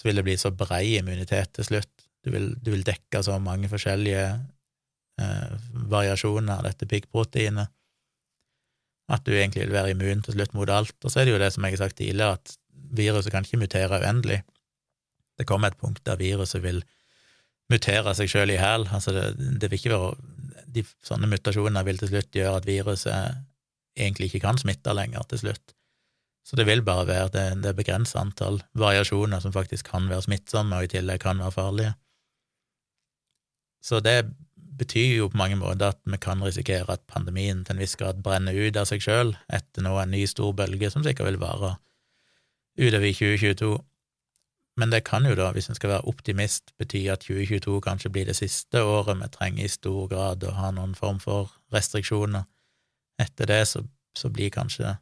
Så 0.00 0.06
vil 0.08 0.16
det 0.16 0.22
bli 0.24 0.34
så 0.40 0.48
brei 0.48 0.94
immunitet 0.96 1.50
til 1.52 1.66
slutt 1.66 2.04
du 2.24 2.32
vil, 2.34 2.48
du 2.60 2.72
vil 2.74 2.86
dekke 2.86 3.22
så 3.24 3.38
mange 3.42 3.68
forskjellige 3.72 4.24
eh, 5.20 5.52
variasjoner 5.92 6.58
av 6.58 6.66
dette 6.68 6.88
piggproteinet 6.88 7.72
at 9.10 9.26
du 9.26 9.34
egentlig 9.34 9.64
vil 9.64 9.74
være 9.74 9.94
immun 9.94 10.22
til 10.22 10.36
slutt 10.36 10.54
mot 10.54 10.70
alt. 10.70 10.96
Og 11.02 11.10
så 11.10 11.20
er 11.20 11.26
det 11.26 11.34
jo 11.34 11.42
det 11.42 11.50
som 11.54 11.66
jeg 11.66 11.74
har 11.74 11.82
sagt 11.82 11.98
tidligere, 11.98 12.38
at 12.38 12.56
viruset 12.94 13.32
kan 13.34 13.46
ikke 13.46 13.58
mutere 13.64 13.98
uendelig. 14.02 14.40
Det 15.38 15.46
kommer 15.48 15.72
et 15.72 15.80
punkt 15.80 16.02
der 16.06 16.20
viruset 16.20 16.62
vil 16.62 16.82
mutere 17.70 18.14
seg 18.14 18.30
sjøl 18.30 18.54
i 18.54 18.60
hæl. 18.60 18.86
Altså 18.92 19.14
det, 19.16 19.24
det, 19.62 19.70
vil 19.70 19.80
ikke 19.80 19.94
være 19.94 20.14
de, 20.70 20.84
Sånne 21.06 21.30
mutasjoner 21.30 21.86
vil 21.86 21.98
til 21.98 22.12
slutt 22.12 22.36
gjøre 22.36 22.60
at 22.60 22.68
viruset 22.68 23.40
egentlig 23.98 24.30
ikke 24.30 24.44
kan 24.46 24.60
smitte 24.60 24.94
lenger 24.94 25.26
til 25.30 25.42
slutt. 25.44 25.74
Så 26.46 26.56
det 26.56 26.66
vil 26.66 26.82
bare 26.82 27.06
være 27.08 27.32
det, 27.34 27.46
det 27.64 27.74
begrensa 27.78 28.22
antall 28.22 28.62
variasjoner 28.78 29.42
som 29.42 29.54
faktisk 29.54 29.90
kan 29.90 30.08
være 30.10 30.24
smittsomme, 30.28 30.78
og 30.78 30.86
i 30.86 30.94
tillegg 30.94 31.22
kan 31.22 31.42
være 31.42 31.54
farlige. 31.54 31.92
Så 33.80 34.00
det 34.04 34.24
betyr 34.80 35.16
jo 35.16 35.28
på 35.28 35.40
mange 35.40 35.58
måter 35.60 35.92
at 35.92 36.00
vi 36.04 36.16
kan 36.20 36.42
risikere 36.44 36.88
at 36.92 37.04
pandemien 37.08 37.64
til 37.64 37.76
en 37.76 37.82
viss 37.82 37.96
grad 38.00 38.22
brenner 38.24 38.56
ut 38.56 38.78
av 38.80 38.88
seg 38.88 39.04
sjøl 39.04 39.34
etter 39.52 39.84
nå 39.84 39.92
en 40.00 40.12
ny 40.14 40.24
stor 40.28 40.54
bølge 40.56 40.90
som 40.92 41.04
sikkert 41.04 41.32
vil 41.32 41.40
vare 41.42 41.76
utover 42.80 43.10
i 43.10 43.16
2022. 43.16 43.74
Men 44.80 44.92
det 44.94 45.02
kan 45.04 45.26
jo 45.28 45.34
da, 45.36 45.50
hvis 45.52 45.68
en 45.68 45.76
skal 45.76 45.92
være 45.92 46.08
optimist, 46.08 46.72
bety 46.80 47.02
at 47.12 47.26
2022 47.26 47.80
kanskje 47.84 48.12
blir 48.14 48.30
det 48.30 48.38
siste 48.38 48.80
året 48.80 49.18
vi 49.20 49.28
trenger 49.34 49.66
i 49.66 49.72
stor 49.72 50.08
grad 50.08 50.46
å 50.46 50.56
ha 50.56 50.70
noen 50.72 50.94
form 50.96 51.20
for 51.20 51.52
restriksjoner. 51.74 52.46
Etter 53.20 53.50
det 53.50 53.60
så, 53.68 53.84
så 54.16 54.32
blir 54.32 54.52
kanskje 54.54 54.96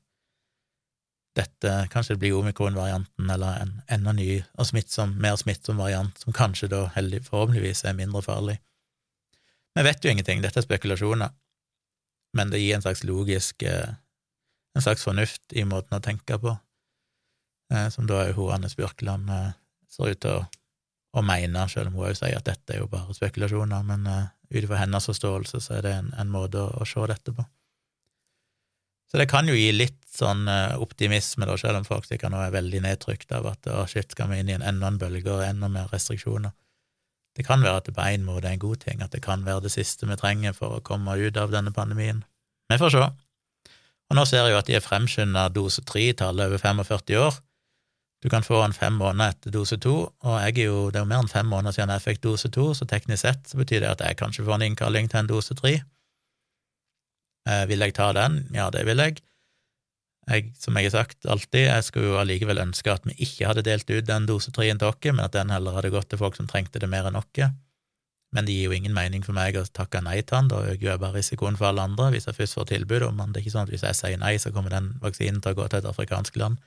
dette 1.39 1.71
Kanskje 1.93 2.17
det 2.17 2.23
blir 2.25 2.35
omikron-varianten 2.35 3.31
eller 3.31 3.61
en 3.63 3.77
enda 3.95 4.11
ny 4.17 4.41
og 4.59 4.67
smittsom, 4.67 5.13
mer 5.23 5.37
smittsom 5.39 5.79
variant, 5.79 6.17
som 6.19 6.35
kanskje 6.35 6.71
da 6.73 6.89
heldig, 6.97 7.21
forhåpentligvis 7.29 7.85
er 7.87 7.95
mindre 7.95 8.25
farlig. 8.25 8.57
Vi 9.79 9.83
vet 9.87 10.03
jo 10.03 10.11
ingenting, 10.11 10.41
dette 10.43 10.59
er 10.59 10.65
spekulasjoner, 10.65 11.31
men 12.35 12.51
det 12.51 12.59
gir 12.59 12.75
en 12.75 12.83
slags 12.83 13.05
logisk 13.07 13.63
eh, 13.63 13.95
En 14.77 14.83
slags 14.83 15.03
fornuft 15.03 15.55
i 15.59 15.65
måten 15.67 15.97
å 15.97 16.03
tenke 16.05 16.37
på, 16.39 16.53
eh, 17.73 17.87
som 17.91 18.07
da 18.07 18.21
er 18.23 18.35
hun 18.37 18.53
Anne 18.55 18.69
eh, 18.69 19.55
ser 19.91 20.13
ut 20.13 20.21
til 20.23 20.35
å, 20.35 20.43
å 21.19 21.23
mene, 21.23 21.65
selv 21.71 21.89
om 21.89 21.97
hun 21.99 22.11
òg 22.11 22.19
sier 22.19 22.37
at 22.39 22.47
dette 22.47 22.75
er 22.75 22.83
jo 22.83 22.91
bare 22.91 23.15
spekulasjoner, 23.17 23.87
men 23.87 24.07
ut 24.51 24.61
ifra 24.61 24.83
hennes 24.83 25.09
forståelse 25.11 25.63
så 25.65 25.79
er 25.79 25.87
det 25.87 25.95
en, 25.95 26.13
en 26.21 26.31
måte 26.31 26.61
å, 26.61 26.69
å 26.83 26.87
se 26.87 27.07
dette 27.11 27.35
på. 27.35 27.47
Så 29.11 29.19
det 29.19 29.31
kan 29.31 29.49
jo 29.49 29.57
gi 29.57 29.73
litt 29.73 30.03
sånn 30.11 30.47
optimisme, 30.79 31.47
da, 31.49 31.57
selv 31.59 31.81
om 31.81 31.89
folk 31.89 32.07
sikkert 32.07 32.35
nå 32.35 32.43
er 32.45 32.55
veldig 32.55 32.85
nedtrykt 32.85 33.33
av 33.35 33.47
at 33.55 33.71
å, 33.73 33.87
shit, 33.91 34.11
skal 34.13 34.31
vi 34.31 34.43
inn 34.43 34.53
i 34.53 34.59
en 34.59 34.67
enda 34.75 34.93
en 34.93 35.01
bølge 35.01 35.33
og 35.33 35.47
enda 35.47 35.71
mer 35.73 35.91
restriksjoner. 35.95 36.55
Det 37.39 37.47
kan 37.47 37.63
være 37.63 37.79
at 37.79 37.87
det 37.87 37.95
på 37.95 38.03
en 38.03 38.25
måte 38.27 38.51
er 38.51 38.57
en 38.57 38.65
god 38.65 38.81
ting, 38.83 39.03
at 39.03 39.13
det 39.15 39.23
kan 39.23 39.45
være 39.47 39.63
det 39.69 39.71
siste 39.71 40.09
vi 40.11 40.17
trenger 40.19 40.57
for 40.57 40.75
å 40.75 40.85
komme 40.85 41.15
ut 41.15 41.37
av 41.39 41.53
denne 41.55 41.71
pandemien. 41.75 42.25
Vi 42.69 42.79
får 42.81 42.97
se. 42.97 43.05
Og 44.09 44.17
nå 44.19 44.25
ser 44.27 44.43
jeg 44.43 44.57
jo 44.57 44.59
at 44.59 44.67
de 44.67 44.75
har 44.75 44.83
fremskynda 44.83 45.45
dose 45.55 45.85
tre-tallet 45.87 46.51
over 46.51 46.59
45 46.59 47.21
år. 47.21 47.39
Du 48.25 48.27
kan 48.33 48.43
få 48.43 48.59
den 48.65 48.75
fem 48.75 48.97
måneder 48.99 49.37
etter 49.37 49.55
dose 49.55 49.79
to, 49.79 49.95
og 50.11 50.41
jeg 50.43 50.57
er 50.65 50.67
jo, 50.73 50.89
det 50.91 50.99
er 50.99 51.05
jo 51.05 51.11
mer 51.13 51.23
enn 51.23 51.31
fem 51.31 51.47
måneder 51.47 51.77
siden 51.77 51.93
jeg 51.95 52.07
fikk 52.09 52.25
dose 52.25 52.51
to, 52.51 52.73
så 52.75 52.89
teknisk 52.91 53.23
sett 53.23 53.47
så 53.47 53.61
betyr 53.61 53.85
det 53.85 53.93
at 53.93 54.03
jeg 54.03 54.19
kanskje 54.19 54.47
får 54.49 54.59
en 54.59 54.67
innkalling 54.67 55.07
til 55.13 55.21
en 55.21 55.31
dose 55.31 55.55
tre. 55.55 55.77
Eh, 57.49 57.65
vil 57.71 57.87
jeg 57.87 57.95
ta 57.95 58.11
den? 58.17 58.41
Ja, 58.57 58.67
det 58.75 58.83
vil 58.89 58.99
jeg. 59.05 59.23
Jeg, 60.29 60.51
som 60.61 60.77
jeg 60.77 60.91
har 60.91 60.93
sagt 60.93 61.25
alltid, 61.25 61.63
jeg 61.71 61.85
skulle 61.87 62.11
jo 62.11 62.19
allikevel 62.21 62.61
ønske 62.61 62.93
at 62.93 63.07
vi 63.09 63.15
ikke 63.25 63.49
hadde 63.49 63.65
delt 63.65 63.89
ut 63.89 64.05
den 64.09 64.27
dose 64.29 64.53
treen 64.53 64.81
til 64.81 64.91
oss, 64.91 65.01
men 65.09 65.25
at 65.25 65.33
den 65.33 65.53
heller 65.55 65.79
hadde 65.79 65.93
gått 65.95 66.11
til 66.13 66.21
folk 66.21 66.37
som 66.37 66.51
trengte 66.51 66.83
det 66.83 66.91
mer 66.91 67.09
enn 67.09 67.17
oss. 67.17 67.49
Men 68.37 68.45
det 68.45 68.53
gir 68.53 68.69
jo 68.69 68.77
ingen 68.77 68.93
mening 68.93 69.23
for 69.25 69.33
meg 69.33 69.57
å 69.57 69.65
takke 69.73 70.03
nei 70.05 70.19
til 70.21 70.35
den, 70.35 70.51
da 70.53 70.61
øker 70.75 70.91
jeg 70.91 71.01
bare 71.01 71.17
risikoen 71.17 71.57
for 71.57 71.71
alle 71.71 71.87
andre 71.89 72.11
hvis 72.13 72.29
jeg 72.29 72.37
først 72.37 72.59
får 72.59 72.67
tilbud 72.75 73.07
om 73.07 73.23
den. 73.23 73.33
Det 73.33 73.41
er 73.41 73.47
ikke 73.47 73.55
sånn 73.55 73.69
at 73.69 73.73
hvis 73.73 73.87
jeg 73.89 73.97
sier 73.97 74.21
nei, 74.21 74.35
så 74.37 74.53
kommer 74.53 74.75
den 74.75 74.91
vaksinen 75.01 75.41
til 75.41 75.57
å 75.57 75.59
gå 75.63 75.69
til 75.69 75.81
et 75.81 75.89
afrikansk 75.89 76.37
land. 76.41 76.61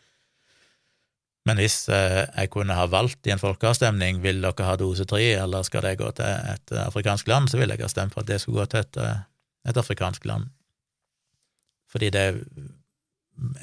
Men 1.45 1.57
hvis 1.57 1.83
eh, 1.89 2.23
jeg 2.25 2.49
kunne 2.53 2.77
ha 2.77 2.87
valgt 2.89 3.25
i 3.25 3.33
en 3.33 3.41
folkeavstemning 3.41 4.21
vil 4.25 4.41
dere 4.41 4.65
ha 4.65 4.75
dose 4.77 5.05
tre, 5.09 5.23
eller 5.41 5.65
skal 5.65 5.85
det 5.85 5.95
gå 6.01 6.09
til 6.17 6.49
et 6.53 6.73
afrikansk 6.81 7.29
land, 7.29 7.49
så 7.49 7.61
ville 7.61 7.77
jeg 7.77 7.85
ha 7.85 7.93
stemt 7.93 8.13
for 8.13 8.25
at 8.25 8.29
det 8.29 8.41
skulle 8.41 8.61
gå 8.61 8.73
til 8.73 8.83
et, 8.83 8.99
eh, 9.01 9.23
et 9.69 9.81
afrikansk 9.81 10.25
land. 10.29 10.49
Fordi 11.93 12.09
det 12.13 12.25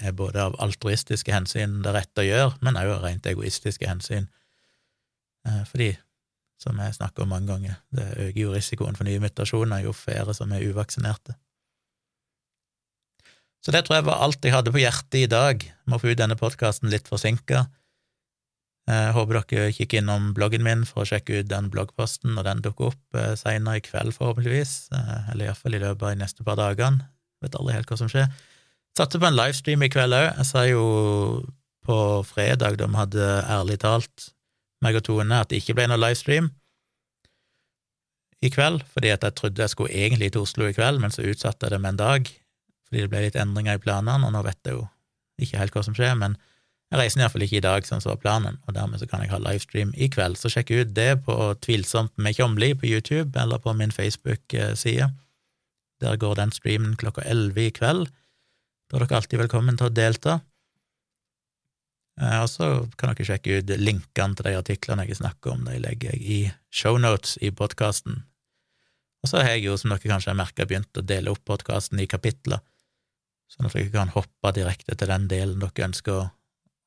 er 0.03 0.15
både 0.17 0.43
av 0.49 0.59
altruistiske 0.63 1.33
hensyn 1.35 1.81
det 1.85 1.95
rette 1.95 2.25
å 2.25 2.27
gjøre, 2.27 2.53
men 2.65 2.79
òg 2.81 2.97
av 2.97 3.07
rent 3.07 3.27
egoistiske 3.31 3.89
hensyn. 3.89 4.29
Eh, 5.49 5.65
fordi, 5.71 5.91
som 6.61 6.79
jeg 6.83 6.97
snakker 6.97 7.25
om 7.25 7.33
mange 7.35 7.51
ganger, 7.51 7.79
det 7.95 8.09
øker 8.17 8.41
jo 8.43 8.55
risikoen 8.55 8.99
for 8.99 9.09
nye 9.09 9.23
mutasjoner 9.23 9.85
jo 9.87 9.95
flere 9.97 10.35
som 10.37 10.53
er 10.53 10.67
uvaksinerte. 10.67 11.37
Så 13.65 13.75
det 13.75 13.85
tror 13.85 13.99
jeg 13.99 14.07
var 14.07 14.23
alt 14.25 14.45
jeg 14.45 14.55
hadde 14.55 14.73
på 14.73 14.81
hjertet 14.81 15.19
i 15.25 15.31
dag. 15.31 15.65
Må 15.91 15.99
få 16.01 16.13
ut 16.13 16.21
denne 16.21 16.39
podkasten 16.39 16.91
litt 16.93 17.11
forsinka. 17.11 17.67
Jeg 18.89 19.13
håper 19.13 19.41
dere 19.43 19.73
kikker 19.77 20.01
innom 20.01 20.31
bloggen 20.37 20.63
min 20.65 20.87
for 20.89 21.03
å 21.03 21.09
sjekke 21.09 21.43
ut 21.43 21.49
den 21.51 21.67
bloggposten 21.73 22.33
når 22.33 22.47
den 22.47 22.63
dukker 22.65 22.95
opp 22.95 23.19
eh, 23.21 23.35
seinere 23.37 23.83
i 23.83 23.83
kveld, 23.85 24.15
forhåpentligvis, 24.17 24.73
eh, 24.97 25.27
eller 25.33 25.51
iallfall 25.51 25.77
i 25.77 25.81
løpet 25.83 26.07
av 26.07 26.15
de 26.15 26.23
neste 26.23 26.47
par 26.47 26.57
dagene. 26.57 27.05
Vet 27.45 27.59
aldri 27.59 27.75
helt 27.77 27.91
hva 27.91 27.99
som 28.01 28.09
skjer. 28.09 28.31
Satte 28.97 29.21
på 29.21 29.29
en 29.29 29.37
livestream 29.37 29.85
i 29.85 29.91
kveld 29.93 30.17
òg. 30.17 30.27
Jeg 30.41 30.49
sa 30.49 30.65
jo 30.69 30.85
på 31.89 31.99
fredag, 32.29 32.79
da 32.81 32.89
vi 32.89 33.01
hadde 33.01 33.29
ærlig 33.49 33.79
talt, 33.85 34.31
meg 34.85 34.99
og 34.99 35.07
Tone, 35.07 35.41
at 35.41 35.51
det 35.51 35.63
ikke 35.63 35.77
ble 35.79 35.89
noe 35.91 36.01
livestream 36.01 36.51
i 38.45 38.51
kveld, 38.55 38.85
fordi 38.93 39.11
at 39.11 39.25
jeg 39.27 39.35
trodde 39.39 39.65
jeg 39.65 39.73
skulle 39.73 39.95
egentlig 39.95 40.31
til 40.35 40.45
Oslo 40.45 40.69
i 40.69 40.77
kveld, 40.77 41.01
men 41.03 41.15
så 41.15 41.25
utsatte 41.27 41.67
jeg 41.67 41.75
det 41.75 41.81
med 41.83 41.97
en 41.97 42.03
dag, 42.03 42.29
fordi 42.87 43.03
det 43.03 43.11
ble 43.11 43.25
litt 43.25 43.39
endringer 43.41 43.79
i 43.79 43.83
planene, 43.83 44.29
og 44.29 44.35
nå 44.35 44.45
vet 44.47 44.61
jeg 44.65 44.77
jo 44.77 44.85
ikke 45.43 45.59
helt 45.59 45.75
hva 45.75 45.83
som 45.87 45.97
skjer, 45.97 46.15
men 46.19 46.37
jeg 46.89 47.01
reiser 47.03 47.21
iallfall 47.21 47.45
ikke 47.45 47.59
i 47.59 47.65
dag, 47.65 47.85
sånn 47.85 48.01
som 48.01 48.15
var 48.15 48.21
planen, 48.23 48.61
og 48.65 48.77
dermed 48.77 49.01
så 49.01 49.09
kan 49.11 49.21
jeg 49.21 49.33
ha 49.33 49.41
livestream 49.43 49.91
i 49.93 50.09
kveld. 50.09 50.39
Så 50.41 50.49
sjekk 50.53 50.71
ut 50.73 50.95
det 50.97 51.11
på 51.27 51.35
Tvilsomt 51.65 52.15
med 52.17 52.39
Tjomli 52.39 52.71
på 52.73 52.89
YouTube, 52.89 53.37
eller 53.37 53.61
på 53.61 53.75
min 53.77 53.93
Facebook-side. 53.93 55.11
Der 56.01 56.17
går 56.17 56.39
den 56.39 56.55
streamen 56.55 56.97
klokka 56.97 57.27
elleve 57.29 57.67
i 57.67 57.75
kveld. 57.77 58.09
Da 58.89 58.97
er 58.97 59.05
dere 59.05 59.19
alltid 59.21 59.43
velkommen 59.43 59.77
til 59.77 59.91
å 59.91 59.93
delta. 59.93 60.39
Eh, 62.21 62.39
og 62.41 62.49
så 62.49 62.69
kan 62.97 63.13
dere 63.13 63.27
sjekke 63.29 63.59
ut 63.61 63.73
linkene 63.77 64.39
til 64.39 64.47
de 64.49 64.55
artiklene 64.57 65.05
jeg 65.05 65.19
snakker 65.19 65.53
om, 65.53 65.67
de 65.69 65.77
legger 65.83 66.15
jeg 66.15 66.23
i 66.25 66.39
shownotes 66.73 67.37
i 67.45 67.51
podkasten. 67.53 68.23
Og 69.21 69.29
så 69.29 69.43
har 69.43 69.53
jeg 69.53 69.67
jo, 69.67 69.75
som 69.77 69.93
dere 69.93 70.09
kanskje 70.09 70.33
har 70.33 70.39
merka, 70.41 70.65
begynt 70.65 70.97
å 70.97 71.05
dele 71.05 71.35
opp 71.35 71.43
podkasten 71.45 72.01
i 72.01 72.07
kapitler, 72.09 72.63
sånn 73.53 73.69
at 73.69 73.77
dere 73.77 73.93
kan 73.93 74.13
hoppe 74.15 74.53
direkte 74.57 74.97
til 74.97 75.13
den 75.13 75.27
delen 75.29 75.61
dere 75.61 75.89
ønsker 75.91 76.15
å, 76.15 76.23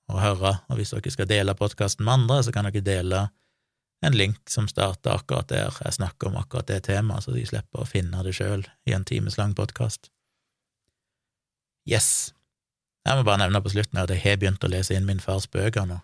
å 0.09 0.23
høre. 0.23 0.55
Og 0.73 0.81
hvis 0.81 0.95
dere 0.95 1.13
skal 1.13 1.29
dele 1.29 1.55
podkasten 1.59 2.07
med 2.07 2.15
andre, 2.15 2.39
så 2.41 2.55
kan 2.55 2.65
dere 2.65 2.81
dele 2.87 3.27
en 4.01 4.17
link 4.17 4.49
som 4.49 4.65
starter 4.65 5.13
akkurat 5.13 5.51
der 5.53 5.77
jeg 5.85 5.99
snakker 5.99 6.31
om 6.31 6.41
akkurat 6.41 6.65
det 6.73 6.79
temaet, 6.89 7.27
så 7.27 7.35
de 7.37 7.45
slipper 7.45 7.83
å 7.83 7.85
finne 7.85 8.25
det 8.25 8.33
sjøl 8.39 8.65
i 8.89 8.97
en 8.97 9.05
timeslang 9.05 9.53
podkast. 9.53 10.09
Yes. 11.91 12.31
Jeg 13.05 13.17
må 13.17 13.25
bare 13.27 13.41
nevne 13.41 13.59
på 13.63 13.71
slutten 13.73 13.99
at 13.99 14.11
jeg 14.13 14.21
har 14.23 14.37
begynt 14.39 14.63
å 14.63 14.69
lese 14.71 14.95
inn 14.95 15.07
min 15.07 15.19
fars 15.19 15.47
bøker 15.51 15.87
nå. 15.89 15.97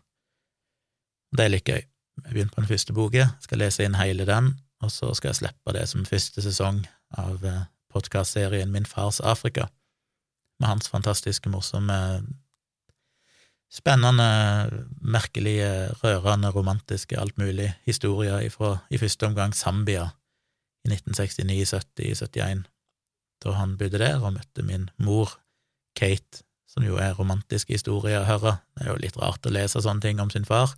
Det 1.37 1.45
er 1.45 1.53
litt 1.53 1.69
gøy. 1.69 1.83
Jeg 2.25 2.33
begynte 2.33 2.55
på 2.55 2.63
den 2.63 2.71
første 2.71 2.95
boka, 2.97 3.27
skal 3.43 3.61
lese 3.61 3.85
inn 3.85 3.95
hele 3.99 4.25
den, 4.27 4.55
og 4.81 4.91
så 4.91 5.11
skal 5.15 5.31
jeg 5.31 5.41
slippe 5.43 5.75
det 5.75 5.85
som 5.91 6.07
første 6.07 6.41
sesong 6.41 6.81
av 7.21 7.45
eh, 7.45 7.67
podkastserien 7.93 8.73
Min 8.73 8.89
fars 8.89 9.21
Afrika, 9.21 9.67
med 10.59 10.71
hans 10.71 10.89
fantastiske, 10.89 11.49
morsomme, 11.53 11.97
spennende, 13.69 14.27
merkelige, 15.01 15.93
rørende, 16.01 16.49
romantiske, 16.55 17.19
alt 17.19 17.37
mulig 17.37 17.69
historier 17.85 18.41
ifra 18.47 18.79
i 18.89 18.97
første 18.97 19.29
omgang 19.29 19.53
Zambia 19.53 20.09
i 20.87 20.89
1969, 20.89 21.75
70, 21.77 22.23
71, 22.25 22.65
da 23.45 23.53
han 23.59 23.77
bodde 23.77 24.01
der 24.01 24.23
og 24.23 24.33
møtte 24.39 24.65
min 24.65 24.89
mor 24.97 25.37
Kate, 25.97 26.43
som 26.69 26.85
jo 26.85 26.99
er 27.01 27.15
romantiske 27.17 27.73
historier 27.73 28.21
å 28.21 28.27
høre. 28.27 28.57
Det 28.75 28.85
er 28.85 28.91
jo 28.91 28.99
litt 29.01 29.17
rart 29.19 29.47
å 29.47 29.53
lese 29.53 29.81
sånne 29.83 30.03
ting 30.05 30.21
om 30.23 30.29
sin 30.33 30.45
far. 30.47 30.75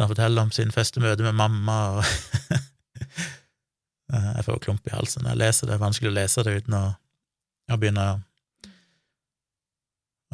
Han 0.00 0.08
forteller 0.08 0.42
om 0.42 0.52
sin 0.54 0.72
første 0.72 1.02
møte 1.04 1.24
med 1.24 1.36
mamma 1.36 1.78
og 1.96 2.04
Jeg 4.12 4.44
får 4.44 4.58
klump 4.60 4.88
i 4.88 4.92
halsen 4.92 5.24
når 5.24 5.32
jeg 5.32 5.40
leser 5.40 5.66
det. 5.66 5.70
Det 5.70 5.76
er 5.78 5.86
vanskelig 5.86 6.10
å 6.10 6.16
lese 6.18 6.42
det 6.44 6.52
uten 6.60 6.74
å, 6.76 6.82
å 7.72 7.78
begynne 7.80 8.06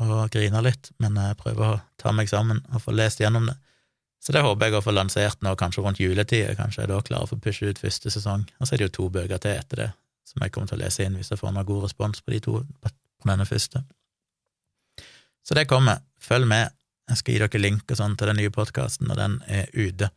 å 0.03 0.27
grine 0.33 0.63
litt, 0.63 0.91
men 1.03 1.19
jeg 1.19 1.39
prøver 1.39 1.77
å 1.77 1.81
ta 2.01 2.11
meg 2.15 2.31
sammen 2.31 2.59
og 2.73 2.83
få 2.83 2.95
lest 2.95 3.23
gjennom 3.23 3.47
det. 3.51 3.55
Så 4.23 4.35
det 4.35 4.43
håper 4.43 4.67
jeg 4.67 4.79
å 4.79 4.83
få 4.83 4.95
lansert 4.95 5.43
nå, 5.47 5.55
kanskje 5.59 5.85
rundt 5.85 6.01
juletid. 6.03 6.51
Kanskje 6.59 6.83
jeg 6.83 6.91
da 6.91 6.99
klarer 7.07 7.29
å 7.29 7.31
få 7.31 7.39
pushe 7.43 7.71
ut 7.71 7.79
første 7.79 8.11
sesong. 8.11 8.49
Og 8.59 8.67
så 8.67 8.75
er 8.75 8.81
det 8.81 8.89
jo 8.89 8.95
to 8.97 9.07
bøker 9.15 9.39
til 9.43 9.55
etter 9.55 9.83
det, 9.85 9.89
som 10.27 10.43
jeg 10.43 10.55
kommer 10.55 10.71
til 10.71 10.81
å 10.81 10.83
lese 10.83 11.07
inn 11.07 11.19
hvis 11.19 11.31
jeg 11.31 11.41
får 11.41 11.55
noe 11.55 11.67
god 11.69 11.87
respons 11.87 12.25
på 12.25 12.35
de 12.35 12.43
to 12.43 12.57
på 13.19 13.31
denne 13.31 13.47
første. 13.49 13.83
Så 15.47 15.57
det 15.57 15.69
kommer. 15.71 16.03
Følg 16.21 16.49
med. 16.49 16.75
Jeg 17.09 17.21
skal 17.21 17.35
gi 17.35 17.41
dere 17.41 17.63
link 17.63 17.89
og 17.89 17.99
sånn 17.99 18.17
til 18.21 18.29
den 18.29 18.41
nye 18.43 18.53
podkasten 18.53 19.09
når 19.09 19.21
den 19.23 19.37
er 19.49 19.71
ute. 19.73 20.11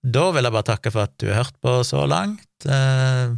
Da 0.00 0.30
vil 0.32 0.46
jeg 0.46 0.54
bare 0.54 0.68
takke 0.70 0.92
for 0.94 1.04
at 1.04 1.16
du 1.20 1.28
har 1.28 1.42
hørt 1.42 1.58
på 1.60 1.74
så 1.84 2.06
langt. 2.08 2.48
Eh, 2.64 3.34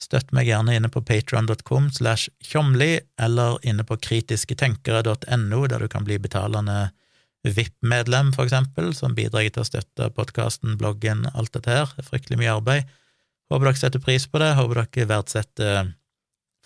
støtt 0.00 0.32
meg 0.36 0.48
gjerne 0.48 0.78
inne 0.78 0.88
på 0.92 1.02
patron.com 1.04 1.90
slash 1.92 2.30
tjomli, 2.40 2.94
eller 3.20 3.58
inne 3.68 3.84
på 3.84 3.98
kritisketenkere.no, 4.00 5.60
der 5.68 5.84
du 5.84 5.90
kan 5.92 6.06
bli 6.08 6.16
betalende 6.22 6.86
VIP-medlem, 7.46 8.32
for 8.34 8.48
eksempel, 8.48 8.94
som 8.96 9.14
bidrar 9.14 9.44
til 9.52 9.62
å 9.62 9.68
støtte 9.68 10.08
podkasten, 10.16 10.78
bloggen, 10.80 11.26
alt 11.34 11.52
dette 11.54 11.70
her. 11.70 11.92
Det 11.92 12.06
er 12.06 12.08
fryktelig 12.08 12.40
mye 12.40 12.56
arbeid. 12.56 12.96
Håper 13.52 13.68
dere 13.68 13.82
setter 13.84 14.02
pris 14.02 14.26
på 14.26 14.40
det, 14.42 14.54
håper 14.58 14.82
dere 14.82 15.10
verdsetter 15.12 15.92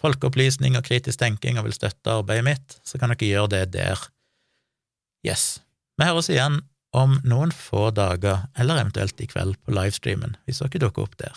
folkeopplysning 0.00 0.78
og 0.78 0.86
kritisk 0.86 1.20
tenking 1.20 1.60
og 1.60 1.68
vil 1.68 1.76
støtte 1.76 2.18
arbeidet 2.20 2.46
mitt, 2.46 2.78
så 2.84 2.98
kan 2.98 3.12
dere 3.12 3.28
gjøre 3.28 3.52
det 3.54 3.64
der. 3.76 4.00
Yes. 5.26 5.60
Vi 6.00 6.08
høres 6.08 6.30
igjen 6.32 6.62
om 6.96 7.18
noen 7.28 7.52
få 7.54 7.90
dager, 7.94 8.46
eller 8.58 8.80
eventuelt 8.80 9.20
i 9.20 9.28
kveld 9.30 9.58
på 9.62 9.74
livestreamen, 9.76 10.36
hvis 10.46 10.62
dere 10.64 10.82
dukker 10.86 11.06
opp 11.06 11.18
der. 11.20 11.36